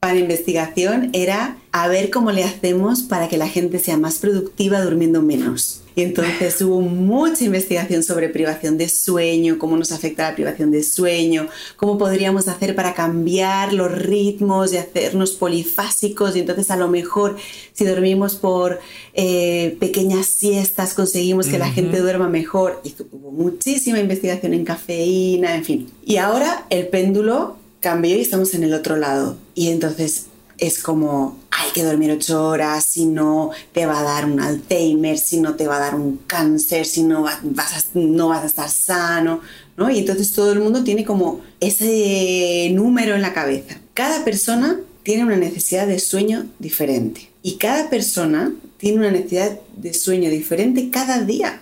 para 0.00 0.18
investigación 0.18 1.10
era 1.12 1.56
a 1.72 1.88
ver 1.88 2.10
cómo 2.10 2.30
le 2.32 2.44
hacemos 2.44 3.02
para 3.02 3.28
que 3.28 3.36
la 3.36 3.48
gente 3.48 3.78
sea 3.78 3.96
más 3.96 4.18
productiva 4.18 4.80
durmiendo 4.80 5.22
menos. 5.22 5.82
Y 5.98 6.02
entonces 6.02 6.62
hubo 6.62 6.80
mucha 6.80 7.44
investigación 7.44 8.04
sobre 8.04 8.28
privación 8.28 8.78
de 8.78 8.88
sueño, 8.88 9.58
cómo 9.58 9.76
nos 9.76 9.90
afecta 9.90 10.30
la 10.30 10.36
privación 10.36 10.70
de 10.70 10.84
sueño, 10.84 11.48
cómo 11.74 11.98
podríamos 11.98 12.46
hacer 12.46 12.76
para 12.76 12.94
cambiar 12.94 13.72
los 13.72 13.90
ritmos 13.90 14.72
y 14.72 14.76
hacernos 14.76 15.32
polifásicos. 15.32 16.36
Y 16.36 16.38
entonces 16.38 16.70
a 16.70 16.76
lo 16.76 16.86
mejor 16.86 17.36
si 17.72 17.84
dormimos 17.84 18.36
por 18.36 18.78
eh, 19.12 19.76
pequeñas 19.80 20.26
siestas 20.26 20.94
conseguimos 20.94 21.48
que 21.48 21.58
la 21.58 21.68
gente 21.68 21.98
duerma 21.98 22.28
mejor. 22.28 22.80
Y 22.84 22.94
hubo 23.10 23.32
muchísima 23.32 23.98
investigación 23.98 24.54
en 24.54 24.64
cafeína, 24.64 25.56
en 25.56 25.64
fin. 25.64 25.90
Y 26.04 26.18
ahora 26.18 26.64
el 26.70 26.86
péndulo 26.86 27.56
cambió 27.80 28.16
y 28.16 28.20
estamos 28.20 28.54
en 28.54 28.62
el 28.62 28.72
otro 28.72 28.96
lado. 28.96 29.36
Y 29.56 29.70
entonces 29.70 30.26
es 30.58 30.78
como, 30.80 31.38
hay 31.58 31.70
que 31.72 31.82
dormir 31.82 32.12
ocho 32.12 32.46
horas, 32.46 32.84
si 32.84 33.04
no 33.04 33.50
te 33.72 33.84
va 33.84 34.00
a 34.00 34.02
dar 34.02 34.24
un 34.26 34.40
Alzheimer, 34.40 35.18
si 35.18 35.40
no 35.40 35.54
te 35.54 35.66
va 35.66 35.76
a 35.76 35.80
dar 35.80 35.94
un 35.96 36.18
cáncer, 36.26 36.86
si 36.86 37.02
no 37.02 37.22
vas 37.22 37.36
a, 37.42 37.98
no 37.98 38.28
vas 38.28 38.44
a 38.44 38.46
estar 38.46 38.70
sano, 38.70 39.40
¿no? 39.76 39.90
Y 39.90 39.98
entonces 39.98 40.32
todo 40.32 40.52
el 40.52 40.60
mundo 40.60 40.84
tiene 40.84 41.04
como 41.04 41.40
ese 41.58 42.70
número 42.72 43.16
en 43.16 43.22
la 43.22 43.32
cabeza. 43.32 43.80
Cada 43.94 44.24
persona 44.24 44.78
tiene 45.02 45.24
una 45.24 45.36
necesidad 45.36 45.88
de 45.88 45.98
sueño 45.98 46.46
diferente 46.58 47.30
y 47.42 47.56
cada 47.56 47.90
persona 47.90 48.52
tiene 48.76 48.98
una 48.98 49.10
necesidad 49.10 49.58
de 49.76 49.94
sueño 49.94 50.30
diferente 50.30 50.90
cada 50.90 51.22
día 51.22 51.60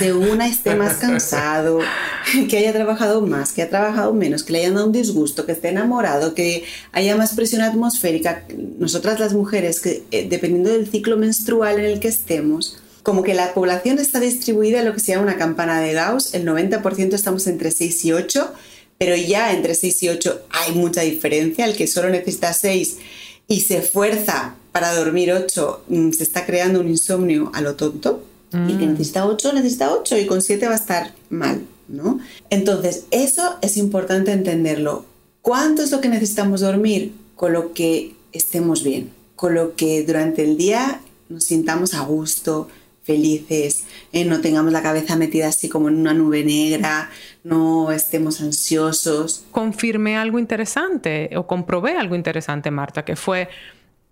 de 0.00 0.12
una 0.12 0.48
esté 0.48 0.74
más 0.74 0.96
cansado, 0.96 1.80
que 2.48 2.58
haya 2.58 2.72
trabajado 2.72 3.20
más, 3.20 3.52
que 3.52 3.62
haya 3.62 3.70
trabajado 3.70 4.12
menos, 4.12 4.42
que 4.42 4.52
le 4.52 4.60
hayan 4.60 4.74
dado 4.74 4.86
un 4.86 4.92
disgusto, 4.92 5.46
que 5.46 5.52
esté 5.52 5.68
enamorado, 5.68 6.34
que 6.34 6.64
haya 6.92 7.16
más 7.16 7.34
presión 7.34 7.62
atmosférica. 7.62 8.44
Nosotras 8.78 9.20
las 9.20 9.34
mujeres, 9.34 9.80
que 9.80 10.02
eh, 10.10 10.26
dependiendo 10.28 10.70
del 10.70 10.90
ciclo 10.90 11.16
menstrual 11.16 11.78
en 11.78 11.84
el 11.84 12.00
que 12.00 12.08
estemos, 12.08 12.78
como 13.02 13.22
que 13.22 13.34
la 13.34 13.54
población 13.54 13.98
está 13.98 14.18
distribuida 14.18 14.80
en 14.80 14.86
lo 14.86 14.94
que 14.94 15.00
se 15.00 15.12
llama 15.12 15.24
una 15.24 15.36
campana 15.36 15.80
de 15.80 15.92
Gauss, 15.92 16.34
el 16.34 16.46
90% 16.46 17.12
estamos 17.12 17.46
entre 17.46 17.70
6 17.70 18.04
y 18.06 18.12
8, 18.12 18.52
pero 18.98 19.14
ya 19.14 19.52
entre 19.52 19.74
6 19.74 20.02
y 20.02 20.08
8 20.08 20.46
hay 20.50 20.74
mucha 20.74 21.02
diferencia, 21.02 21.66
el 21.66 21.76
que 21.76 21.86
solo 21.86 22.08
necesita 22.08 22.52
6 22.52 22.98
y 23.46 23.60
se 23.60 23.78
esfuerza 23.78 24.56
para 24.72 24.94
dormir 24.94 25.32
8 25.32 25.84
mm, 25.88 26.10
se 26.12 26.22
está 26.22 26.46
creando 26.46 26.80
un 26.80 26.88
insomnio 26.88 27.50
a 27.54 27.60
lo 27.60 27.74
tonto 27.74 28.24
y 28.68 28.76
que 28.76 28.86
mm. 28.86 28.90
necesita 28.92 29.26
8, 29.26 29.52
necesita 29.52 29.92
8 29.92 30.18
y 30.18 30.26
con 30.26 30.42
7 30.42 30.66
va 30.66 30.72
a 30.72 30.76
estar 30.76 31.12
mal, 31.30 31.62
¿no? 31.88 32.20
Entonces, 32.50 33.06
eso 33.10 33.56
es 33.60 33.76
importante 33.76 34.32
entenderlo. 34.32 35.04
¿Cuánto 35.42 35.82
es 35.82 35.90
lo 35.90 36.00
que 36.00 36.08
necesitamos 36.08 36.60
dormir? 36.60 37.14
Con 37.36 37.52
lo 37.52 37.72
que 37.72 38.14
estemos 38.32 38.84
bien, 38.84 39.10
con 39.36 39.54
lo 39.54 39.74
que 39.74 40.02
durante 40.04 40.44
el 40.44 40.56
día 40.56 41.00
nos 41.28 41.44
sintamos 41.44 41.94
a 41.94 42.00
gusto, 42.02 42.68
felices, 43.02 43.84
eh, 44.12 44.24
no 44.24 44.40
tengamos 44.40 44.72
la 44.72 44.82
cabeza 44.82 45.16
metida 45.16 45.48
así 45.48 45.68
como 45.68 45.88
en 45.88 45.96
una 45.96 46.14
nube 46.14 46.44
negra, 46.44 47.10
no 47.44 47.92
estemos 47.92 48.40
ansiosos. 48.40 49.44
Confirmé 49.50 50.16
algo 50.16 50.38
interesante 50.38 51.30
o 51.36 51.46
comprobé 51.46 51.96
algo 51.96 52.14
interesante, 52.14 52.70
Marta, 52.70 53.04
que 53.04 53.16
fue 53.16 53.48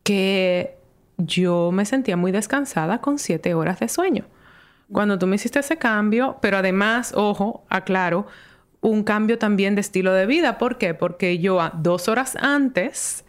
que 0.02 0.81
yo 1.18 1.70
me 1.72 1.84
sentía 1.84 2.16
muy 2.16 2.32
descansada 2.32 3.00
con 3.00 3.18
siete 3.18 3.54
horas 3.54 3.80
de 3.80 3.88
sueño. 3.88 4.24
Cuando 4.90 5.18
tú 5.18 5.26
me 5.26 5.36
hiciste 5.36 5.60
ese 5.60 5.78
cambio, 5.78 6.38
pero 6.42 6.58
además, 6.58 7.14
ojo, 7.16 7.64
aclaro, 7.68 8.26
un 8.80 9.04
cambio 9.04 9.38
también 9.38 9.74
de 9.74 9.80
estilo 9.80 10.12
de 10.12 10.26
vida. 10.26 10.58
¿Por 10.58 10.76
qué? 10.76 10.92
Porque 10.92 11.38
yo 11.38 11.60
a 11.60 11.70
dos 11.70 12.08
horas 12.08 12.36
antes 12.36 13.24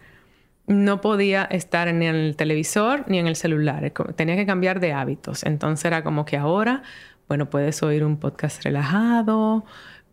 no 0.66 1.00
podía 1.00 1.44
estar 1.44 1.92
ni 1.92 2.06
en 2.06 2.14
el 2.14 2.36
televisor 2.36 3.04
ni 3.06 3.18
en 3.18 3.26
el 3.26 3.36
celular. 3.36 3.92
Tenía 4.16 4.36
que 4.36 4.46
cambiar 4.46 4.80
de 4.80 4.92
hábitos. 4.92 5.44
Entonces 5.44 5.84
era 5.84 6.02
como 6.02 6.24
que 6.24 6.36
ahora, 6.36 6.82
bueno, 7.28 7.48
puedes 7.48 7.82
oír 7.82 8.04
un 8.04 8.18
podcast 8.18 8.64
relajado, 8.64 9.64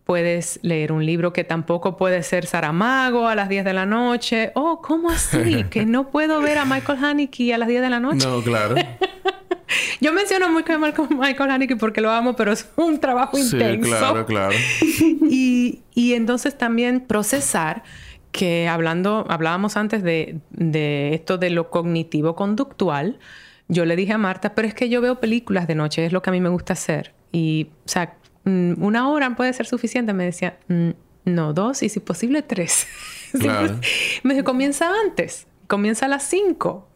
puedes 0.06 0.60
leer 0.64 0.92
un 0.92 1.06
libro 1.06 1.34
que 1.34 1.44
tampoco 1.44 1.98
puede 1.98 2.24
ser 2.24 2.46
Saramago 2.46 3.28
a 3.28 3.36
las 3.36 3.50
10 3.50 3.66
de 3.66 3.74
la 3.74 3.86
noche. 3.86 4.52
Oh, 4.56 4.82
¿cómo 4.82 5.10
así? 5.10 5.64
que 5.70 5.86
no 5.86 6.10
puedo 6.10 6.42
ver 6.42 6.58
a 6.58 6.66
Michael 6.66 7.04
Haneke 7.04 7.54
a 7.54 7.58
las 7.58 7.68
10 7.68 7.82
de 7.82 7.90
la 7.90 8.00
noche. 8.00 8.28
No, 8.28 8.42
claro. 8.42 8.76
Yo 10.02 10.12
menciono 10.12 10.50
mucho 10.50 10.74
a 10.74 10.78
Michael 10.78 11.52
Haneke 11.52 11.78
porque 11.78 12.02
lo 12.02 12.12
amo, 12.12 12.36
pero 12.36 12.52
es 12.52 12.70
un 12.76 13.00
trabajo 13.00 13.38
sí, 13.38 13.58
Claro, 13.58 14.26
claro. 14.26 14.56
y, 15.30 15.82
y 15.94 16.14
entonces 16.14 16.58
también 16.58 17.02
procesar 17.02 17.84
que 18.32 18.68
hablando, 18.68 19.26
hablábamos 19.30 19.78
antes 19.78 20.04
de, 20.04 20.40
de 20.50 21.14
esto 21.14 21.38
de 21.38 21.50
lo 21.50 21.70
cognitivo 21.70 22.36
conductual, 22.36 23.20
yo 23.68 23.86
le 23.86 23.96
dije 23.96 24.14
a 24.14 24.18
Marta, 24.18 24.54
pero 24.56 24.68
es 24.68 24.74
que 24.74 24.90
yo 24.90 25.02
veo 25.02 25.20
películas 25.20 25.68
de 25.68 25.76
noche, 25.76 26.06
es 26.06 26.12
lo 26.12 26.22
que 26.22 26.30
a 26.30 26.34
mí 26.34 26.42
me 26.42 26.50
gusta 26.50 26.74
hacer. 26.74 27.14
Y, 27.32 27.68
o 27.86 27.90
sea, 27.90 28.16
Mm, 28.44 28.84
una 28.84 29.10
hora 29.10 29.36
puede 29.36 29.54
ser 29.54 29.66
suficiente. 29.66 30.14
Me 30.14 30.26
decía, 30.26 30.58
mm, 30.68 30.90
no, 31.26 31.54
dos 31.54 31.84
y 31.84 31.90
si 31.90 32.00
posible 32.00 32.42
tres. 32.42 32.88
me 34.24 34.34
dijo, 34.34 34.46
comienza 34.46 34.92
antes. 35.06 35.48
Comienza 35.68 36.06
a 36.08 36.10
las 36.10 36.24
cinco. 36.24 36.90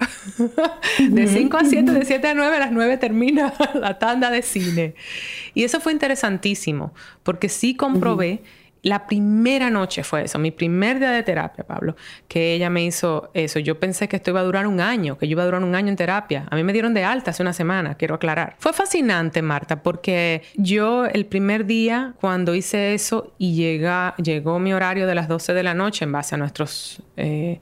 de 0.99 1.27
cinco 1.27 1.57
a 1.57 1.63
siete, 1.63 1.93
de 1.93 2.03
siete 2.03 2.27
a 2.27 2.33
nueve, 2.33 2.57
a 2.57 2.59
las 2.59 2.71
nueve 2.73 2.97
termina 2.97 3.53
la 3.73 3.99
tanda 3.99 4.29
de 4.29 4.41
cine. 4.41 4.95
Y 5.53 5.63
eso 5.63 5.79
fue 5.79 5.93
interesantísimo, 5.93 6.93
porque 7.23 7.47
sí 7.47 7.75
comprobé 7.75 8.43
la 8.85 9.07
primera 9.07 9.71
noche 9.71 10.03
fue 10.03 10.25
eso, 10.25 10.37
mi 10.37 10.51
primer 10.51 10.99
día 10.99 11.09
de 11.09 11.23
terapia, 11.23 11.63
Pablo, 11.63 11.95
que 12.27 12.53
ella 12.53 12.69
me 12.69 12.85
hizo 12.85 13.31
eso. 13.33 13.57
Yo 13.57 13.79
pensé 13.79 14.07
que 14.07 14.17
esto 14.17 14.29
iba 14.29 14.41
a 14.41 14.43
durar 14.43 14.67
un 14.67 14.79
año, 14.79 15.17
que 15.17 15.27
yo 15.27 15.31
iba 15.31 15.41
a 15.41 15.45
durar 15.45 15.63
un 15.63 15.73
año 15.73 15.89
en 15.89 15.95
terapia. 15.95 16.45
A 16.51 16.55
mí 16.55 16.63
me 16.63 16.71
dieron 16.71 16.93
de 16.93 17.03
alta 17.03 17.31
hace 17.31 17.41
una 17.41 17.53
semana, 17.53 17.95
quiero 17.95 18.13
aclarar. 18.13 18.55
Fue 18.59 18.73
fascinante, 18.73 19.41
Marta, 19.41 19.81
porque 19.81 20.43
yo 20.53 21.07
el 21.07 21.25
primer 21.25 21.65
día, 21.65 22.13
cuando 22.21 22.53
hice 22.53 22.93
eso 22.93 23.33
y 23.39 23.55
llega, 23.55 24.13
llegó 24.17 24.59
mi 24.59 24.71
horario 24.71 25.07
de 25.07 25.15
las 25.15 25.27
12 25.27 25.55
de 25.55 25.63
la 25.63 25.73
noche 25.73 26.05
en 26.05 26.11
base 26.11 26.35
a 26.35 26.37
nuestros 26.37 27.01
eh, 27.17 27.61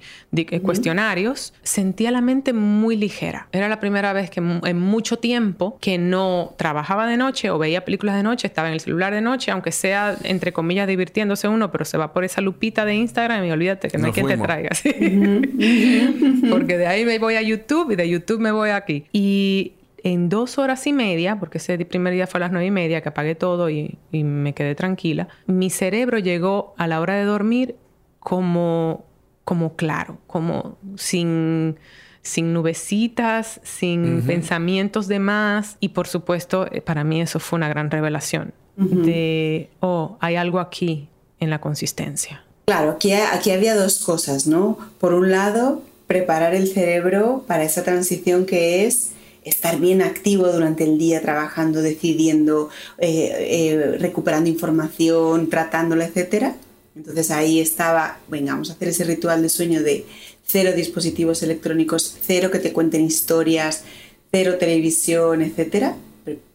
cuestionarios, 0.62 1.54
sentía 1.64 2.12
la 2.12 2.20
mente 2.20 2.52
muy 2.52 2.98
ligera. 2.98 3.48
Era 3.54 3.70
la 3.70 3.80
primera 3.80 4.12
vez 4.12 4.30
que 4.30 4.42
en 4.42 4.78
mucho 4.78 5.20
tiempo 5.20 5.78
que 5.80 5.98
no 5.98 6.54
trabajaba 6.58 7.08
de 7.08 7.16
noche 7.16 7.50
o 7.50 7.58
veía 7.58 7.86
películas 7.86 8.18
de 8.18 8.24
noche, 8.24 8.46
estaba 8.46 8.68
en 8.68 8.74
el 8.74 8.82
celular 8.82 9.14
de 9.14 9.22
noche, 9.22 9.52
aunque 9.52 9.72
sea 9.72 10.18
entre 10.24 10.52
comillas 10.52 10.86
divertido 10.86 11.13
uno, 11.50 11.72
pero 11.72 11.86
se 11.86 11.98
va 11.98 12.14
por 12.14 12.24
esa 12.24 12.42
lupita 12.42 12.86
de 12.86 12.96
Instagram 12.96 13.46
y 13.46 13.52
olvídate 13.52 13.88
que 13.88 13.98
no, 13.98 14.08
hay 14.08 14.12
quien 14.12 14.28
te 14.28 14.38
traiga. 14.38 14.70
porque 16.50 16.78
de 16.78 16.88
ahí 16.88 17.06
me 17.06 17.20
voy 17.20 17.36
a 17.36 17.42
YouTube 17.42 17.92
y 17.92 17.96
de 17.96 18.10
YouTube 18.10 18.40
me 18.40 18.52
voy 18.52 18.70
aquí. 18.70 19.06
Y 19.12 19.74
en 20.04 20.30
dos 20.30 20.58
horas 20.58 20.86
y 20.88 20.94
media, 20.94 21.40
porque 21.40 21.58
ese 21.58 21.78
primer 21.86 22.14
día 22.14 22.28
fue 22.28 22.40
a 22.40 22.42
las 22.42 22.52
nueve 22.52 22.68
y 22.68 22.72
media, 22.72 23.02
que 23.02 23.10
apagué 23.10 23.36
todo 23.36 23.70
y, 23.70 23.98
me 24.12 24.54
quedé 24.54 24.76
tranquila, 24.76 25.28
mi 25.48 25.70
cerebro 25.70 26.20
llegó 26.20 26.74
a 26.78 26.88
la 26.88 27.00
hora 27.00 27.16
de 27.16 27.24
dormir 27.24 27.76
como, 28.20 29.06
como 29.46 29.76
claro, 29.76 30.20
como 30.28 30.78
sin 30.96 31.78
sin 32.26 32.54
nubecitas, 32.54 33.60
sin 33.64 34.22
pensamientos 34.22 35.10
de 35.10 35.20
más. 35.20 35.76
Y 35.82 35.90
por 35.90 36.08
supuesto, 36.08 36.68
eh, 36.72 36.80
para 36.80 37.04
mí 37.04 37.20
eso 37.20 37.38
fue 37.42 37.58
una 37.58 37.68
gran 37.68 37.92
revelación 37.92 38.54
de, 38.76 39.70
oh, 39.80 40.18
hay 40.20 40.36
algo 40.36 40.60
aquí 40.60 41.08
en 41.40 41.50
la 41.50 41.62
consistencia. 41.62 42.44
Claro, 42.66 42.92
aquí, 42.92 43.12
aquí 43.12 43.52
había 43.52 43.76
dos 43.76 44.00
cosas, 44.00 44.48
¿no? 44.48 44.78
Por 45.00 45.14
un 45.14 45.32
lado, 45.32 45.82
preparar 46.08 46.56
el 46.56 46.68
cerebro 46.68 47.44
para 47.48 47.64
esa 47.64 47.84
transición 47.84 48.46
que 48.46 48.86
es 48.86 49.12
estar 49.44 49.80
bien 49.80 50.02
activo 50.02 50.48
durante 50.48 50.84
el 50.84 50.98
día, 50.98 51.22
trabajando, 51.22 51.82
decidiendo, 51.82 52.70
eh, 52.98 53.36
eh, 53.40 53.98
recuperando 54.00 54.50
información, 54.50 55.50
tratándola, 55.50 56.06
etc. 56.06 56.54
Entonces 56.96 57.32
ahí 57.32 57.60
estaba, 57.60 58.20
venga, 58.28 58.54
vamos 58.54 58.70
a 58.70 58.74
hacer 58.74 58.88
ese 58.88 59.04
ritual 59.04 59.42
de 59.42 59.50
sueño 59.50 59.84
de 59.84 60.06
cero 60.46 60.72
dispositivos 60.76 61.44
electrónicos, 61.44 62.16
cero 62.22 62.52
que 62.52 62.60
te 62.60 62.74
cuenten 62.74 63.04
historias, 63.04 63.84
cero 64.32 64.58
televisión, 64.60 65.42
etc. 65.42 65.94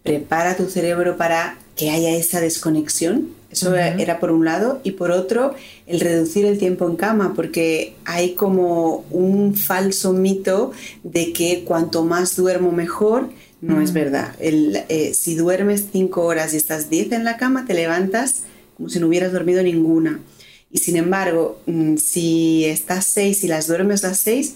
Prepara 0.02 0.56
tu 0.56 0.68
cerebro 0.68 1.16
para 1.16 1.58
que 1.78 1.90
haya 1.90 2.14
esa 2.16 2.40
desconexión. 2.40 3.28
Eso 3.50 3.74
era 3.74 4.20
por 4.20 4.30
un 4.32 4.44
lado. 4.44 4.80
Y 4.82 4.90
por 4.90 5.10
otro, 5.12 5.54
el 5.86 6.00
reducir 6.00 6.44
el 6.44 6.58
tiempo 6.58 6.86
en 6.86 6.96
cama, 6.96 7.32
porque 7.34 7.94
hay 8.04 8.34
como 8.34 9.06
un 9.10 9.54
falso 9.54 10.12
mito 10.12 10.72
de 11.04 11.32
que 11.32 11.64
cuanto 11.64 12.04
más 12.04 12.36
duermo 12.36 12.72
mejor. 12.72 13.30
No 13.60 13.80
es 13.80 13.92
verdad. 13.92 14.34
Eh, 14.40 15.12
si 15.14 15.34
duermes 15.34 15.86
cinco 15.90 16.24
horas 16.24 16.52
y 16.52 16.58
estás 16.58 16.90
diez 16.90 17.10
en 17.12 17.24
la 17.24 17.36
cama, 17.38 17.64
te 17.64 17.74
levantas 17.74 18.42
como 18.76 18.88
si 18.88 19.00
no 19.00 19.06
hubieras 19.06 19.32
dormido 19.32 19.62
ninguna. 19.62 20.20
Y 20.70 20.78
sin 20.78 20.96
embargo, 20.96 21.60
mm, 21.66 21.96
si 21.96 22.66
estás 22.66 23.06
seis 23.06 23.42
y 23.42 23.48
las 23.48 23.66
duermes 23.66 24.02
las 24.02 24.18
seis, 24.18 24.54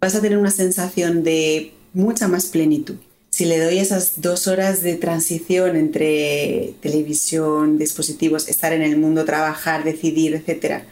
vas 0.00 0.14
a 0.14 0.20
tener 0.20 0.38
una 0.38 0.50
sensación 0.50 1.22
de 1.22 1.72
mucha 1.92 2.26
más 2.26 2.46
plenitud 2.46 2.96
si 3.34 3.46
le 3.46 3.58
doy 3.58 3.78
esas 3.78 4.20
dos 4.20 4.46
horas 4.46 4.80
de 4.80 4.94
transición 4.94 5.74
entre 5.74 6.74
televisión, 6.80 7.78
dispositivos, 7.78 8.46
estar 8.46 8.72
en 8.72 8.82
el 8.82 8.96
mundo, 8.96 9.24
trabajar, 9.24 9.82
decidir, 9.82 10.36
etc., 10.36 10.84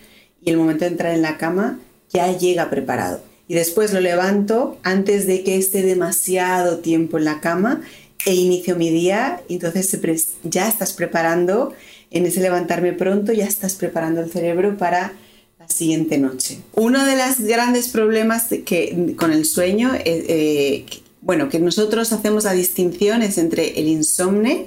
y 0.44 0.50
el 0.50 0.56
momento 0.56 0.84
de 0.84 0.90
entrar 0.90 1.14
en 1.14 1.22
la 1.22 1.38
cama, 1.38 1.78
ya 2.12 2.36
llega 2.36 2.68
preparado. 2.68 3.22
Y 3.46 3.54
después 3.54 3.92
lo 3.92 4.00
levanto 4.00 4.76
antes 4.82 5.28
de 5.28 5.44
que 5.44 5.56
esté 5.56 5.82
demasiado 5.82 6.78
tiempo 6.78 7.16
en 7.16 7.26
la 7.26 7.38
cama 7.40 7.82
e 8.26 8.34
inicio 8.34 8.74
mi 8.74 8.90
día, 8.90 9.40
entonces 9.48 9.96
ya 10.42 10.68
estás 10.68 10.94
preparando, 10.94 11.72
en 12.10 12.26
ese 12.26 12.40
levantarme 12.40 12.92
pronto, 12.92 13.32
ya 13.32 13.46
estás 13.46 13.76
preparando 13.76 14.20
el 14.20 14.32
cerebro 14.32 14.76
para 14.76 15.12
la 15.60 15.68
siguiente 15.68 16.18
noche. 16.18 16.58
Uno 16.74 17.06
de 17.06 17.14
los 17.14 17.38
grandes 17.38 17.86
problemas 17.86 18.48
que, 18.64 19.14
con 19.16 19.32
el 19.32 19.44
sueño, 19.44 19.94
es 19.94 20.24
eh, 20.26 20.84
bueno, 21.22 21.48
que 21.48 21.58
nosotros 21.58 22.12
hacemos 22.12 22.44
la 22.44 22.52
distinción 22.52 23.22
es 23.22 23.38
entre 23.38 23.80
el 23.80 23.88
insomne 23.88 24.66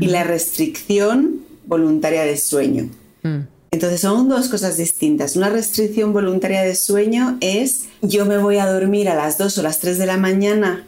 y 0.00 0.06
la 0.06 0.24
restricción 0.24 1.40
voluntaria 1.66 2.24
del 2.24 2.38
sueño. 2.38 2.90
Mm. 3.22 3.42
Entonces 3.70 4.00
son 4.00 4.28
dos 4.28 4.48
cosas 4.48 4.76
distintas. 4.76 5.36
Una 5.36 5.48
restricción 5.48 6.12
voluntaria 6.12 6.62
de 6.62 6.74
sueño 6.74 7.36
es 7.40 7.86
yo 8.02 8.26
me 8.26 8.38
voy 8.38 8.58
a 8.58 8.66
dormir 8.66 9.08
a 9.08 9.14
las 9.14 9.38
2 9.38 9.58
o 9.58 9.62
las 9.62 9.80
3 9.80 9.98
de 9.98 10.06
la 10.06 10.16
mañana, 10.16 10.86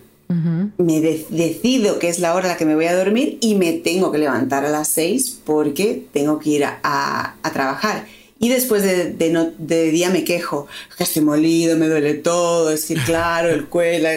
me 0.76 1.00
decido 1.00 1.98
que 1.98 2.10
es 2.10 2.18
la 2.18 2.34
hora 2.34 2.46
a 2.46 2.52
la 2.52 2.56
que 2.58 2.66
me 2.66 2.74
voy 2.74 2.84
a 2.84 2.94
dormir 2.94 3.38
y 3.40 3.54
me 3.54 3.72
tengo 3.72 4.12
que 4.12 4.18
levantar 4.18 4.66
a 4.66 4.68
las 4.68 4.88
6 4.88 5.40
porque 5.44 6.06
tengo 6.12 6.38
que 6.38 6.50
ir 6.50 6.64
a, 6.66 7.34
trabajar. 7.52 8.04
Y 8.40 8.48
después 8.50 8.82
de, 8.84 9.90
día 9.90 10.10
me 10.10 10.24
quejo, 10.24 10.68
que 10.96 11.04
estoy 11.04 11.22
molido, 11.22 11.76
me 11.76 11.88
duele 11.88 12.14
todo, 12.14 12.70
es 12.70 12.84
que 12.84 12.94
claro, 12.94 13.48
el 13.48 13.66
cuello, 13.66 14.08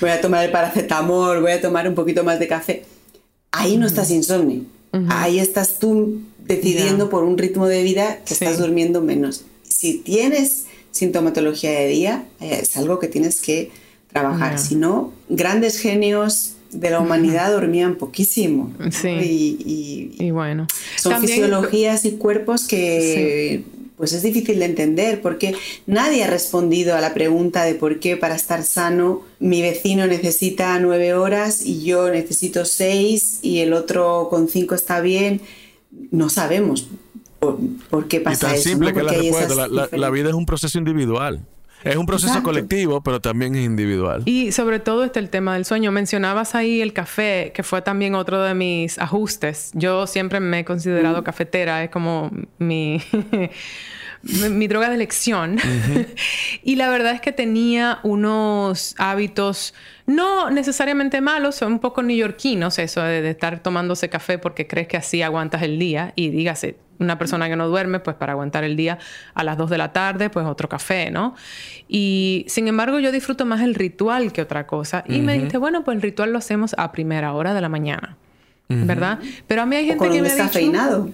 voy 0.00 0.10
a 0.10 0.20
tomar 0.20 0.44
el 0.44 0.50
paracetamol, 0.50 1.40
voy 1.40 1.52
a 1.52 1.60
tomar 1.60 1.86
un 1.86 1.94
poquito 1.94 2.24
más 2.24 2.40
de 2.40 2.48
café. 2.48 2.84
Ahí 3.52 3.76
no 3.76 3.86
estás 3.86 4.10
insomnio. 4.10 4.64
Ahí 5.08 5.38
estás 5.38 5.78
tú 5.78 6.22
decidiendo 6.38 7.08
por 7.08 7.22
un 7.24 7.38
ritmo 7.38 7.66
de 7.68 7.82
vida 7.82 8.18
que 8.26 8.34
estás 8.34 8.58
durmiendo 8.58 9.00
menos. 9.00 9.44
Si 9.62 9.98
tienes 9.98 10.64
sintomatología 10.90 11.70
de 11.70 11.86
día, 11.86 12.26
eh, 12.40 12.60
es 12.62 12.76
algo 12.76 12.98
que 12.98 13.08
tienes 13.08 13.40
que 13.40 13.70
trabajar. 14.12 14.58
Si 14.58 14.74
no, 14.74 15.12
grandes 15.28 15.78
genios 15.78 16.54
de 16.72 16.90
la 16.90 17.00
humanidad 17.00 17.52
dormían 17.52 17.96
poquísimo. 17.96 18.72
Sí. 18.90 20.16
Y, 20.18 20.30
bueno. 20.30 20.66
Son 20.96 21.20
fisiologías 21.20 22.04
y 22.04 22.12
cuerpos 22.12 22.66
que 22.66 23.64
pues 23.96 24.12
es 24.14 24.22
difícil 24.22 24.58
de 24.58 24.64
entender 24.64 25.20
porque 25.20 25.54
nadie 25.86 26.24
ha 26.24 26.26
respondido 26.26 26.96
a 26.96 27.00
la 27.00 27.14
pregunta 27.14 27.62
de 27.62 27.74
por 27.74 28.00
qué 28.00 28.16
para 28.16 28.34
estar 28.34 28.64
sano 28.64 29.22
mi 29.38 29.62
vecino 29.62 30.08
necesita 30.08 30.76
nueve 30.80 31.14
horas 31.14 31.64
y 31.64 31.84
yo 31.84 32.10
necesito 32.10 32.64
seis 32.64 33.38
y 33.42 33.60
el 33.60 33.72
otro 33.72 34.26
con 34.28 34.48
cinco 34.48 34.74
está 34.74 35.00
bien. 35.00 35.40
No 36.10 36.30
sabemos 36.30 36.88
por, 37.38 38.08
qué 38.08 38.20
pasa 38.20 38.48
y 38.48 38.54
tan 38.54 38.62
simple 38.62 38.92
que 38.92 39.02
la 39.02 39.12
respuesta. 39.12 39.68
la 39.68 40.10
vida 40.10 40.30
es 40.30 40.34
un 40.34 40.46
proceso 40.46 40.78
individual. 40.78 41.44
Es 41.84 41.96
un 41.96 42.06
proceso 42.06 42.42
colectivo, 42.42 43.02
pero 43.02 43.20
también 43.20 43.54
es 43.54 43.64
individual. 43.64 44.22
Y 44.26 44.52
sobre 44.52 44.80
todo 44.80 45.04
está 45.04 45.20
el 45.20 45.30
tema 45.30 45.54
del 45.54 45.64
sueño. 45.64 45.92
Mencionabas 45.92 46.54
ahí 46.54 46.80
el 46.80 46.92
café, 46.92 47.52
que 47.54 47.62
fue 47.62 47.82
también 47.82 48.14
otro 48.14 48.42
de 48.42 48.54
mis 48.54 48.98
ajustes. 48.98 49.70
Yo 49.74 50.06
siempre 50.06 50.40
me 50.40 50.60
he 50.60 50.64
considerado 50.64 51.20
mm. 51.20 51.24
cafetera, 51.24 51.84
es 51.84 51.90
como 51.90 52.30
mi... 52.58 53.02
mi, 54.22 54.68
droga 54.68 54.88
de 54.88 54.94
elección. 54.94 55.58
y 56.62 56.76
la 56.76 56.88
verdad 56.90 57.14
es 57.14 57.20
que 57.20 57.32
tenía 57.32 57.98
unos 58.02 58.94
hábitos 58.98 59.74
no 60.14 60.50
necesariamente 60.50 61.20
malos, 61.20 61.54
son 61.56 61.74
un 61.74 61.78
poco 61.78 62.02
neoyorquinos 62.02 62.78
eso 62.78 63.02
de, 63.02 63.22
de, 63.22 63.30
estar 63.30 63.60
tomándose 63.60 64.08
café 64.08 64.38
porque 64.38 64.66
crees 64.66 64.88
que 64.88 64.96
así 64.96 65.22
aguantas 65.22 65.62
el 65.62 65.78
día 65.78 66.12
y 66.16 66.30
dígase, 66.30 66.76
una 67.02 67.18
persona 67.18 67.48
que 67.48 67.56
no 67.56 67.68
duerme, 67.68 68.00
pues 68.00 68.16
para 68.16 68.32
aguantar 68.32 68.64
el 68.64 68.76
día 68.76 68.98
a 69.34 69.44
las 69.44 69.58
2 69.58 69.70
de 69.70 69.78
la 69.78 69.92
tarde, 69.92 70.30
pues 70.30 70.46
otro 70.46 70.68
café, 70.68 71.10
¿no? 71.10 71.34
Y 71.88 72.44
sin 72.48 72.68
embargo 72.68 72.98
yo 73.00 73.12
disfruto 73.12 73.44
más 73.44 73.60
el 73.60 73.74
ritual 73.74 74.32
que 74.32 74.42
otra 74.42 74.66
cosa. 74.66 75.04
Y 75.06 75.20
me 75.20 75.34
dijiste, 75.34 75.58
bueno, 75.58 75.84
pues 75.84 75.96
el 75.96 76.02
ritual 76.02 76.32
lo 76.32 76.38
hacemos 76.38 76.74
a 76.78 76.92
primera 76.92 77.32
hora 77.34 77.52
de 77.54 77.60
la 77.60 77.68
mañana, 77.68 78.16
¿verdad? 78.68 79.18
Pero 79.46 79.62
a 79.62 79.66
mí 79.66 79.76
hay 79.76 79.86
gente 79.86 80.08
que 80.08 80.22
me 80.22 80.30
ha 80.30 80.48
dicho... 80.48 81.08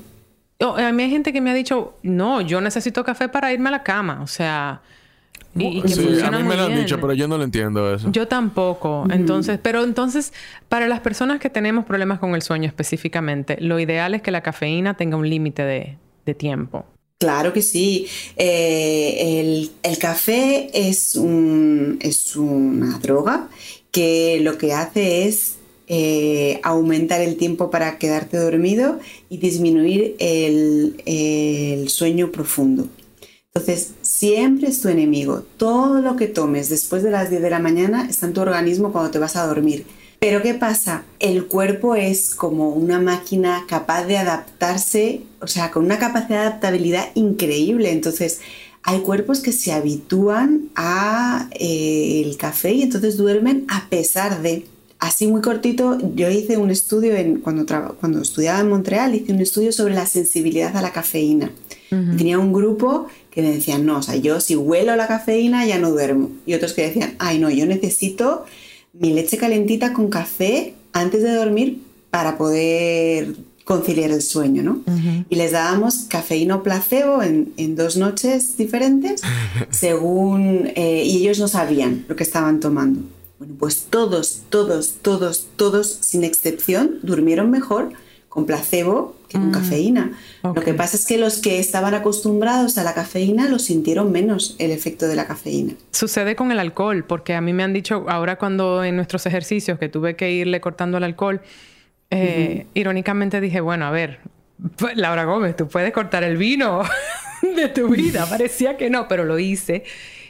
Oh, 0.60 0.76
a 0.76 0.90
mí 0.90 1.04
hay 1.04 1.10
gente 1.10 1.32
que 1.32 1.40
me 1.40 1.50
ha 1.50 1.54
dicho, 1.54 1.96
no, 2.02 2.40
yo 2.40 2.60
necesito 2.60 3.04
café 3.04 3.28
para 3.28 3.52
irme 3.52 3.68
a 3.68 3.72
la 3.72 3.82
cama. 3.84 4.22
O 4.22 4.26
sea, 4.26 4.82
y, 5.54 5.82
sí, 5.86 6.20
a 6.22 6.30
mí 6.30 6.42
me 6.42 6.56
lo 6.56 6.64
han 6.64 6.76
dicho, 6.76 7.00
pero 7.00 7.12
yo 7.14 7.26
no 7.26 7.38
lo 7.38 7.44
entiendo 7.44 7.92
eso. 7.94 8.10
Yo 8.12 8.28
tampoco. 8.28 9.06
Entonces, 9.10 9.58
pero 9.62 9.82
entonces, 9.82 10.32
para 10.68 10.88
las 10.88 11.00
personas 11.00 11.40
que 11.40 11.50
tenemos 11.50 11.84
problemas 11.84 12.18
con 12.18 12.34
el 12.34 12.42
sueño 12.42 12.66
específicamente, 12.66 13.56
lo 13.60 13.80
ideal 13.80 14.14
es 14.14 14.22
que 14.22 14.30
la 14.30 14.42
cafeína 14.42 14.94
tenga 14.94 15.16
un 15.16 15.28
límite 15.28 15.62
de, 15.62 15.96
tiempo. 16.36 16.84
Claro 17.18 17.54
que 17.54 17.62
sí. 17.62 18.06
Eh, 18.36 19.70
el, 19.82 19.98
café 19.98 20.68
es, 20.74 21.16
un, 21.16 21.98
es 22.02 22.36
una 22.36 22.98
droga 22.98 23.48
que 23.90 24.38
lo 24.42 24.58
que 24.58 24.74
hace 24.74 25.26
es 25.26 25.56
eh, 25.86 26.60
aumentar 26.62 27.22
el 27.22 27.38
tiempo 27.38 27.70
para 27.70 27.96
quedarte 27.96 28.36
dormido 28.36 29.00
y 29.30 29.38
disminuir 29.38 30.16
el, 30.18 31.02
el 31.06 31.88
sueño 31.88 32.30
profundo. 32.30 32.88
Entonces, 33.58 33.94
siempre 34.02 34.68
es 34.68 34.80
tu 34.80 34.88
enemigo. 34.88 35.42
Todo 35.56 36.00
lo 36.00 36.14
que 36.14 36.28
tomes 36.28 36.68
después 36.68 37.02
de 37.02 37.10
las 37.10 37.28
10 37.28 37.42
de 37.42 37.50
la 37.50 37.58
mañana 37.58 38.06
está 38.08 38.26
en 38.26 38.32
tu 38.32 38.40
organismo 38.40 38.92
cuando 38.92 39.10
te 39.10 39.18
vas 39.18 39.34
a 39.34 39.48
dormir. 39.48 39.84
Pero 40.20 40.42
¿qué 40.42 40.54
pasa? 40.54 41.02
El 41.18 41.46
cuerpo 41.46 41.96
es 41.96 42.36
como 42.36 42.70
una 42.70 43.00
máquina 43.00 43.64
capaz 43.68 44.04
de 44.04 44.16
adaptarse, 44.16 45.22
o 45.40 45.48
sea, 45.48 45.72
con 45.72 45.84
una 45.84 45.98
capacidad 45.98 46.40
de 46.40 46.46
adaptabilidad 46.46 47.08
increíble. 47.16 47.90
Entonces, 47.90 48.38
hay 48.84 49.00
cuerpos 49.00 49.40
que 49.40 49.50
se 49.50 49.72
habitúan 49.72 50.68
a 50.76 51.48
eh, 51.50 52.32
café 52.38 52.74
y 52.74 52.82
entonces 52.82 53.16
duermen 53.16 53.66
a 53.68 53.88
pesar 53.88 54.40
de. 54.40 54.66
Así 55.00 55.26
muy 55.28 55.42
cortito, 55.42 55.98
yo 56.14 56.28
hice 56.28 56.56
un 56.56 56.70
estudio 56.70 57.14
en, 57.14 57.40
cuando, 57.40 57.64
cuando 58.00 58.20
estudiaba 58.20 58.60
en 58.60 58.68
Montreal, 58.68 59.14
hice 59.14 59.32
un 59.32 59.40
estudio 59.40 59.72
sobre 59.72 59.94
la 59.94 60.06
sensibilidad 60.06 60.76
a 60.76 60.82
la 60.82 60.92
cafeína. 60.92 61.52
Tenía 61.90 62.38
un 62.38 62.52
grupo 62.52 63.06
que 63.30 63.40
me 63.40 63.52
decían, 63.52 63.86
no, 63.86 63.98
o 63.98 64.02
sea, 64.02 64.16
yo 64.16 64.40
si 64.40 64.56
huelo 64.56 64.94
la 64.96 65.06
cafeína 65.06 65.64
ya 65.66 65.78
no 65.78 65.90
duermo. 65.90 66.30
Y 66.44 66.54
otros 66.54 66.74
que 66.74 66.82
decían, 66.82 67.14
ay, 67.18 67.38
no, 67.38 67.50
yo 67.50 67.66
necesito 67.66 68.44
mi 68.92 69.12
leche 69.12 69.38
calentita 69.38 69.92
con 69.92 70.08
café 70.08 70.74
antes 70.92 71.22
de 71.22 71.34
dormir 71.34 71.80
para 72.10 72.36
poder 72.36 73.36
conciliar 73.64 74.10
el 74.10 74.22
sueño, 74.22 74.62
¿no? 74.62 74.80
Y 75.28 75.36
les 75.36 75.52
dábamos 75.52 76.06
cafeína 76.08 76.56
o 76.56 76.62
placebo 76.62 77.22
en, 77.22 77.76
dos 77.76 77.98
noches 77.98 78.56
diferentes, 78.56 79.20
según... 79.70 80.72
Eh, 80.74 81.04
y 81.04 81.18
ellos 81.18 81.38
no 81.38 81.48
sabían 81.48 82.06
lo 82.08 82.16
que 82.16 82.22
estaban 82.22 82.60
tomando. 82.60 83.02
Bueno, 83.38 83.54
pues 83.58 83.86
todos, 83.90 84.40
todos, 84.48 84.94
todos, 85.02 85.48
todos, 85.56 85.98
sin 86.00 86.24
excepción, 86.24 86.98
durmieron 87.02 87.50
mejor 87.50 87.92
con 88.30 88.46
placebo 88.46 89.17
que 89.28 89.38
con 89.38 89.48
mm. 89.48 89.52
cafeína. 89.52 90.12
Lo 90.42 90.54
que 90.54 90.74
pasa 90.74 90.96
es 90.96 91.06
que 91.06 91.18
los 91.18 91.40
que 91.40 91.58
estaban 91.58 91.94
acostumbrados 91.94 92.78
a 92.78 92.84
la 92.84 92.94
cafeína 92.94 93.48
lo 93.48 93.58
sintieron 93.58 94.10
menos 94.10 94.56
el 94.58 94.70
efecto 94.70 95.06
de 95.06 95.16
la 95.16 95.26
cafeína. 95.26 95.74
Sucede 95.92 96.34
con 96.34 96.50
el 96.50 96.58
alcohol, 96.58 97.04
porque 97.04 97.34
a 97.34 97.40
mí 97.40 97.52
me 97.52 97.62
han 97.62 97.72
dicho 97.72 98.06
ahora 98.08 98.36
cuando 98.36 98.82
en 98.84 98.96
nuestros 98.96 99.26
ejercicios 99.26 99.78
que 99.78 99.88
tuve 99.88 100.16
que 100.16 100.32
irle 100.32 100.60
cortando 100.60 100.98
el 100.98 101.04
alcohol, 101.04 101.42
eh, 102.10 102.66
irónicamente 102.74 103.40
dije, 103.40 103.60
bueno, 103.60 103.86
a 103.86 103.90
ver, 103.90 104.20
pues, 104.76 104.96
Laura 104.96 105.24
Gómez, 105.24 105.56
tú 105.56 105.68
puedes 105.68 105.92
cortar 105.92 106.24
el 106.24 106.36
vino 106.36 106.82
de 107.56 107.68
tu 107.68 107.88
vida. 107.88 108.26
Parecía 108.30 108.76
que 108.76 108.90
no, 108.90 109.08
pero 109.08 109.24
lo 109.24 109.38
hice 109.38 109.84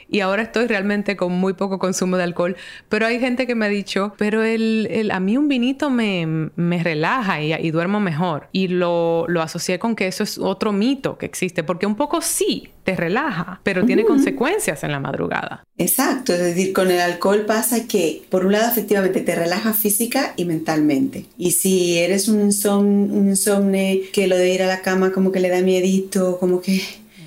y 0.08 0.20
ahora 0.20 0.42
estoy 0.42 0.66
realmente 0.66 1.16
con 1.16 1.32
muy 1.32 1.52
poco 1.52 1.78
consumo 1.78 2.16
de 2.16 2.24
alcohol. 2.24 2.56
Pero 2.88 3.06
hay 3.06 3.20
gente 3.20 3.46
que 3.46 3.54
me 3.54 3.66
ha 3.66 3.68
dicho, 3.68 4.14
pero 4.16 4.42
el, 4.42 4.88
el 4.90 5.10
a 5.10 5.20
mí 5.20 5.36
un 5.36 5.48
vinito 5.48 5.90
me, 5.90 6.50
me 6.56 6.82
relaja 6.82 7.42
y, 7.42 7.52
y, 7.52 7.70
duermo 7.70 8.00
mejor. 8.00 8.48
Y 8.52 8.68
lo, 8.68 9.26
lo 9.28 9.42
asocié 9.42 9.78
con 9.78 9.94
que 9.94 10.06
eso 10.06 10.22
es 10.22 10.38
otro 10.38 10.72
mito 10.72 11.18
que 11.18 11.26
existe, 11.26 11.62
porque 11.62 11.86
un 11.86 11.96
poco 11.96 12.20
sí 12.22 12.70
te 12.84 12.96
relaja, 12.96 13.60
pero 13.64 13.84
tiene 13.84 14.06
consecuencias 14.06 14.82
en 14.82 14.92
la 14.92 14.98
madrugada. 14.98 15.62
Exacto, 15.76 16.32
es 16.32 16.38
decir, 16.38 16.72
con 16.72 16.90
el 16.90 17.00
alcohol 17.00 17.44
pasa 17.46 17.86
que, 17.86 18.22
por 18.30 18.46
un 18.46 18.52
lado, 18.52 18.70
efectivamente 18.70 19.20
te 19.20 19.34
relaja 19.34 19.74
física 19.74 20.32
y 20.36 20.46
mentalmente. 20.46 21.26
Y 21.36 21.50
si 21.50 21.98
eres 21.98 22.28
un, 22.28 22.50
un 22.66 23.28
insomne 23.28 24.04
que 24.10 24.26
lo 24.26 24.36
de 24.36 24.54
ir 24.54 24.62
a 24.62 24.66
la 24.66 24.80
cama 24.80 25.12
como 25.12 25.32
que 25.32 25.40
le 25.40 25.50
da 25.50 25.60
miedito, 25.60 26.38
como 26.38 26.62
que 26.62 26.80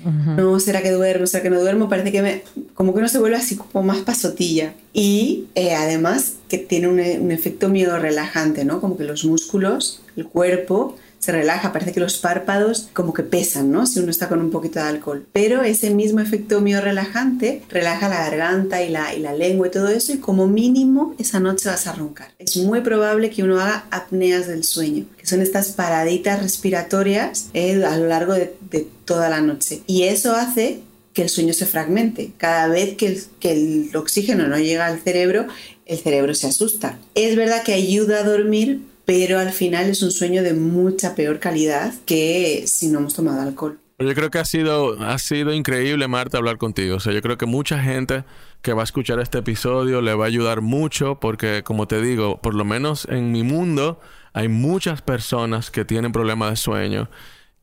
no, 0.04 0.58
¿será 0.60 0.82
que 0.82 0.90
duermo? 0.90 1.26
¿Será 1.26 1.42
que 1.42 1.50
no 1.50 1.60
duermo? 1.60 1.88
Parece 1.88 2.12
que 2.12 2.22
me, 2.22 2.42
como 2.74 2.94
que 2.94 3.00
no 3.00 3.08
se 3.08 3.18
vuelve 3.18 3.36
así 3.36 3.56
como 3.56 3.84
más 3.84 3.98
pasotilla. 3.98 4.74
Y 4.92 5.46
eh, 5.54 5.74
además 5.74 6.34
que 6.48 6.58
tiene 6.58 6.88
un, 6.88 7.00
un 7.00 7.32
efecto 7.32 7.68
miedo 7.68 7.98
relajante, 7.98 8.64
¿no? 8.64 8.80
Como 8.80 8.96
que 8.96 9.04
los 9.04 9.24
músculos, 9.24 10.02
el 10.16 10.26
cuerpo 10.26 10.96
se 11.22 11.30
relaja, 11.30 11.72
parece 11.72 11.92
que 11.92 12.00
los 12.00 12.18
párpados 12.18 12.88
como 12.92 13.14
que 13.14 13.22
pesan, 13.22 13.70
¿no? 13.70 13.86
Si 13.86 14.00
uno 14.00 14.10
está 14.10 14.28
con 14.28 14.40
un 14.40 14.50
poquito 14.50 14.80
de 14.80 14.86
alcohol. 14.86 15.24
Pero 15.32 15.62
ese 15.62 15.90
mismo 15.90 16.18
efecto 16.18 16.60
mío 16.60 16.80
relajante 16.80 17.62
relaja 17.68 18.08
la 18.08 18.28
garganta 18.28 18.82
y 18.82 18.90
la, 18.90 19.14
y 19.14 19.20
la 19.20 19.32
lengua 19.32 19.68
y 19.68 19.70
todo 19.70 19.88
eso 19.88 20.12
y 20.12 20.18
como 20.18 20.48
mínimo 20.48 21.14
esa 21.20 21.38
noche 21.38 21.68
vas 21.68 21.86
a 21.86 21.92
roncar. 21.92 22.32
Es 22.40 22.56
muy 22.56 22.80
probable 22.80 23.30
que 23.30 23.44
uno 23.44 23.60
haga 23.60 23.86
apneas 23.92 24.48
del 24.48 24.64
sueño, 24.64 25.04
que 25.16 25.26
son 25.26 25.40
estas 25.40 25.68
paraditas 25.68 26.42
respiratorias 26.42 27.50
eh, 27.54 27.84
a 27.84 27.96
lo 27.96 28.08
largo 28.08 28.34
de, 28.34 28.56
de 28.68 28.88
toda 29.04 29.28
la 29.30 29.40
noche. 29.40 29.82
Y 29.86 30.02
eso 30.02 30.34
hace 30.34 30.80
que 31.12 31.22
el 31.22 31.28
sueño 31.28 31.52
se 31.52 31.66
fragmente. 31.66 32.32
Cada 32.36 32.68
vez 32.68 32.96
que 32.96 33.06
el, 33.06 33.22
que 33.38 33.52
el, 33.52 33.96
oxígeno 33.96 34.48
no 34.48 34.58
llega 34.58 34.86
al 34.86 35.00
cerebro, 35.00 35.46
el 35.86 35.98
cerebro 35.98 36.34
se 36.34 36.46
asusta. 36.46 36.98
Es 37.14 37.36
verdad 37.36 37.62
que 37.62 37.74
ayuda 37.74 38.20
a 38.20 38.24
dormir, 38.24 38.80
pero 39.14 39.38
al 39.38 39.52
final 39.52 39.90
es 39.90 40.02
un 40.02 40.10
sueño 40.10 40.42
de 40.42 40.54
mucha 40.54 41.14
peor 41.14 41.38
calidad 41.38 41.92
que 42.06 42.64
si 42.66 42.88
no 42.88 43.00
hemos 43.00 43.12
tomado 43.12 43.42
alcohol. 43.42 43.78
Yo 43.98 44.14
creo 44.14 44.30
que 44.30 44.38
ha 44.38 44.44
sido, 44.46 44.98
ha 45.02 45.18
sido 45.18 45.52
increíble, 45.52 46.08
Marta, 46.08 46.38
hablar 46.38 46.56
contigo. 46.56 46.96
O 46.96 47.00
sea, 47.00 47.12
yo 47.12 47.20
creo 47.20 47.36
que 47.36 47.44
mucha 47.44 47.78
gente 47.78 48.24
que 48.62 48.72
va 48.72 48.80
a 48.80 48.84
escuchar 48.84 49.20
este 49.20 49.36
episodio 49.36 50.00
le 50.00 50.14
va 50.14 50.24
a 50.24 50.28
ayudar 50.28 50.62
mucho 50.62 51.20
porque, 51.20 51.62
como 51.62 51.86
te 51.86 52.00
digo, 52.00 52.40
por 52.40 52.54
lo 52.54 52.64
menos 52.64 53.06
en 53.10 53.32
mi 53.32 53.42
mundo 53.42 54.00
hay 54.32 54.48
muchas 54.48 55.02
personas 55.02 55.70
que 55.70 55.84
tienen 55.84 56.10
problemas 56.10 56.48
de 56.48 56.56
sueño 56.56 57.10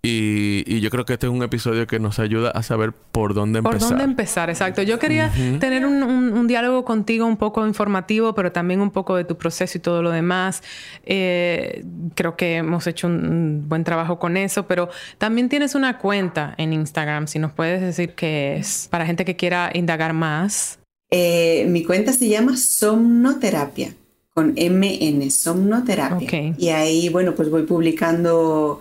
Y, 0.02 0.80
yo 0.80 0.89
creo 0.89 1.04
que 1.04 1.14
este 1.14 1.28
es 1.28 1.32
un 1.32 1.43
episodio 1.43 1.86
que 1.86 2.00
nos 2.00 2.20
ayuda 2.20 2.52
a 2.52 2.64
saber 2.64 2.93
por 2.93 3.34
dónde 3.34 3.60
empezar. 3.60 3.80
Por 3.80 3.89
dónde 3.89 4.04
empezar, 4.06 4.50
exacto. 4.50 4.82
Yo 4.82 4.97
quería 4.97 5.30
tener 5.60 5.86
un, 5.86 6.47
diálogo 6.47 6.86
contigo 6.86 7.26
un 7.26 7.36
poco 7.36 7.68
informativo, 7.68 8.34
pero 8.34 8.52
también 8.52 8.80
un 8.80 8.91
poco 8.91 9.18
de 9.18 9.26
tu 9.26 9.38
proceso 9.38 9.78
y 9.78 9.82
todo 9.82 10.02
lo 10.02 10.12
demás. 10.12 10.64
Eh, 11.06 11.84
creo 12.16 12.38
que 12.38 12.58
hemos 12.58 12.88
hecho 12.88 13.08
un, 13.08 13.66
buen 13.68 13.84
trabajo 13.84 14.20
con 14.20 14.38
eso, 14.38 14.68
pero 14.68 14.89
también 15.18 15.50
tienes 15.50 15.76
una 15.76 15.97
cuenta 15.97 16.56
en 16.58 16.72
Instagram, 16.72 17.28
si 17.28 17.39
nos 17.39 17.52
puedes 17.52 17.82
decir 17.82 18.14
qué 18.14 18.56
es, 18.56 18.88
para 18.89 19.06
gente 19.06 19.26
que 19.26 19.36
quiera 19.36 19.70
indagar 19.74 20.14
más. 20.14 20.80
Eh, 21.12 21.66
mi 21.68 21.84
cuenta 21.84 22.14
se 22.14 22.30
llama 22.30 22.56
Somnoterapia, 22.56 23.93
con 24.34 24.54
MN, 24.54 25.30
Somnoterapia. 25.30 26.56
Y 26.58 26.70
ahí, 26.70 27.10
bueno, 27.10 27.36
pues 27.36 27.50
voy 27.50 27.64
publicando 27.64 28.80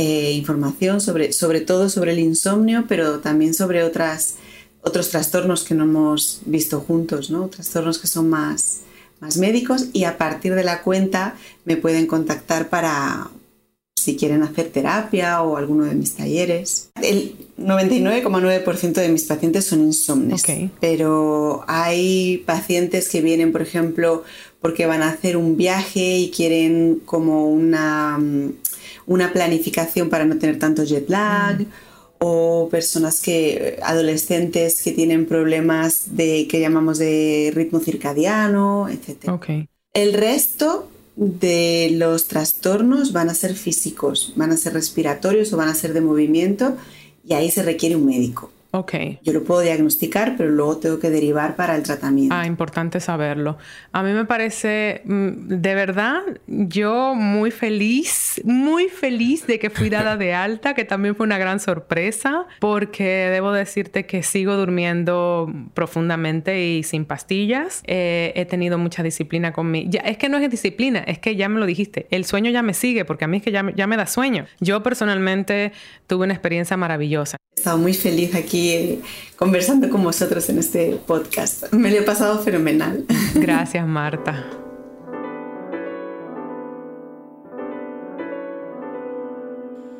eh, 0.00 0.30
información 0.30 1.00
sobre, 1.00 1.32
sobre 1.32 1.60
todo 1.60 1.88
sobre 1.88 2.12
el 2.12 2.20
insomnio, 2.20 2.84
pero 2.86 3.18
también 3.18 3.52
sobre 3.52 3.82
otras, 3.82 4.36
otros 4.80 5.08
trastornos 5.08 5.64
que 5.64 5.74
no 5.74 5.82
hemos 5.82 6.42
visto 6.46 6.78
juntos, 6.78 7.30
¿no? 7.30 7.48
Trastornos 7.48 7.98
que 7.98 8.06
son 8.06 8.30
más, 8.30 8.82
más 9.18 9.38
médicos 9.38 9.86
y 9.92 10.04
a 10.04 10.16
partir 10.16 10.54
de 10.54 10.62
la 10.62 10.82
cuenta 10.82 11.34
me 11.64 11.76
pueden 11.76 12.06
contactar 12.06 12.68
para 12.68 13.28
si 13.96 14.14
quieren 14.14 14.44
hacer 14.44 14.68
terapia 14.68 15.42
o 15.42 15.56
alguno 15.56 15.84
de 15.84 15.96
mis 15.96 16.14
talleres. 16.14 16.90
El 17.02 17.34
99,9% 17.58 18.92
de 18.92 19.08
mis 19.08 19.24
pacientes 19.24 19.64
son 19.64 19.80
insomnes, 19.80 20.44
pero 20.78 21.64
hay 21.66 22.44
pacientes 22.46 23.08
que 23.08 23.20
vienen, 23.20 23.50
por 23.50 23.62
ejemplo, 23.62 24.22
porque 24.60 24.86
van 24.86 25.02
a 25.02 25.10
hacer 25.10 25.36
un 25.36 25.56
viaje 25.56 26.18
y 26.18 26.30
quieren 26.30 27.02
como 27.04 27.50
una 27.50 28.16
una 29.08 29.32
planificación 29.32 30.08
para 30.08 30.24
no 30.24 30.38
tener 30.38 30.58
tanto 30.58 30.84
jet 30.84 31.08
lag. 31.08 31.60
Mm. 31.60 31.66
o 32.20 32.68
personas 32.68 33.20
que 33.20 33.78
adolescentes 33.82 34.82
que 34.82 34.90
tienen 34.90 35.26
problemas 35.26 36.16
de 36.16 36.48
que 36.48 36.60
llamamos 36.60 36.98
de 36.98 37.52
ritmo 37.54 37.78
circadiano, 37.78 38.88
etc. 38.88 39.30
El 39.94 40.14
resto 40.14 40.88
de 41.14 41.90
los 41.92 42.26
trastornos 42.26 43.12
van 43.12 43.28
a 43.28 43.34
ser 43.34 43.54
físicos, 43.54 44.32
van 44.36 44.52
a 44.52 44.56
ser 44.56 44.72
respiratorios 44.72 45.52
o 45.52 45.56
van 45.56 45.68
a 45.68 45.74
ser 45.74 45.92
de 45.92 46.00
movimiento 46.00 46.76
y 47.24 47.34
ahí 47.34 47.50
se 47.50 47.62
requiere 47.62 47.96
un 47.96 48.06
médico. 48.06 48.50
Ok. 48.70 48.94
Yo 49.22 49.32
lo 49.32 49.44
puedo 49.44 49.62
diagnosticar, 49.62 50.34
pero 50.36 50.50
luego 50.50 50.76
tengo 50.76 50.98
que 50.98 51.08
derivar 51.08 51.56
para 51.56 51.74
el 51.74 51.82
tratamiento. 51.82 52.34
Ah, 52.34 52.46
importante 52.46 53.00
saberlo. 53.00 53.56
A 53.92 54.02
mí 54.02 54.12
me 54.12 54.26
parece, 54.26 55.00
mm, 55.06 55.48
de 55.48 55.74
verdad, 55.74 56.20
yo 56.46 57.14
muy 57.14 57.50
feliz, 57.50 58.42
muy 58.44 58.88
feliz 58.90 59.46
de 59.46 59.58
que 59.58 59.70
fui 59.70 59.88
dada 59.88 60.18
de 60.18 60.34
alta, 60.34 60.74
que 60.74 60.84
también 60.84 61.16
fue 61.16 61.24
una 61.24 61.38
gran 61.38 61.60
sorpresa, 61.60 62.46
porque 62.60 63.04
debo 63.04 63.52
decirte 63.52 64.04
que 64.04 64.22
sigo 64.22 64.54
durmiendo 64.56 65.50
profundamente 65.72 66.62
y 66.62 66.82
sin 66.82 67.06
pastillas. 67.06 67.82
Eh, 67.86 68.32
he 68.36 68.44
tenido 68.44 68.76
mucha 68.76 69.02
disciplina 69.02 69.54
con. 69.54 69.72
Ya, 69.90 70.00
es 70.00 70.18
que 70.18 70.28
no 70.28 70.36
es 70.36 70.50
disciplina, 70.50 70.98
es 71.00 71.18
que 71.18 71.36
ya 71.36 71.48
me 71.48 71.58
lo 71.58 71.64
dijiste. 71.64 72.06
El 72.10 72.26
sueño 72.26 72.50
ya 72.50 72.62
me 72.62 72.74
sigue, 72.74 73.06
porque 73.06 73.24
a 73.24 73.28
mí 73.28 73.38
es 73.38 73.42
que 73.42 73.50
ya, 73.50 73.64
ya 73.74 73.86
me 73.86 73.96
da 73.96 74.06
sueño. 74.06 74.44
Yo 74.60 74.82
personalmente 74.82 75.72
tuve 76.06 76.24
una 76.24 76.34
experiencia 76.34 76.76
maravillosa. 76.76 77.38
He 77.56 77.60
estado 77.60 77.78
muy 77.78 77.94
feliz 77.94 78.34
aquí 78.34 78.57
eh, 78.58 79.00
conversando 79.36 79.88
con 79.88 80.02
vosotros 80.02 80.48
en 80.48 80.58
este 80.58 80.98
podcast. 81.06 81.72
Me 81.72 81.90
lo 81.90 81.98
he 81.98 82.02
pasado 82.02 82.42
fenomenal. 82.42 83.04
Gracias, 83.34 83.86
Marta. 83.86 84.44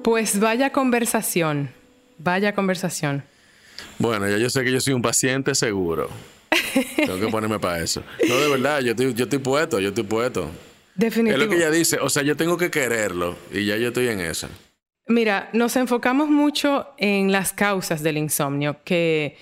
Pues 0.03 0.41
vaya 0.41 0.73
conversación, 0.73 1.71
vaya 2.19 2.55
conversación. 2.55 3.25
Bueno, 3.99 4.29
ya 4.29 4.39
yo 4.39 4.49
sé 4.49 4.65
que 4.65 4.73
yo 4.73 4.81
soy 4.81 4.95
un 4.95 5.03
paciente 5.03 5.55
seguro. 5.55 6.09
Tengo 6.97 7.21
que 7.21 7.29
ponerme 7.29 7.59
para 7.59 7.83
eso. 7.83 8.03
No, 8.29 8.37
de 8.37 8.49
verdad, 8.49 8.81
yo 8.81 8.93
estoy, 8.93 9.13
yo 9.15 9.25
estoy 9.25 9.39
puesto, 9.39 9.79
yo 9.81 9.89
estoy 9.89 10.05
puesto. 10.05 10.51
Definitivamente. 10.95 11.33
Es 11.33 11.39
lo 11.39 11.51
que 11.51 11.57
ella 11.57 11.71
dice, 11.71 11.99
o 12.01 12.09
sea, 12.09 12.23
yo 12.23 12.37
tengo 12.37 12.57
que 12.57 12.71
quererlo 12.71 13.37
y 13.53 13.67
ya 13.67 13.77
yo 13.77 13.89
estoy 13.89 14.09
en 14.09 14.21
eso. 14.21 14.49
Mira, 15.09 15.49
nos 15.53 15.77
enfocamos 15.77 16.29
mucho 16.29 16.89
en 16.99 17.33
las 17.33 17.53
causas 17.53 18.03
del 18.03 18.19
insomnio, 18.19 18.79
que 18.85 19.37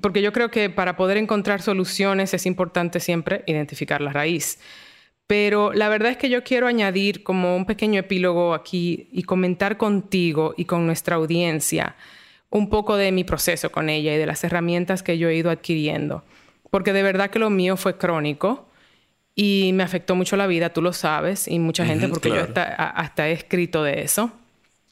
porque 0.00 0.22
yo 0.22 0.32
creo 0.32 0.50
que 0.50 0.70
para 0.70 0.96
poder 0.96 1.16
encontrar 1.16 1.62
soluciones 1.62 2.32
es 2.32 2.46
importante 2.46 3.00
siempre 3.00 3.42
identificar 3.46 4.00
la 4.00 4.12
raíz. 4.12 4.60
Pero 5.26 5.72
la 5.72 5.88
verdad 5.88 6.12
es 6.12 6.16
que 6.16 6.28
yo 6.28 6.42
quiero 6.42 6.66
añadir 6.66 7.22
como 7.22 7.56
un 7.56 7.66
pequeño 7.66 8.00
epílogo 8.00 8.54
aquí 8.54 9.08
y 9.12 9.24
comentar 9.24 9.76
contigo 9.76 10.54
y 10.56 10.64
con 10.64 10.86
nuestra 10.86 11.16
audiencia 11.16 11.96
un 12.50 12.68
poco 12.68 12.96
de 12.96 13.12
mi 13.12 13.22
proceso 13.24 13.70
con 13.70 13.88
ella 13.88 14.14
y 14.14 14.18
de 14.18 14.26
las 14.26 14.42
herramientas 14.42 15.02
que 15.02 15.18
yo 15.18 15.28
he 15.28 15.36
ido 15.36 15.50
adquiriendo. 15.50 16.24
Porque 16.70 16.92
de 16.92 17.02
verdad 17.02 17.30
que 17.30 17.38
lo 17.38 17.48
mío 17.48 17.76
fue 17.76 17.96
crónico 17.96 18.68
y 19.36 19.70
me 19.74 19.84
afectó 19.84 20.16
mucho 20.16 20.36
la 20.36 20.48
vida, 20.48 20.72
tú 20.72 20.82
lo 20.82 20.92
sabes, 20.92 21.46
y 21.46 21.58
mucha 21.60 21.84
gente, 21.86 22.08
porque 22.08 22.30
yo 22.30 22.46
hasta 22.76 23.28
he 23.28 23.32
escrito 23.32 23.82
de 23.84 24.02
eso. 24.02 24.32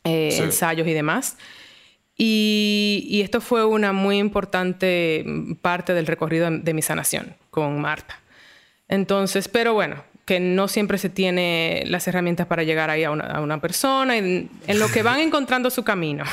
Eh, 0.09 0.39
ensayos 0.39 0.87
y 0.87 0.93
demás. 0.93 1.37
Y, 2.17 3.21
esto 3.23 3.41
fue 3.41 3.65
una 3.65 3.93
muy 3.93 4.19
importante 4.19 5.25
parte 5.63 5.95
del 5.95 6.07
recorrido 6.07 6.51
de, 6.51 6.75
mi 6.75 6.83
sanación 6.83 7.37
con 7.51 7.81
Marta. 7.81 8.21
Entonces, 8.89 9.47
pero 9.47 9.75
bueno, 9.75 10.03
que 10.25 10.41
no 10.41 10.67
siempre 10.67 10.99
se 10.99 11.11
tiene 11.11 11.85
las 11.87 12.09
herramientas 12.09 12.47
para 12.49 12.65
llegar 12.65 12.91
ahí 12.91 13.05
a 13.05 13.11
una, 13.11 13.61
persona, 13.61 14.17
en, 14.17 14.51
en, 14.67 14.79
lo 14.81 14.89
que 14.89 15.03
van 15.05 15.21
encontrando 15.21 15.71
su 15.71 15.85
camino. 15.85 16.25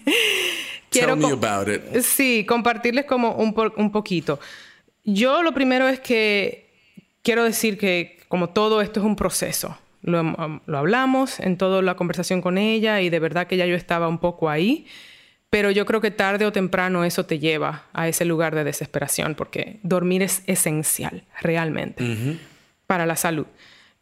Quiero 0.90 1.16
Tell 1.16 1.26
me 1.26 1.32
about 1.32 1.68
it. 1.68 2.02
Sí, 2.02 2.44
compartirles 2.46 3.04
como 3.04 3.32
un, 3.32 3.54
un 3.76 3.92
poquito. 3.92 4.38
Yo 5.04 5.42
lo 5.42 5.52
primero 5.52 5.88
es 5.88 6.00
que 6.00 6.70
quiero 7.22 7.44
decir 7.44 7.78
que 7.78 8.18
como 8.28 8.50
todo 8.50 8.80
esto 8.80 9.00
es 9.00 9.06
un 9.06 9.16
proceso. 9.16 9.76
Lo, 10.02 10.20
hablamos 10.66 11.40
en 11.40 11.56
toda 11.56 11.82
la 11.82 11.94
conversación 11.94 12.40
con 12.40 12.58
ella 12.58 13.00
y 13.00 13.10
de 13.10 13.18
verdad 13.18 13.46
que 13.46 13.56
ya 13.56 13.66
yo 13.66 13.76
estaba 13.76 14.08
un 14.08 14.18
poco 14.18 14.48
ahí. 14.48 14.86
Pero 15.50 15.70
yo 15.70 15.84
creo 15.84 16.00
que 16.00 16.12
tarde 16.12 16.46
o 16.46 16.52
temprano 16.52 17.04
eso 17.04 17.26
te 17.26 17.40
lleva 17.40 17.84
a 17.92 18.06
ese 18.06 18.24
lugar 18.24 18.54
de 18.54 18.62
desesperación 18.62 19.34
porque 19.34 19.80
dormir 19.82 20.22
es 20.22 20.44
esencial 20.46 21.24
realmente 21.40 22.38
para 22.86 23.04
la 23.04 23.16
salud. 23.16 23.46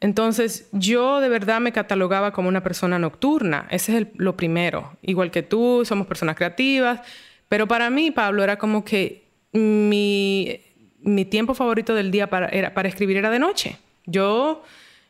Entonces 0.01 0.69
yo 0.73 1.21
de 1.21 1.29
verdad 1.29 1.61
me 1.61 1.73
catalogaba 1.73 2.33
como 2.33 2.49
una 2.49 2.63
persona 2.63 2.99
nocturna. 2.99 3.67
Ese 3.71 3.99
es 3.99 4.07
lo 4.15 4.37
primero. 4.37 4.97
Igual 5.03 5.31
que 5.31 5.43
tú, 5.43 5.85
somos 5.85 6.07
personas 6.07 6.37
creativas. 6.37 7.01
Pero 7.49 7.67
para 7.67 7.91
mí, 7.91 8.11
Pablo, 8.11 8.45
era 8.45 8.59
como 8.59 8.85
que 8.85 9.25
mi, 9.53 10.61
mi 11.01 11.25
tiempo 11.25 11.55
favorito 11.55 11.95
del 11.95 12.11
día 12.11 12.29
para, 12.29 12.49
era, 12.49 12.75
para 12.75 12.89
escribir 12.89 13.17
era 13.17 13.31
de 13.31 13.39
noche. 13.39 13.79
Yo 14.05 14.63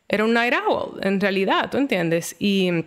era 0.09 0.25
un 0.25 0.33
night 0.33 0.55
owl, 0.67 0.99
en 1.03 1.21
realidad, 1.21 1.71
¿tú 1.71 1.77
entiendes? 1.77 2.35
Y 2.39 2.85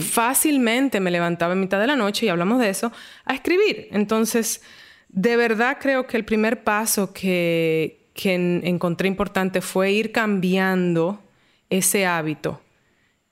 fácilmente 0.00 0.98
me 0.98 1.10
levantaba 1.10 1.52
en 1.52 1.60
mitad 1.60 1.78
de 1.78 1.86
la 1.86 1.96
noche, 1.96 2.26
y 2.26 2.28
hablamos 2.28 2.58
de 2.58 2.68
eso, 2.68 2.90
a 3.24 3.34
escribir. 3.34 3.88
Entonces, 3.92 4.62
de 5.08 5.36
verdad 5.36 5.78
creo 5.80 6.06
que 6.06 6.16
el 6.16 6.24
primer 6.24 6.64
paso 6.64 7.12
que, 7.12 8.00
encontré 8.14 9.08
importante 9.08 9.60
fue 9.60 9.92
ir 9.92 10.12
cambiando 10.12 11.22
ese 11.70 12.04
hábito 12.04 12.60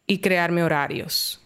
y 0.07 0.19
crearme 0.19 0.63
horarios. 0.63 1.43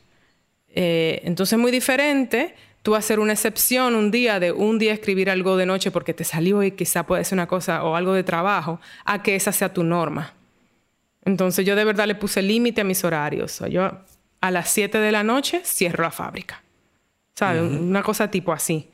Eh, 0.69 1.21
entonces, 1.25 1.59
muy 1.59 1.73
diferente 1.73 2.55
tú 2.83 2.95
hacer 2.95 3.19
una 3.19 3.33
excepción 3.33 3.95
un 3.95 4.11
día 4.11 4.39
de 4.39 4.53
un 4.53 4.79
día 4.79 4.93
escribir 4.93 5.31
algo 5.31 5.57
de 5.57 5.67
noche 5.67 5.91
porque 5.91 6.13
te 6.13 6.23
salió 6.23 6.63
y 6.63 6.73
quizá 6.73 7.07
puede 7.07 7.25
ser 7.25 7.37
una 7.37 7.49
cosa 7.49 7.83
o 7.83 7.97
algo 7.97 8.13
de 8.13 8.23
trabajo, 8.23 8.81
a 9.05 9.23
que 9.23 9.35
esa 9.35 9.53
sea 9.53 9.73
tu 9.73 9.83
norma. 9.83 10.34
Entonces 11.25 11.65
yo 11.65 11.77
de 11.77 11.85
verdad 11.85 12.07
le 12.07 12.15
puse 12.15 12.43
límite 12.43 12.83
a 12.83 12.85
mis 12.85 13.05
horarios. 13.05 13.63
yo 13.71 13.91
a 14.41 14.51
las 14.51 14.71
7 14.71 14.99
de 14.99 15.13
la 15.13 15.23
noche 15.23 15.63
cierro 15.65 16.03
la 16.03 16.11
fábrica. 16.11 16.63
¿Sabes? 17.35 17.63
Una 17.63 18.03
cosa 18.03 18.31
tipo 18.31 18.53
así. 18.53 18.91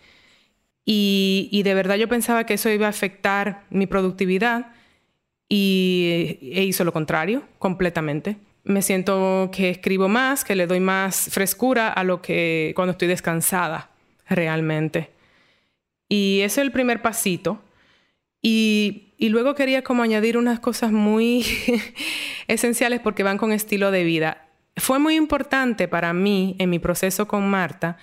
Y, 0.85 1.63
de 1.63 1.75
verdad 1.75 1.97
yo 1.97 2.09
pensaba 2.09 2.45
que 2.45 2.55
eso 2.55 2.69
iba 2.71 2.87
a 2.87 2.91
afectar 2.91 3.65
mi 3.71 3.87
productividad 3.87 4.73
y 5.49 6.39
e 6.41 6.65
hizo 6.65 6.85
lo 6.85 6.93
contrario 6.93 7.45
completamente. 7.59 8.37
Me 8.65 8.83
siento 8.83 9.51
que 9.53 9.71
escribo 9.71 10.09
más, 10.09 10.45
que 10.45 10.57
le 10.57 10.67
doy 10.67 10.81
más 10.81 11.29
frescura 11.31 11.89
a 11.89 12.03
lo 12.05 12.23
que 12.23 12.73
cuando 12.75 12.93
estoy 12.93 13.09
descansada 13.09 13.91
realmente. 14.29 15.11
Y 16.09 16.41
ese 16.41 16.61
es 16.61 16.67
el 16.67 16.73
primer 16.73 17.03
pasito. 17.03 17.63
Y 18.43 19.10
y 19.21 19.29
luego 19.29 19.55
quería 19.55 19.83
como 19.83 20.03
añadir 20.03 20.39
unas 20.39 20.61
cosas 20.61 20.93
muy 20.93 21.45
esenciales 22.49 23.01
porque 23.01 23.23
van 23.23 23.37
con 23.37 23.53
estilo 23.53 23.91
de 23.91 24.03
vida. 24.03 24.49
Fue 24.77 24.99
muy 24.99 25.15
importante 25.15 25.89
para 25.89 26.15
mí 26.15 26.57
en 26.59 26.71
mi 26.71 26.79
proceso 26.79 27.29
con 27.29 27.47
Marta 27.49 27.99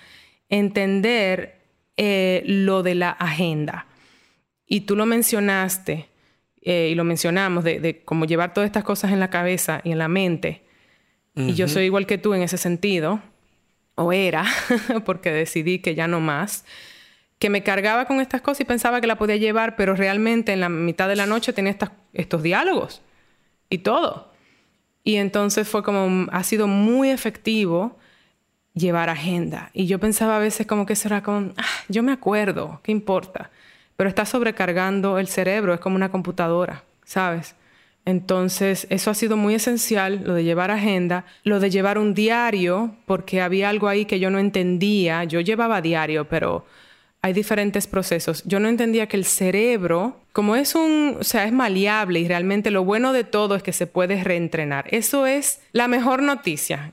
entender 0.48 1.58
eh, 1.96 2.44
lo 2.46 2.84
de 2.84 2.94
la 2.94 3.10
agenda. 3.10 3.88
Y 4.64 4.82
tú 4.82 4.94
lo 4.94 5.06
mencionaste 5.06 6.08
eh, 6.62 6.90
y 6.92 6.94
lo 6.94 7.02
mencionamos 7.02 7.64
de, 7.64 8.00
cómo 8.04 8.24
llevar 8.24 8.54
todas 8.54 8.68
estas 8.68 8.84
cosas 8.84 9.10
en 9.10 9.18
la 9.18 9.28
cabeza 9.28 9.80
y 9.82 9.90
en 9.90 9.98
la 9.98 10.08
mente. 10.08 10.62
Y 11.34 11.54
yo 11.54 11.66
soy 11.66 11.84
igual 11.84 12.06
que 12.06 12.18
tú 12.18 12.34
en 12.34 12.42
ese 12.42 12.58
sentido. 12.58 13.20
o 13.96 14.12
era, 14.12 14.44
porque 15.04 15.32
decidí 15.32 15.80
que 15.80 15.96
ya 15.96 16.06
no 16.06 16.20
más, 16.20 16.64
que 17.38 17.50
me 17.50 17.62
cargaba 17.62 18.06
con 18.06 18.20
estas 18.20 18.40
cosas 18.40 18.62
y 18.62 18.64
pensaba 18.64 19.00
que 19.00 19.06
la 19.06 19.16
podía 19.16 19.36
llevar, 19.36 19.76
pero 19.76 19.94
realmente 19.94 20.52
en 20.52 20.60
la 20.60 20.68
mitad 20.68 21.08
de 21.08 21.16
la 21.16 21.26
noche 21.26 21.52
tenía 21.52 21.76
estos 22.12 22.42
diálogos 22.42 23.02
y 23.70 23.78
todo. 23.78 24.32
Y 25.04 25.16
entonces 25.16 25.68
fue 25.68 25.82
como, 25.82 26.26
ha 26.32 26.42
sido 26.42 26.66
muy 26.66 27.10
efectivo 27.10 27.96
llevar 28.74 29.08
agenda. 29.08 29.70
Y 29.72 29.86
yo 29.86 29.98
pensaba 29.98 30.36
a 30.36 30.40
veces 30.40 30.66
como 30.66 30.86
que 30.86 30.94
eso 30.94 31.08
era 31.08 31.22
como, 31.22 31.52
ah, 31.56 31.64
yo 31.88 32.02
me 32.02 32.12
acuerdo, 32.12 32.80
¿qué 32.82 32.92
importa? 32.92 33.50
Pero 33.96 34.08
está 34.08 34.24
sobrecargando 34.24 35.18
el 35.18 35.28
cerebro, 35.28 35.74
es 35.74 35.80
como 35.80 35.96
una 35.96 36.10
computadora, 36.10 36.84
¿sabes? 37.04 37.54
Entonces, 38.04 38.86
eso 38.90 39.10
ha 39.10 39.14
sido 39.14 39.36
muy 39.36 39.54
esencial, 39.54 40.22
lo 40.24 40.34
de 40.34 40.44
llevar 40.44 40.70
agenda, 40.70 41.26
lo 41.44 41.60
de 41.60 41.68
llevar 41.68 41.98
un 41.98 42.14
diario, 42.14 42.94
porque 43.04 43.42
había 43.42 43.68
algo 43.68 43.86
ahí 43.86 44.06
que 44.06 44.18
yo 44.18 44.30
no 44.30 44.38
entendía. 44.38 45.24
Yo 45.24 45.40
llevaba 45.40 45.82
diario, 45.82 46.26
pero 46.26 46.64
hay 47.22 47.32
diferentes 47.32 47.86
procesos. 47.86 48.44
Yo 48.44 48.60
no 48.60 48.68
entendía 48.68 49.08
que 49.08 49.16
el 49.16 49.24
cerebro, 49.24 50.20
como 50.32 50.56
es 50.56 50.74
un, 50.74 51.16
o 51.20 51.24
sea, 51.24 51.44
es 51.44 51.52
maleable 51.52 52.20
y 52.20 52.28
realmente 52.28 52.70
lo 52.70 52.84
bueno 52.84 53.12
de 53.12 53.24
todo 53.24 53.56
es 53.56 53.62
que 53.62 53.72
se 53.72 53.86
puede 53.86 54.22
reentrenar. 54.22 54.86
Eso 54.90 55.26
es 55.26 55.60
la 55.72 55.88
mejor 55.88 56.22
noticia 56.22 56.92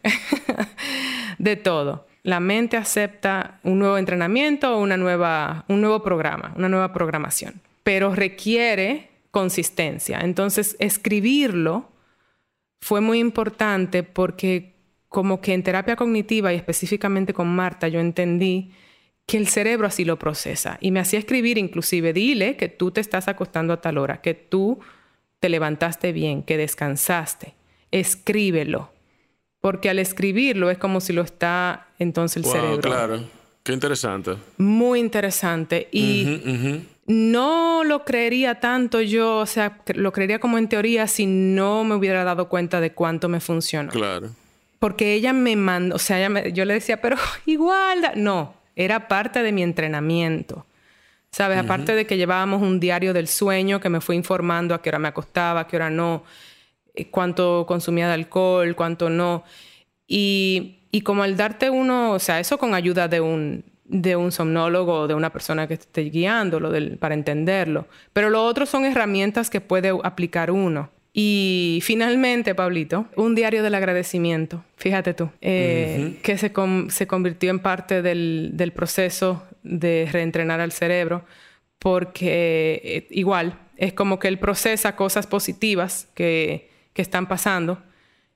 de 1.37 1.55
todo. 1.55 2.07
La 2.23 2.39
mente 2.39 2.75
acepta 2.75 3.59
un 3.63 3.77
nuevo 3.77 3.99
entrenamiento 3.99 4.75
o 4.75 4.81
una 4.81 4.97
nueva, 4.97 5.63
un 5.67 5.81
nuevo 5.81 6.01
programa, 6.01 6.53
una 6.55 6.69
nueva 6.69 6.91
programación, 6.91 7.61
pero 7.83 8.15
requiere 8.15 9.11
consistencia. 9.29 10.19
Entonces, 10.21 10.75
escribirlo 10.79 11.91
fue 12.81 12.99
muy 12.99 13.19
importante 13.19 14.01
porque 14.01 14.73
como 15.07 15.39
que 15.39 15.53
en 15.53 15.61
terapia 15.61 15.95
cognitiva 15.95 16.51
y 16.51 16.55
específicamente 16.55 17.33
con 17.33 17.47
Marta 17.47 17.87
yo 17.87 17.99
entendí 17.99 18.71
que 19.25 19.37
el 19.37 19.47
cerebro 19.47 19.87
así 19.87 20.05
lo 20.05 20.19
procesa 20.19 20.77
y 20.81 20.91
me 20.91 20.99
hacía 20.99 21.19
escribir 21.19 21.57
inclusive, 21.57 22.13
dile 22.13 22.57
que 22.57 22.69
tú 22.69 22.91
te 22.91 23.01
estás 23.01 23.27
acostando 23.27 23.73
a 23.73 23.81
tal 23.81 23.97
hora, 23.97 24.21
que 24.21 24.33
tú 24.33 24.79
te 25.39 25.49
levantaste 25.49 26.11
bien, 26.11 26.43
que 26.43 26.57
descansaste, 26.57 27.55
escríbelo, 27.91 28.91
porque 29.61 29.89
al 29.89 29.99
escribirlo 29.99 30.69
es 30.69 30.77
como 30.77 31.01
si 31.01 31.13
lo 31.13 31.23
está 31.23 31.87
entonces 31.97 32.45
el 32.45 32.51
cerebro. 32.51 32.81
Claro, 32.81 33.23
qué 33.63 33.73
interesante. 33.73 34.35
Muy 34.57 34.99
interesante 34.99 35.89
y 35.91 36.85
no 37.07 37.83
lo 37.83 38.05
creería 38.05 38.59
tanto 38.59 39.01
yo, 39.01 39.37
o 39.37 39.45
sea, 39.45 39.81
lo 39.95 40.11
creería 40.11 40.39
como 40.39 40.57
en 40.59 40.69
teoría 40.69 41.07
si 41.07 41.25
no 41.25 41.83
me 41.83 41.95
hubiera 41.95 42.23
dado 42.23 42.47
cuenta 42.47 42.79
de 42.79 42.91
cuánto 42.91 43.27
me 43.27 43.39
funcionó. 43.39 43.91
Claro. 43.91 44.29
Porque 44.77 45.13
ella 45.13 45.33
me 45.33 45.55
mandó, 45.55 45.95
o 45.95 45.99
sea, 45.99 46.47
yo 46.49 46.65
le 46.65 46.75
decía, 46.75 47.01
pero 47.01 47.17
igual, 47.47 48.11
no, 48.15 48.53
era 48.75 49.07
parte 49.07 49.43
de 49.43 49.51
mi 49.51 49.63
entrenamiento. 49.63 50.65
¿Sabes? 51.31 51.57
Aparte 51.57 51.95
de 51.95 52.07
que 52.07 52.15
llevábamos 52.15 52.61
un 52.61 52.79
diario 52.79 53.13
del 53.13 53.27
sueño 53.27 53.81
que 53.81 53.89
me 53.89 53.99
fue 53.99 54.15
informando 54.15 54.73
a 54.73 54.81
qué 54.81 54.89
hora 54.89 54.99
me 54.99 55.09
acostaba, 55.09 55.61
a 55.61 55.67
qué 55.67 55.75
hora 55.75 55.89
no, 55.89 56.23
eh, 56.93 57.09
cuánto 57.09 57.65
consumía 57.67 58.07
de 58.07 58.13
alcohol, 58.13 58.73
cuánto 58.73 59.09
no. 59.09 59.43
Y, 60.07 60.87
y 60.91 61.01
como 61.01 61.23
al 61.23 61.35
darte 61.35 61.69
uno, 61.69 62.11
o 62.11 62.19
sea, 62.19 62.39
eso 62.39 62.57
con 62.57 62.73
ayuda 62.73 63.09
de 63.09 63.19
un, 63.19 63.65
de 63.83 64.15
un 64.15 64.31
somnólogo 64.31 65.01
o 65.01 65.07
de 65.07 65.13
una 65.13 65.31
persona 65.31 65.67
que 65.67 65.75
esté 65.75 66.01
guiando 66.03 66.59
del, 66.71 66.97
para 66.97 67.13
entenderlo. 67.13 67.87
Pero 68.13 68.29
lo 68.29 68.43
otro 68.43 68.65
son 68.65 68.85
herramientas 68.85 69.49
que 69.49 69.61
puede 69.61 69.93
aplicar 70.03 70.51
uno. 70.51 70.89
Y 71.17 71.79
finalmente, 71.81 72.55
Pablito, 72.55 73.07
un 73.15 73.35
diario 73.35 73.63
del 73.63 73.73
agradecimiento, 73.73 74.65
fíjate 74.75 75.13
tú, 75.13 75.29
eh, 75.39 76.19
que 76.21 76.37
se, 76.37 76.51
se, 76.89 77.07
convirtió 77.07 77.51
en 77.51 77.59
parte 77.59 78.01
del, 78.01 78.49
del, 78.55 78.73
proceso 78.73 79.47
de 79.63 80.09
reentrenar 80.11 80.59
al 80.59 80.73
cerebro, 80.73 81.23
porque 81.79 82.81
eh, 82.83 83.07
igual 83.11 83.57
es 83.77 83.93
como 83.93 84.19
que 84.19 84.27
él 84.27 84.39
procesa 84.39 84.97
cosas 84.97 85.25
positivas 85.25 86.09
que, 86.15 86.69
que 86.91 87.01
están 87.01 87.29
pasando 87.29 87.81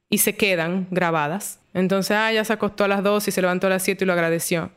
y 0.09 0.19
se 0.19 0.37
quedan 0.37 0.87
grabadas. 0.89 1.59
Entonces, 1.73 2.15
ah, 2.15 2.31
ya 2.31 2.45
se 2.45 2.53
acostó 2.53 2.85
a 2.85 2.87
las 2.87 3.03
2 3.03 3.27
y 3.27 3.31
se 3.31 3.41
levantó 3.41 3.67
a 3.67 3.71
las 3.71 3.83
7 3.83 4.05
y 4.05 4.07
lo 4.07 4.13
agradeció. 4.13 4.71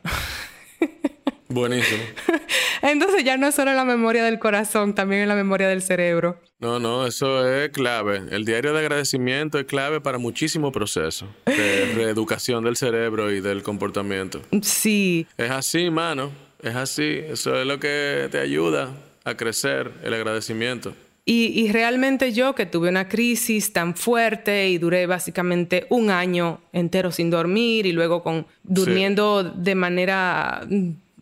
Buenísimo. 1.53 2.01
Entonces 2.81 3.23
ya 3.23 3.37
no 3.37 3.47
es 3.47 3.55
solo 3.55 3.73
la 3.73 3.85
memoria 3.85 4.23
del 4.23 4.39
corazón, 4.39 4.95
también 4.95 5.21
es 5.21 5.27
la 5.27 5.35
memoria 5.35 5.67
del 5.67 5.81
cerebro. 5.81 6.41
No, 6.59 6.79
no, 6.79 7.05
eso 7.05 7.47
es 7.47 7.69
clave. 7.69 8.23
El 8.31 8.43
diario 8.43 8.73
de 8.73 8.79
agradecimiento 8.79 9.59
es 9.59 9.65
clave 9.65 10.01
para 10.01 10.17
muchísimos 10.17 10.73
procesos 10.73 11.29
de 11.45 11.91
reeducación 11.95 12.63
del 12.63 12.75
cerebro 12.75 13.31
y 13.31 13.39
del 13.39 13.61
comportamiento. 13.61 14.41
Sí. 14.61 15.27
Es 15.37 15.51
así, 15.51 15.89
mano. 15.89 16.31
Es 16.61 16.75
así. 16.75 17.19
Eso 17.27 17.55
es 17.59 17.67
lo 17.67 17.79
que 17.79 18.27
te 18.31 18.39
ayuda 18.39 18.89
a 19.23 19.35
crecer, 19.37 19.91
el 20.03 20.13
agradecimiento. 20.13 20.93
Y, 21.25 21.71
realmente 21.71 22.33
yo 22.33 22.53
que 22.53 22.65
tuve 22.65 22.89
una 22.89 23.07
crisis 23.07 23.71
tan 23.71 23.95
fuerte 23.95 24.67
y 24.67 24.77
duré 24.77 25.05
básicamente 25.05 25.87
un 25.89 26.09
año 26.09 26.59
entero 26.73 27.11
sin 27.11 27.29
dormir 27.29 27.85
y 27.85 27.93
luego 27.93 28.23
con 28.23 28.45
durmiendo 28.63 29.41
de 29.43 29.73
manera 29.73 30.67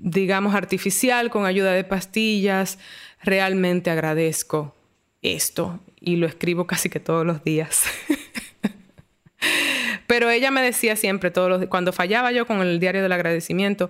digamos, 0.02 0.56
artificial 0.56 1.30
con 1.30 1.46
ayuda 1.46 1.74
de 1.74 1.84
pastillas. 1.84 2.80
Realmente 3.24 3.92
agradezco 3.92 4.76
esto 5.22 5.80
y 6.00 6.16
lo 6.16 6.28
escribo 6.28 6.68
casi 6.68 6.90
que 6.90 7.00
todos 7.00 7.26
los 7.26 7.44
días. 7.44 7.84
Pero 10.08 10.30
ella 10.30 10.52
me 10.52 10.62
decía 10.62 10.96
siempre, 10.96 11.32
todos 11.32 11.50
los, 11.50 11.66
cuando 11.68 11.94
fallaba 11.94 12.32
yo 12.32 12.46
con 12.46 12.62
el 12.62 12.80
diario 12.80 13.02
del 13.02 13.12
agradecimiento, 13.12 13.90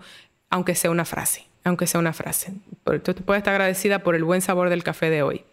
aunque 0.50 0.76
sea 0.76 0.92
una 0.92 1.06
frase, 1.06 1.46
aunque 1.64 1.88
sea 1.88 2.00
una 2.00 2.14
frase. 2.14 2.54
Tú 3.04 3.16
puedes 3.16 3.40
estar 3.40 3.54
agradecida 3.54 4.04
por 4.04 4.16
el 4.16 4.24
buen 4.24 4.42
sabor 4.42 4.70
del 4.70 4.84
café 4.84 5.10
de 5.10 5.24
hoy. 5.24 5.44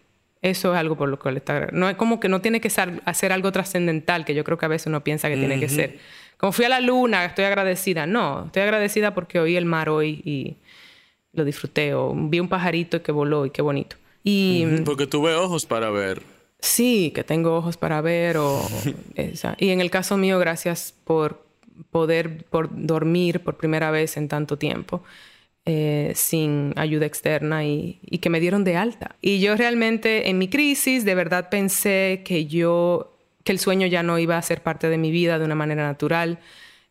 Eso 0.41 0.73
es 0.73 0.79
algo 0.79 0.95
por 0.95 1.09
lo 1.09 1.19
que 1.19 1.31
le 1.31 1.39
está... 1.39 1.67
No 1.71 1.89
es 1.89 1.95
como 1.95 2.19
que 2.19 2.29
no 2.29 2.39
tiene 2.39 2.61
que 2.61 2.69
ser, 2.69 3.01
hacer 3.05 3.33
algo 3.33 3.51
trascendental, 3.51 4.25
que 4.25 4.35
yo 4.35 4.43
creo 4.43 4.57
que 4.57 4.65
a 4.65 4.69
veces 4.69 4.87
uno 4.87 5.03
piensa 5.03 5.27
que 5.27 5.35
tiene 5.35 5.59
que 5.59 5.67
ser. 5.67 5.99
Como 6.39 6.53
fui 6.53 6.63
a 6.63 6.69
la 6.69 6.79
luna, 6.79 7.25
estoy 7.25 7.43
agradecida. 7.43 8.05
No, 8.05 8.45
estoy 8.45 8.61
agradecida 8.61 9.13
porque 9.13 9.41
oí 9.41 9.57
el 9.57 9.65
mar 9.65 9.89
hoy 9.89 10.21
y 10.23 10.55
lo 11.33 11.43
disfruté. 11.43 11.93
O 11.93 12.13
vi 12.15 12.39
un 12.39 12.47
pajarito 12.47 13.03
que 13.03 13.11
voló 13.11 13.45
y 13.45 13.49
qué 13.49 13.61
bonito. 13.61 13.97
Y, 14.23 14.65
Porque 14.85 15.05
tuve 15.05 15.35
ojos 15.35 15.65
para 15.65 15.89
ver. 15.89 16.21
Sí, 16.61 17.11
que 17.13 17.25
tengo 17.25 17.57
ojos 17.57 17.75
para 17.75 17.99
ver. 17.99 18.37
O 18.37 18.65
Y 19.57 19.69
en 19.69 19.81
el 19.81 19.91
caso 19.91 20.15
mío, 20.15 20.39
gracias 20.39 20.93
por 21.03 21.45
poder 21.91 22.45
por 22.45 22.69
dormir 22.71 23.41
por 23.41 23.57
primera 23.57 23.91
vez 23.91 24.15
en 24.15 24.29
tanto 24.29 24.57
tiempo. 24.57 25.03
Eh, 25.65 26.13
sin 26.15 26.73
ayuda 26.77 27.05
externa 27.05 27.65
y, 27.65 27.99
y, 28.01 28.19
que 28.19 28.29
me 28.29 28.39
dieron 28.39 28.63
de 28.63 28.77
alta. 28.77 29.17
Y 29.21 29.41
yo 29.41 29.57
realmente 29.57 30.29
en 30.29 30.37
mi 30.37 30.47
crisis 30.47 31.03
de 31.03 31.15
verdad 31.15 31.49
pensé 31.49 32.21
que 32.23 32.45
yo 32.45 33.08
que 33.43 33.51
el 33.51 33.59
sueño 33.59 33.87
ya 33.87 34.03
no 34.03 34.19
iba 34.19 34.37
a 34.37 34.41
ser 34.41 34.61
parte 34.61 34.89
de 34.89 34.97
mi 34.97 35.11
vida 35.11 35.39
de 35.39 35.45
una 35.45 35.55
manera 35.55 35.83
natural. 35.83 36.39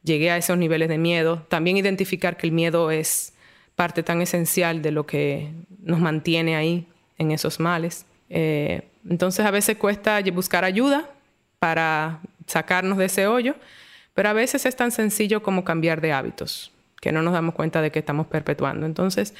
Llegué 0.02 0.30
a 0.30 0.36
esos 0.36 0.56
niveles 0.58 0.88
de 0.88 0.98
miedo. 0.98 1.46
También 1.48 1.76
identificar 1.76 2.36
que 2.36 2.46
el 2.46 2.52
miedo 2.52 2.90
es 2.90 3.34
parte 3.74 4.02
tan 4.02 4.20
esencial 4.22 4.82
de 4.82 4.90
lo 4.90 5.06
que 5.06 5.52
nos 5.80 6.00
mantiene 6.00 6.56
ahí 6.56 6.86
en 7.18 7.30
esos 7.30 7.60
males. 7.60 8.06
Eh, 8.30 8.88
entonces 9.08 9.46
a 9.46 9.50
veces 9.50 9.76
cuesta 9.76 10.20
buscar 10.32 10.64
ayuda 10.64 11.10
para 11.58 12.20
sacarnos 12.46 12.98
de 12.98 13.06
ese 13.06 13.26
hoyo, 13.26 13.54
pero 14.14 14.28
a 14.28 14.32
veces 14.32 14.66
es 14.66 14.76
tan 14.76 14.90
sencillo 14.90 15.42
como 15.42 15.64
cambiar 15.64 16.00
de 16.00 16.12
hábitos, 16.12 16.72
que 17.00 17.12
no 17.12 17.22
nos 17.22 17.32
damos 17.32 17.54
cuenta 17.54 17.82
de 17.82 17.90
que 17.90 17.98
estamos 17.98 18.26
perpetuando. 18.26 18.86
Entonces, 18.86 19.34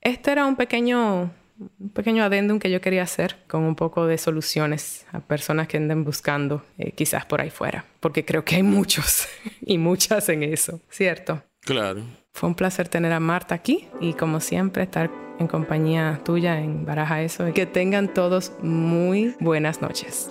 este 0.00 0.32
era 0.32 0.46
un 0.46 0.56
pequeño 0.56 1.30
un 1.78 1.90
pequeño 1.90 2.24
adendum 2.24 2.58
que 2.58 2.70
yo 2.70 2.80
quería 2.80 3.02
hacer 3.02 3.36
con 3.46 3.62
un 3.62 3.74
poco 3.74 4.06
de 4.06 4.18
soluciones 4.18 5.06
a 5.12 5.20
personas 5.20 5.68
que 5.68 5.76
anden 5.76 6.04
buscando 6.04 6.64
eh, 6.78 6.92
quizás 6.92 7.26
por 7.26 7.40
ahí 7.40 7.50
fuera, 7.50 7.84
porque 8.00 8.24
creo 8.24 8.44
que 8.44 8.56
hay 8.56 8.62
muchos 8.62 9.28
y 9.60 9.78
muchas 9.78 10.28
en 10.28 10.42
eso, 10.42 10.80
¿cierto? 10.88 11.42
Claro. 11.60 12.02
Fue 12.32 12.48
un 12.48 12.54
placer 12.54 12.88
tener 12.88 13.12
a 13.12 13.20
Marta 13.20 13.54
aquí 13.54 13.88
y 14.00 14.14
como 14.14 14.40
siempre 14.40 14.82
estar 14.82 15.10
en 15.38 15.46
compañía 15.46 16.20
tuya 16.24 16.58
en 16.58 16.84
Baraja 16.84 17.22
Eso 17.22 17.48
y 17.48 17.52
que 17.52 17.66
tengan 17.66 18.12
todos 18.12 18.52
muy 18.62 19.34
buenas 19.40 19.82
noches. 19.82 20.30